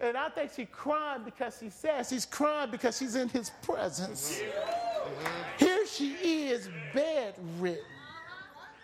and 0.00 0.16
I 0.16 0.28
think 0.28 0.52
she's 0.54 0.68
crying 0.70 1.22
because 1.24 1.58
she 1.58 1.68
says 1.68 2.08
She's 2.08 2.26
crying 2.26 2.70
because 2.70 2.96
she's 2.98 3.14
in 3.14 3.28
his 3.28 3.50
presence. 3.62 4.40
Mm-hmm. 4.40 5.64
Here 5.64 5.86
she 5.86 6.12
is, 6.48 6.68
bedridden. 6.94 7.84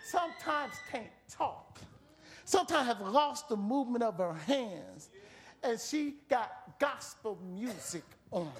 Sometimes 0.05 0.73
can't 0.91 1.07
talk. 1.29 1.79
Sometimes 2.45 2.87
have 2.87 3.01
lost 3.01 3.47
the 3.47 3.57
movement 3.57 4.03
of 4.03 4.17
her 4.17 4.33
hands. 4.33 5.09
And 5.61 5.79
she 5.79 6.15
got 6.29 6.68
gospel 6.79 7.37
music 7.53 8.03
on. 8.31 8.51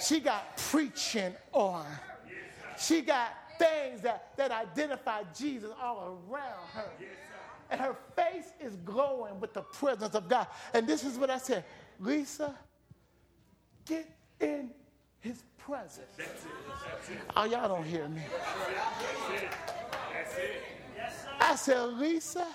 She 0.00 0.20
got 0.20 0.56
preaching 0.56 1.34
on. 1.52 1.86
She 2.78 3.02
got 3.02 3.32
things 3.58 4.00
that, 4.00 4.36
that 4.36 4.50
identify 4.50 5.22
Jesus 5.36 5.70
all 5.80 6.20
around 6.28 6.68
her. 6.72 6.90
And 7.70 7.80
her 7.80 7.96
face 8.16 8.52
is 8.60 8.76
glowing 8.76 9.40
with 9.40 9.54
the 9.54 9.62
presence 9.62 10.14
of 10.14 10.28
God. 10.28 10.46
And 10.72 10.86
this 10.86 11.04
is 11.04 11.18
what 11.18 11.30
I 11.30 11.38
said 11.38 11.64
Lisa, 12.00 12.54
get 13.84 14.08
in 14.40 14.70
his 15.20 15.42
presence. 15.58 16.06
Oh, 17.36 17.44
y'all 17.44 17.68
don't 17.68 17.84
hear 17.84 18.08
me. 18.08 18.22
I 21.40 21.56
said, 21.56 21.82
Lisa, 21.94 22.46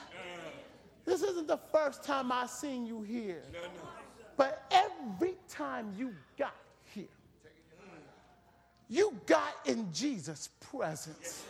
this 1.06 1.22
isn't 1.22 1.48
the 1.48 1.60
first 1.72 2.04
time 2.04 2.32
I've 2.32 2.50
seen 2.50 2.86
you 2.86 3.02
here. 3.02 3.44
But 4.40 4.72
every 4.72 5.36
time 5.50 5.92
you 5.98 6.16
got 6.38 6.56
here, 6.94 7.04
you 8.88 9.14
got 9.26 9.54
in 9.66 9.92
Jesus' 9.92 10.48
presence. 10.72 11.44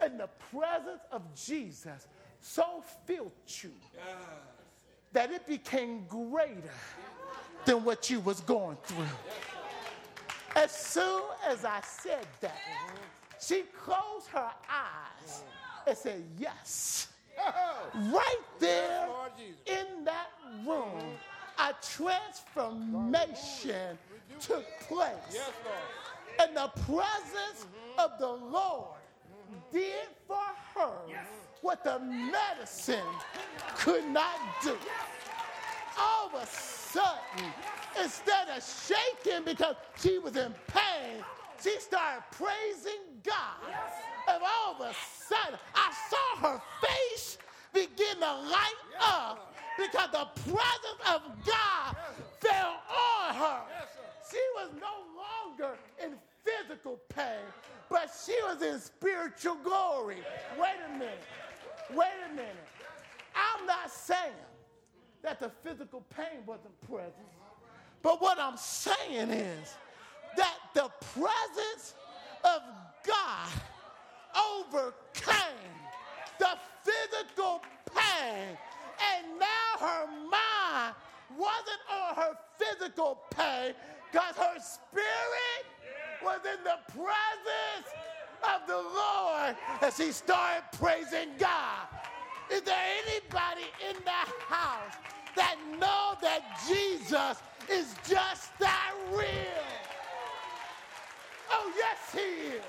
And 0.00 0.18
the 0.18 0.30
presence 0.56 1.02
of 1.12 1.20
Jesus 1.34 2.06
so 2.40 2.82
filled 3.04 3.30
you 3.62 3.72
that 5.12 5.30
it 5.30 5.46
became 5.46 6.06
greater 6.08 6.72
than 7.66 7.84
what 7.84 8.08
you 8.08 8.20
was 8.20 8.40
going 8.40 8.78
through. 8.82 9.04
As 10.54 10.70
soon 10.70 11.24
as 11.46 11.66
I 11.66 11.82
said 11.82 12.26
that, 12.40 12.58
she 13.38 13.64
closed 13.84 14.28
her 14.28 14.50
eyes 14.70 15.42
and 15.86 15.94
said, 15.94 16.24
Yes. 16.38 17.08
Right 17.94 18.40
there 18.60 19.08
in 19.66 20.06
that 20.06 20.28
room, 20.66 21.18
a 21.58 21.74
transformation 21.82 23.98
took 24.40 24.64
place. 24.80 25.14
Yes, 25.32 25.50
And 26.40 26.56
the 26.56 26.68
presence 26.84 27.66
of 27.98 28.12
the 28.18 28.28
Lord 28.28 28.96
did 29.72 30.08
for 30.26 30.36
her 30.74 30.92
what 31.62 31.82
the 31.82 31.98
medicine 31.98 33.06
could 33.76 34.04
not 34.06 34.38
do. 34.62 34.76
All 35.98 36.28
of 36.28 36.34
a 36.34 36.46
sudden, 36.46 37.52
instead 38.00 38.48
of 38.54 38.62
shaking 38.62 39.44
because 39.44 39.76
she 40.00 40.18
was 40.18 40.36
in 40.36 40.54
pain, 40.68 41.24
she 41.62 41.78
started 41.80 42.22
praising 42.32 43.00
God. 43.24 43.56
And 44.28 44.42
all 44.42 44.74
of 44.74 44.80
a 44.80 44.92
sudden, 45.26 45.58
I 45.74 45.92
saw 46.10 46.36
her 46.48 46.60
face 46.82 47.38
begin 47.72 48.16
to 48.20 48.32
light 48.32 48.74
up 49.00 49.54
because 49.76 50.10
the 50.10 50.26
presence 50.52 51.00
of 51.08 51.22
God 51.44 51.96
fell 52.40 52.80
on 52.88 53.34
her. 53.34 53.60
She 54.30 54.40
was 54.56 54.70
no 54.80 55.04
longer 55.16 55.76
in 56.02 56.14
physical 56.44 56.98
pain, 57.08 57.44
but 57.88 58.10
she 58.24 58.34
was 58.44 58.62
in 58.62 58.80
spiritual 58.80 59.56
glory. 59.62 60.18
Wait 60.58 60.76
a 60.86 60.98
minute. 60.98 61.22
Wait 61.94 62.08
a 62.30 62.34
minute. 62.34 62.56
I'm 63.34 63.66
not 63.66 63.90
saying 63.90 64.32
that 65.22 65.40
the 65.40 65.50
physical 65.62 66.04
pain 66.16 66.44
wasn't 66.46 66.80
present, 66.88 67.14
but 68.02 68.20
what 68.20 68.38
I'm 68.38 68.56
saying 68.56 69.30
is 69.30 69.74
that 70.36 70.56
the 70.74 70.90
presence 71.14 71.94
of 72.44 72.60
God 73.06 73.48
overcame 74.36 75.74
the 76.38 76.58
physical 76.82 77.62
pain. 77.94 78.56
And 79.00 79.38
now 79.38 79.78
her 79.80 80.06
mind 80.30 80.94
wasn't 81.36 81.82
on 81.90 82.14
her 82.16 82.38
physical 82.58 83.18
pain 83.30 83.74
because 84.10 84.36
her 84.36 84.58
spirit 84.60 85.64
was 86.22 86.40
in 86.44 86.62
the 86.64 86.78
presence 86.92 87.88
of 88.42 88.66
the 88.66 88.76
Lord 88.76 89.56
as 89.82 89.96
she 89.96 90.12
started 90.12 90.64
praising 90.78 91.30
God. 91.38 91.86
Is 92.50 92.62
there 92.62 92.84
anybody 93.06 93.66
in 93.88 93.96
the 94.04 94.44
house 94.48 94.94
that 95.34 95.56
know 95.78 96.14
that 96.22 96.42
Jesus 96.66 97.42
is 97.68 97.94
just 98.08 98.56
that 98.58 98.92
real? 99.10 99.26
Oh, 101.50 101.72
yes, 101.76 101.98
he 102.12 102.54
is. 102.54 102.62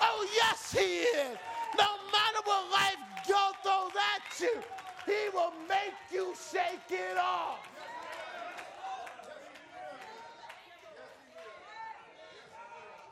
Oh, 0.00 0.26
yes, 0.34 0.72
he 0.72 1.02
is. 1.02 1.38
No 1.76 1.88
matter 2.12 2.40
what 2.44 2.70
life 2.70 2.96
goes 3.26 3.54
throws 3.62 3.92
at 3.96 4.40
you, 4.40 4.62
he 5.06 5.28
will 5.32 5.52
make 5.68 5.94
you 6.12 6.34
shake 6.52 6.90
it 6.90 7.16
off. 7.18 7.58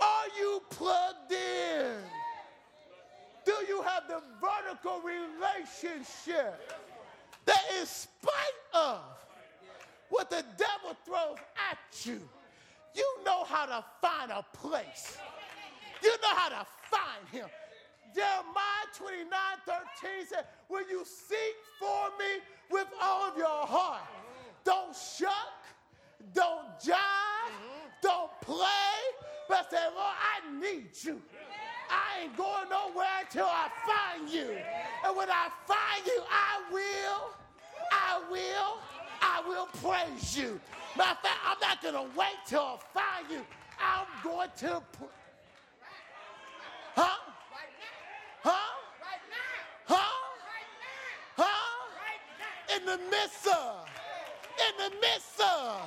Are 0.00 0.26
you 0.38 0.62
plugged 0.70 1.32
in? 1.32 1.96
Do 3.44 3.52
you 3.68 3.82
have 3.82 4.04
the 4.08 4.22
vertical 4.40 5.00
relationship 5.00 6.70
that, 7.44 7.60
in 7.78 7.86
spite 7.86 8.32
of 8.74 9.00
what 10.10 10.30
the 10.30 10.44
devil 10.56 10.96
throws 11.04 11.38
at 11.70 12.06
you, 12.06 12.20
you 12.94 13.18
know 13.24 13.44
how 13.44 13.66
to 13.66 13.84
find 14.00 14.30
a 14.30 14.44
place? 14.52 15.16
You 16.02 16.10
know 16.10 16.34
how 16.34 16.48
to 16.48 16.66
find 16.90 17.28
him. 17.30 17.48
Jeremiah 18.14 18.88
29 18.96 19.28
13 19.66 20.26
said, 20.28 20.44
When 20.68 20.84
you 20.88 21.04
seek 21.04 21.56
for 21.78 22.08
me 22.18 22.42
with 22.70 22.86
all 23.00 23.30
of 23.30 23.36
your 23.36 23.66
heart, 23.66 24.02
don't 24.64 24.94
shuck, 24.94 25.62
don't 26.34 26.66
jive, 26.80 27.52
don't 28.02 28.30
play, 28.42 28.98
but 29.48 29.70
say, 29.70 29.84
Lord, 29.94 30.16
I 30.16 30.60
need 30.60 30.90
you. 31.02 31.20
I 31.90 32.22
ain't 32.24 32.36
going 32.36 32.68
nowhere 32.70 33.06
until 33.20 33.46
I 33.46 33.68
find 33.86 34.30
you. 34.30 34.56
And 35.04 35.16
when 35.16 35.28
I 35.30 35.48
find 35.66 36.06
you, 36.06 36.22
I 36.30 36.62
will, 36.72 37.30
I 37.92 38.22
will, 38.30 38.78
I 39.20 39.42
will 39.46 39.66
praise 39.82 40.36
you. 40.36 40.60
Matter 40.96 41.10
of 41.10 41.18
fact, 41.18 41.38
I'm 41.46 41.60
not 41.60 41.82
going 41.82 41.94
to 41.94 42.18
wait 42.18 42.36
till 42.46 42.60
I 42.60 42.76
find 42.94 43.30
you. 43.30 43.44
I'm 43.80 44.06
going 44.22 44.48
to. 44.58 44.82
Pr- 44.92 45.04
In 52.82 52.86
the 52.86 52.98
midst 53.10 53.46
of, 53.46 53.86
in 54.58 54.76
the 54.76 54.90
midst 55.00 55.40
of, 55.40 55.82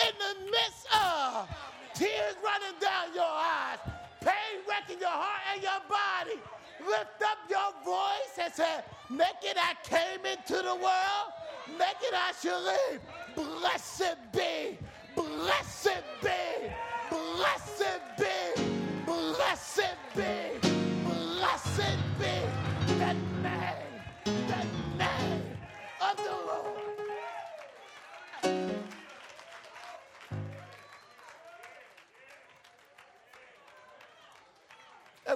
in 0.00 0.12
the 0.20 0.50
midst 0.52 0.86
of 0.94 1.48
tears 1.94 2.36
running 2.44 2.78
down 2.80 3.12
your 3.12 3.24
eyes, 3.24 3.78
pain 4.20 4.62
wrecking 4.68 5.00
your 5.00 5.08
heart 5.10 5.40
and 5.52 5.60
your 5.60 5.80
body, 5.88 6.40
lift 6.86 7.22
up 7.24 7.38
your 7.50 7.72
voice 7.84 8.38
and 8.40 8.54
say, 8.54 8.82
Naked 9.10 9.56
I 9.56 9.74
came 9.82 10.24
into 10.26 10.62
the 10.62 10.76
world, 10.76 11.32
naked 11.72 12.14
I 12.14 12.32
shall 12.40 12.62
leave. 12.62 13.00
Blessed 13.34 14.16
be, 14.32 14.78
blessed 15.16 16.04
be, 16.22 16.70
blessed 17.10 18.00
be, 18.16 18.62
blessed 19.04 19.96
be, 20.14 20.57
the 26.24 26.30
Lord. 26.30 26.88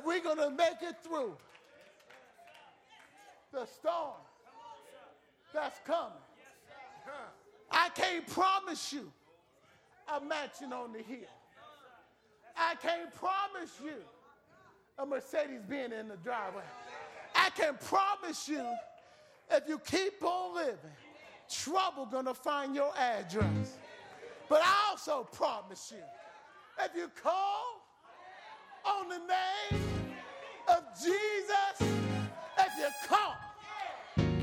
We're 0.04 0.20
going 0.20 0.38
to 0.38 0.50
make 0.50 0.82
it 0.82 0.96
through 1.02 1.36
the 3.52 3.66
storm 3.66 4.16
that's 5.52 5.78
coming, 5.86 6.12
I 7.70 7.90
can't 7.90 8.26
promise 8.26 8.92
you 8.92 9.12
a 10.08 10.20
mansion 10.20 10.72
on 10.72 10.92
the 10.92 11.02
hill. 11.02 11.28
I 12.56 12.74
can't 12.76 13.14
promise 13.14 13.72
you 13.84 13.94
a 14.98 15.06
Mercedes 15.06 15.62
being 15.68 15.92
in 15.92 16.08
the 16.08 16.16
driveway. 16.16 16.62
I 17.34 17.50
can 17.50 17.76
promise 17.76 18.48
you 18.48 18.64
if 19.51 19.68
you 19.68 19.78
keep 19.78 20.22
on 20.22 20.55
living, 20.55 20.76
trouble 21.49 22.07
gonna 22.07 22.34
find 22.34 22.74
your 22.74 22.93
address. 22.97 23.76
But 24.49 24.62
I 24.64 24.90
also 24.90 25.24
promise 25.32 25.93
you, 25.95 26.03
if 26.84 26.95
you 26.95 27.11
call 27.22 27.82
on 28.84 29.09
the 29.09 29.18
name 29.18 29.82
of 30.68 30.84
Jesus, 31.03 31.80
if 32.59 32.72
you 32.78 32.88
call 33.09 33.34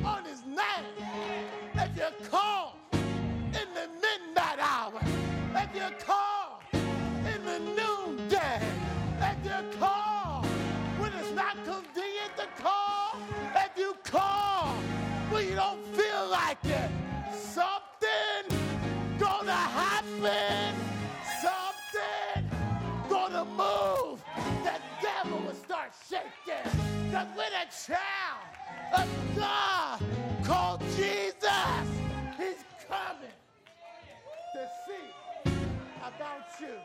on 0.06 0.26
his 0.26 0.43
name, 0.45 1.06
if 1.76 1.95
you 1.95 2.28
call 2.30 2.76
in 2.91 3.74
the 3.74 3.88
midnight 4.02 4.60
hour, 4.60 5.00
if 5.56 5.76
you 5.76 5.89
call 6.06 6.62
in 6.74 7.45
the 7.45 7.60
noonday, 7.60 7.99
you 15.41 15.55
don't 15.55 15.85
feel 15.95 16.27
like 16.29 16.57
it, 16.65 16.89
something 17.33 18.57
gonna 19.17 19.51
happen, 19.51 20.75
something 21.41 22.49
gonna 23.09 23.45
move. 23.45 24.21
The 24.63 24.75
devil 25.01 25.39
will 25.39 25.53
start 25.53 25.91
shaking. 26.09 26.71
When 27.35 27.51
a 27.53 27.67
child 27.87 28.45
of 28.93 29.07
God 29.35 29.99
called 30.43 30.81
Jesus, 30.95 31.87
he's 32.37 32.63
coming 32.87 33.37
to 34.53 34.69
see 34.85 35.07
about 35.97 36.47
you. 36.59 36.77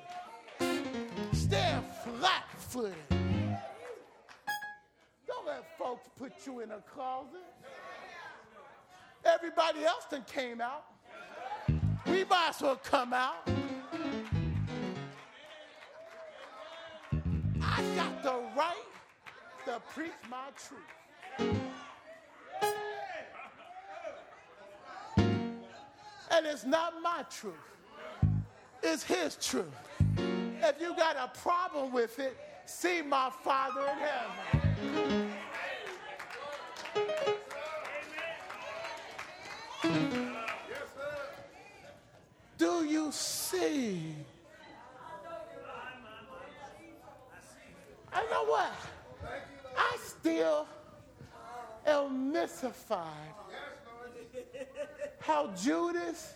Stand 1.33 1.85
flat 2.05 2.45
footed. 2.57 2.95
Don't 5.27 5.47
let 5.47 5.77
folks 5.79 6.09
put 6.17 6.33
you 6.47 6.61
in 6.61 6.71
a 6.71 6.81
closet. 6.95 7.43
Everybody 9.25 9.85
else 9.85 10.05
done 10.11 10.25
came 10.27 10.61
out. 10.61 10.85
We 12.07 12.25
might 12.25 12.51
as 12.51 12.61
well 12.61 12.77
come 12.77 13.13
out. 13.13 13.49
I 17.63 17.83
got 17.97 18.23
the 18.23 18.41
right 18.57 18.85
to 19.65 19.81
preach 19.95 20.13
my 20.31 20.51
truth. 20.57 20.81
And 26.31 26.47
it's 26.47 26.65
not 26.65 27.01
my 27.03 27.25
truth, 27.31 27.55
it's 28.83 29.05
his 29.05 29.37
truth. 29.37 29.67
If 30.63 30.81
you 30.81 30.95
got 30.97 31.17
a 31.17 31.31
problem 31.39 31.93
with 31.93 32.19
it, 32.19 32.37
see 32.67 33.03
my 33.03 33.31
Father 33.43 33.83
in 33.83 33.99
heaven. 33.99 35.35
You 43.05 43.13
see? 43.13 44.15
I 48.11 48.23
know 48.31 48.45
what? 48.47 48.73
I 49.77 49.99
still 50.03 50.67
am 51.87 52.33
mystified 52.33 53.35
how 55.19 55.49
Judas 55.49 56.33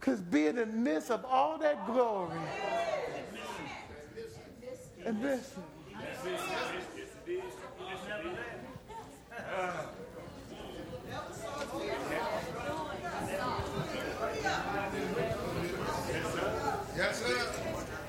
could 0.00 0.30
be 0.30 0.46
in 0.46 0.56
the 0.56 0.64
midst 0.64 1.10
of 1.10 1.26
all 1.26 1.58
that 1.58 1.86
glory 1.86 2.38
and 5.04 5.22
listen. 5.22 5.62
Yes, 16.98 17.22
sir. 17.22 17.38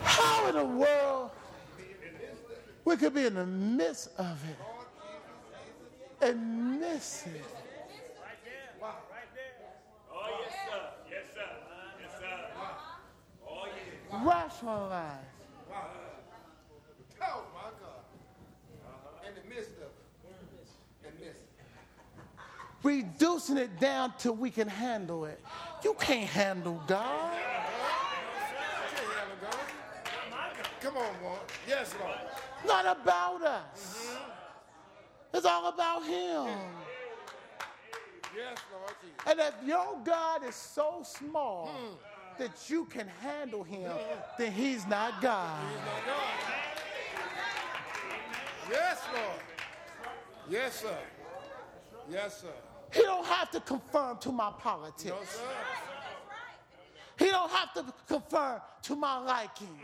How 0.02 0.48
in 0.48 0.56
the 0.56 0.66
world 0.66 1.30
we 2.86 2.98
could 2.98 3.14
be 3.14 3.26
in 3.28 3.36
the 3.36 3.46
midst 3.46 4.10
of 4.18 4.44
it 4.50 6.26
and 6.28 6.80
miss 6.82 7.28
it? 7.28 7.44
Oh, 10.12 10.42
yes, 10.42 10.54
sir. 10.66 10.82
Yes, 11.08 11.26
sir. 11.36 11.50
Yes, 12.02 12.12
sir. 12.20 12.34
Oh, 13.48 13.68
yeah. 13.68 14.28
Rationalize. 14.28 15.20
Oh, 17.22 17.44
my 17.54 17.70
God. 17.80 18.04
In 19.28 19.36
the 19.36 19.56
midst 19.56 19.74
of 19.74 19.84
it. 19.84 21.06
And 21.06 21.14
miss. 21.20 21.38
Reducing 22.82 23.58
it 23.58 23.80
down 23.80 24.14
till 24.18 24.34
we 24.34 24.50
can 24.50 24.68
handle 24.68 25.26
it. 25.26 25.40
You 25.84 25.96
can't 26.00 26.28
handle 26.28 26.82
God. 26.88 27.38
Can't 30.90 31.04
handle 31.04 31.14
God. 31.14 31.20
Come 31.20 31.24
on, 31.24 31.24
Lord. 31.24 31.40
Yes, 31.68 31.96
Lord. 32.00 32.18
Not 32.66 32.86
about 32.98 33.42
us. 33.42 34.08
Mm-hmm. 34.10 35.38
It's 35.38 35.46
all 35.46 35.70
about 35.70 36.04
Him. 36.04 36.58
Yes, 38.36 38.58
Lord 38.72 38.94
Jesus. 39.02 39.18
And 39.28 39.40
if 39.40 39.54
your 39.68 39.98
God 40.04 40.44
is 40.48 40.56
so 40.56 41.04
small 41.04 41.68
mm. 41.68 42.38
that 42.38 42.70
you 42.70 42.86
can 42.86 43.08
handle 43.22 43.64
Him, 43.64 43.92
mm-hmm. 43.92 44.22
then 44.38 44.52
He's 44.52 44.88
not 44.88 45.22
God. 45.22 45.60
He's 45.68 45.80
not 45.80 46.06
God. 46.06 46.50
Yes, 48.72 49.02
Lord. 49.14 49.42
Yes, 50.50 50.76
sir. 50.82 50.98
Yes, 52.10 52.42
sir. 52.42 52.48
He 52.92 53.02
don't 53.02 53.26
have 53.26 53.52
to 53.52 53.60
conform 53.60 54.18
to 54.20 54.32
my 54.32 54.52
politics. 54.58 55.06
No, 55.06 55.24
sir. 55.24 55.44
He 57.20 57.26
don't 57.26 57.52
have 57.52 57.74
to 57.74 57.94
conform 58.08 58.62
to 58.84 58.96
my 58.96 59.20
liking. 59.20 59.80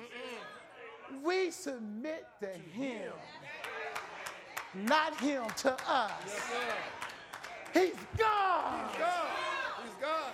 We 1.23 1.51
submit 1.51 2.25
to 2.41 2.47
him, 2.47 3.11
not 4.73 5.19
him 5.19 5.43
to 5.57 5.73
us. 5.89 6.11
He's 7.73 7.93
God. 8.17 8.89
He's 8.91 8.99
God. 8.99 9.27
He's 9.83 9.95
God. 10.01 10.33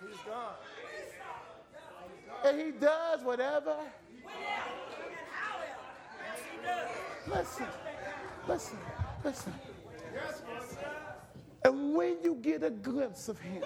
He's 0.00 0.20
God. 0.26 0.54
And 2.44 2.60
he 2.60 2.72
does 2.72 3.22
whatever. 3.22 3.76
Listen, 7.26 7.66
listen, 8.46 8.78
listen. 9.24 9.54
And 11.64 11.94
when 11.94 12.16
you 12.22 12.34
get 12.42 12.62
a 12.62 12.70
glimpse 12.70 13.28
of 13.28 13.40
him, 13.40 13.62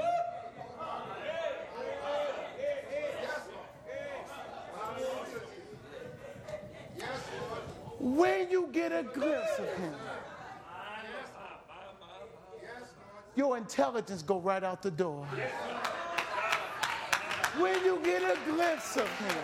when 7.99 8.51
you 8.51 8.69
get 8.73 8.93
a 8.93 9.03
glimpse 9.03 9.59
of 9.59 9.69
him, 9.77 9.95
your 13.35 13.57
intelligence 13.57 14.23
go 14.23 14.41
right 14.41 14.63
out 14.63 14.83
the 14.83 14.91
door. 14.91 15.27
When 17.59 17.85
you 17.85 18.01
get 18.05 18.23
a 18.23 18.37
glimpse 18.51 18.97
of 18.97 19.09
him, 19.19 19.37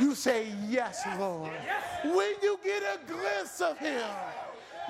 you 0.00 0.14
say, 0.14 0.52
Yes, 0.68 1.02
Lord. 1.18 1.50
When 2.04 2.34
you 2.42 2.58
get 2.64 2.82
a 2.82 2.98
glimpse 3.10 3.60
of 3.60 3.78
him, 3.78 4.02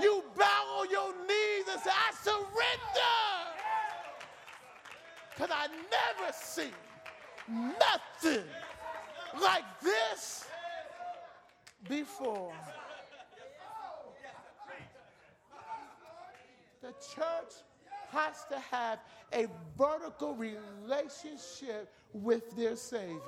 you 0.01 0.22
bow 0.37 0.78
on 0.81 0.91
your 0.91 1.12
knees 1.26 1.66
and 1.70 1.81
say, 1.81 1.91
I 1.91 2.12
surrender. 2.22 2.47
Because 5.35 5.51
I 5.53 5.66
never 5.66 6.33
see 6.33 6.70
nothing 7.49 8.45
like 9.41 9.64
this 9.83 10.47
before. 11.89 12.53
The 16.83 16.95
church 17.14 17.53
has 18.11 18.45
to 18.51 18.59
have 18.59 19.01
a 19.33 19.47
vertical 19.78 20.35
relationship 20.35 21.93
with 22.12 22.57
their 22.57 22.74
Savior. 22.76 23.20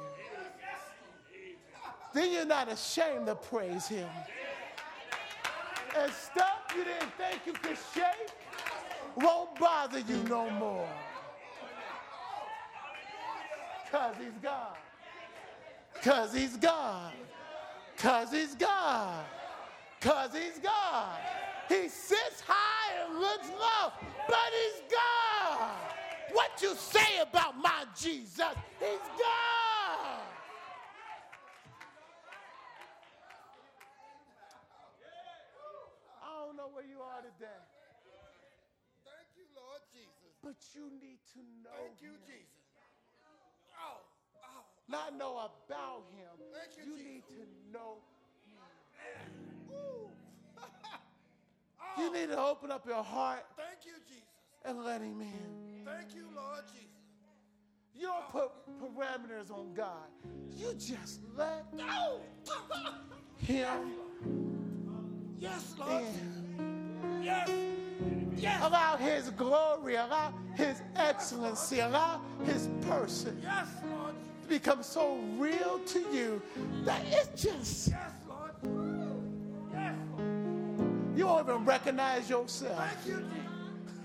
Then 2.14 2.32
you're 2.32 2.44
not 2.44 2.70
ashamed 2.70 3.26
to 3.26 3.34
praise 3.34 3.86
Him. 3.86 4.09
And 5.98 6.12
stuff 6.12 6.74
you 6.76 6.84
didn't 6.84 7.12
think 7.16 7.40
you 7.46 7.53
could 7.53 7.76
shake 7.94 8.30
won't 9.16 9.59
bother 9.59 10.00
you 10.00 10.22
no 10.28 10.50
more. 10.50 10.88
Because 13.84 14.16
He's 14.16 14.32
God. 14.42 14.76
Because 16.03 16.34
He's 16.34 16.57
God. 16.57 17.12
Because 17.96 18.32
He's 18.32 18.57
God. 18.57 19.24
Because 20.00 20.34
He's 20.34 20.59
God. 20.59 21.20
He 21.68 21.88
sits 21.88 22.42
high 22.44 23.07
and 23.07 23.20
looks 23.20 23.48
low, 23.48 23.92
but 24.26 24.50
He's 24.50 24.82
God. 24.90 25.78
What 26.32 26.50
you 26.61 26.74
say 26.74 27.20
about 27.22 27.57
my 27.57 27.84
Jesus? 27.96 28.50
He's 28.80 29.07
God. 29.14 30.26
I 36.20 36.46
don't 36.46 36.57
know 36.57 36.68
where 36.74 36.84
you 36.84 36.98
are 36.98 37.22
today, 37.22 37.62
Thank 39.07 39.28
you, 39.36 39.46
Lord 39.55 39.82
Jesus. 39.94 40.34
but 40.42 40.57
you 40.74 40.90
need 40.98 41.18
to 41.34 41.38
know. 41.62 41.70
Thank 41.78 42.03
you, 42.03 42.11
him. 42.11 42.26
Jesus. 42.26 42.51
Oh, 44.90 44.94
oh, 44.94 45.00
not 45.10 45.18
know 45.18 45.32
about 45.32 46.04
him. 46.14 46.28
You, 46.84 46.92
You 46.92 46.96
need 47.04 47.22
to 47.28 47.72
know 47.72 47.96
Ooh. 49.70 50.08
You 51.98 52.08
oh. 52.08 52.12
need 52.12 52.28
to 52.28 52.38
open 52.38 52.70
up 52.70 52.86
your 52.86 53.02
heart 53.02 53.44
Thank 53.56 53.84
you, 53.84 53.92
Jesus. 54.08 54.22
and 54.64 54.82
let 54.84 55.00
him 55.02 55.20
in. 55.20 55.84
Thank 55.84 56.14
you, 56.14 56.24
Lord 56.34 56.62
Jesus. 56.72 56.88
You 57.94 58.06
don't 58.08 58.28
put 58.30 58.50
parameters 58.80 59.50
on 59.50 59.74
God. 59.74 60.08
You 60.56 60.72
just 60.74 61.20
let 61.36 61.72
No. 61.74 62.20
Oh. 62.50 62.90
him 63.38 63.92
yes, 65.38 65.74
Lord. 65.78 66.02
in. 66.02 67.22
Yes. 67.22 67.50
Yes. 68.36 68.62
Allow 68.64 68.96
his 68.96 69.30
glory, 69.30 69.94
allow 69.96 70.32
his 70.54 70.80
excellency, 70.96 71.80
allow 71.80 72.20
his 72.44 72.68
person 72.82 73.38
Yes, 73.42 73.68
Lord. 73.90 74.14
to 74.42 74.48
become 74.48 74.82
so 74.82 75.16
real 75.38 75.78
to 75.86 75.98
you 76.12 76.42
that 76.84 77.00
it's 77.08 77.42
just, 77.42 77.88
Yes, 77.88 78.10
Lord. 78.28 78.50
Yes, 79.72 79.94
Lord. 80.18 81.16
you 81.16 81.24
don't 81.24 81.40
even 81.48 81.64
recognize 81.64 82.28
yourself. 82.30 82.78
Thank 82.78 83.06
you, 83.06 83.22
Jesus. 83.22 83.96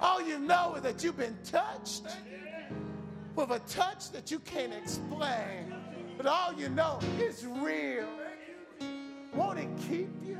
All 0.00 0.20
you 0.22 0.38
know 0.38 0.74
is 0.76 0.82
that 0.82 1.02
you've 1.04 1.16
been 1.16 1.36
touched 1.44 2.04
with 3.34 3.50
a 3.50 3.58
touch 3.60 4.10
that 4.12 4.30
you 4.30 4.38
can't 4.40 4.72
explain. 4.72 5.74
But 6.16 6.26
all 6.26 6.52
you 6.54 6.68
know 6.68 6.98
is 7.20 7.46
real. 7.46 8.06
Won't 9.34 9.58
it 9.60 9.68
keep 9.88 10.08
you? 10.24 10.38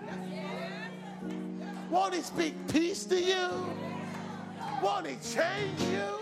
Won't 1.90 2.14
he 2.14 2.22
speak 2.22 2.54
peace 2.68 3.04
to 3.04 3.18
you? 3.18 3.48
Won't 4.82 5.06
he 5.06 5.16
change 5.16 5.80
you? 5.90 6.18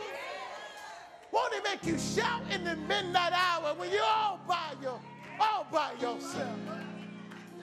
Won't 1.33 1.55
he 1.55 1.61
make 1.61 1.85
you 1.85 1.99
shout 1.99 2.43
in 2.51 2.65
the 2.65 2.77
midnight 2.77 3.33
hour 3.33 3.75
when 3.75 3.91
you're 3.91 4.03
all 4.03 4.41
by 4.47 4.75
your 4.81 5.01
all 5.41 5.67
by 5.73 5.93
yourself? 6.01 6.59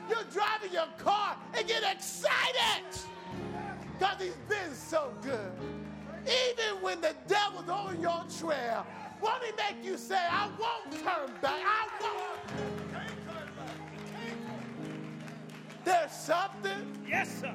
You're 0.09 0.25
driving 0.31 0.73
your 0.73 0.87
car 0.97 1.37
and 1.57 1.65
get 1.67 1.83
excited 1.83 2.83
because 3.93 4.21
he's 4.21 4.35
been 4.49 4.73
so 4.73 5.13
good. 5.21 5.51
Even 6.25 6.81
when 6.81 6.99
the 6.99 7.15
devil's 7.27 7.69
on 7.69 8.01
your 8.01 8.23
trail, 8.39 8.85
won't 9.21 9.43
he 9.43 9.51
make 9.51 9.83
you 9.83 9.97
say, 9.97 10.19
I 10.29 10.49
won't 10.59 10.91
turn 10.91 11.31
back. 11.41 11.61
I 11.65 11.87
won't. 12.01 12.23
There's 15.85 16.11
something 16.11 16.93
Yes, 17.13 17.41
sir. 17.41 17.53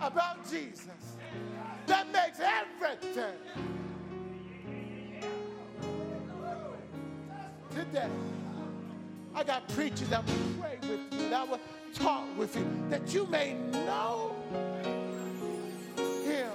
About 0.00 0.48
Jesus 0.48 1.16
that 1.86 2.06
makes 2.12 2.40
everything. 2.40 3.34
Today, 7.70 8.08
I 9.34 9.44
got 9.44 9.68
preachers 9.68 10.08
that 10.08 10.26
will 10.26 10.34
pray 10.60 10.78
with 10.82 11.00
you, 11.12 11.28
that 11.28 11.48
will 11.48 11.60
talk 11.94 12.24
with 12.36 12.56
you, 12.56 12.66
that 12.90 13.12
you 13.14 13.26
may 13.26 13.54
know 13.54 14.34
him. 15.96 16.50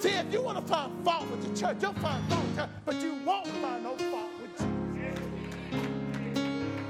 See, 0.00 0.10
if 0.10 0.32
you 0.32 0.42
want 0.42 0.58
to 0.58 0.64
find 0.72 1.04
fault 1.04 1.28
with 1.30 1.42
the 1.48 1.60
church, 1.60 1.76
you'll 1.80 1.92
find 1.94 2.26
fault 2.28 2.42
with 2.42 2.56
the 2.56 2.62
church, 2.62 2.70
but 2.84 2.94
you 3.02 3.14
won't 3.24 3.46
find 3.46 3.84
no 3.84 3.96
fault 3.96 4.30
with 4.40 4.50
Jesus. 4.58 4.66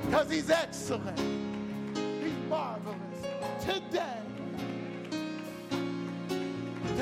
Because 0.06 0.30
he's 0.30 0.50
excellent. 0.50 1.18
He's 1.18 2.48
marvelous. 2.48 2.96
Today, 3.60 4.18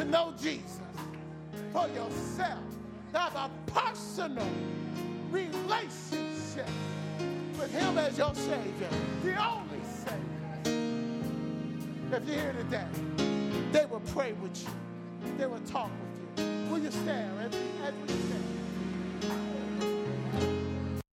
to 0.00 0.06
know 0.06 0.32
Jesus 0.40 0.80
for 1.72 1.86
yourself, 1.88 2.58
have 3.12 3.34
a 3.36 3.50
personal 3.66 4.48
relationship 5.30 6.68
with 7.58 7.70
Him 7.70 7.98
as 7.98 8.16
your 8.16 8.34
Savior, 8.34 8.88
the 9.22 9.36
only 9.36 9.80
Savior. 9.84 11.20
If 12.12 12.26
you're 12.26 12.34
here 12.34 12.54
today, 12.54 12.86
they 13.72 13.84
will 13.84 14.00
pray 14.14 14.32
with 14.32 14.62
you, 14.62 14.70
they 15.36 15.46
will 15.46 15.60
talk 15.60 15.90
with 15.90 16.46
you. 16.46 16.70
Will 16.70 16.78
you 16.78 16.90
stand 16.90 17.38
as 17.38 17.52
we 17.52 18.08
stand? 18.08 19.69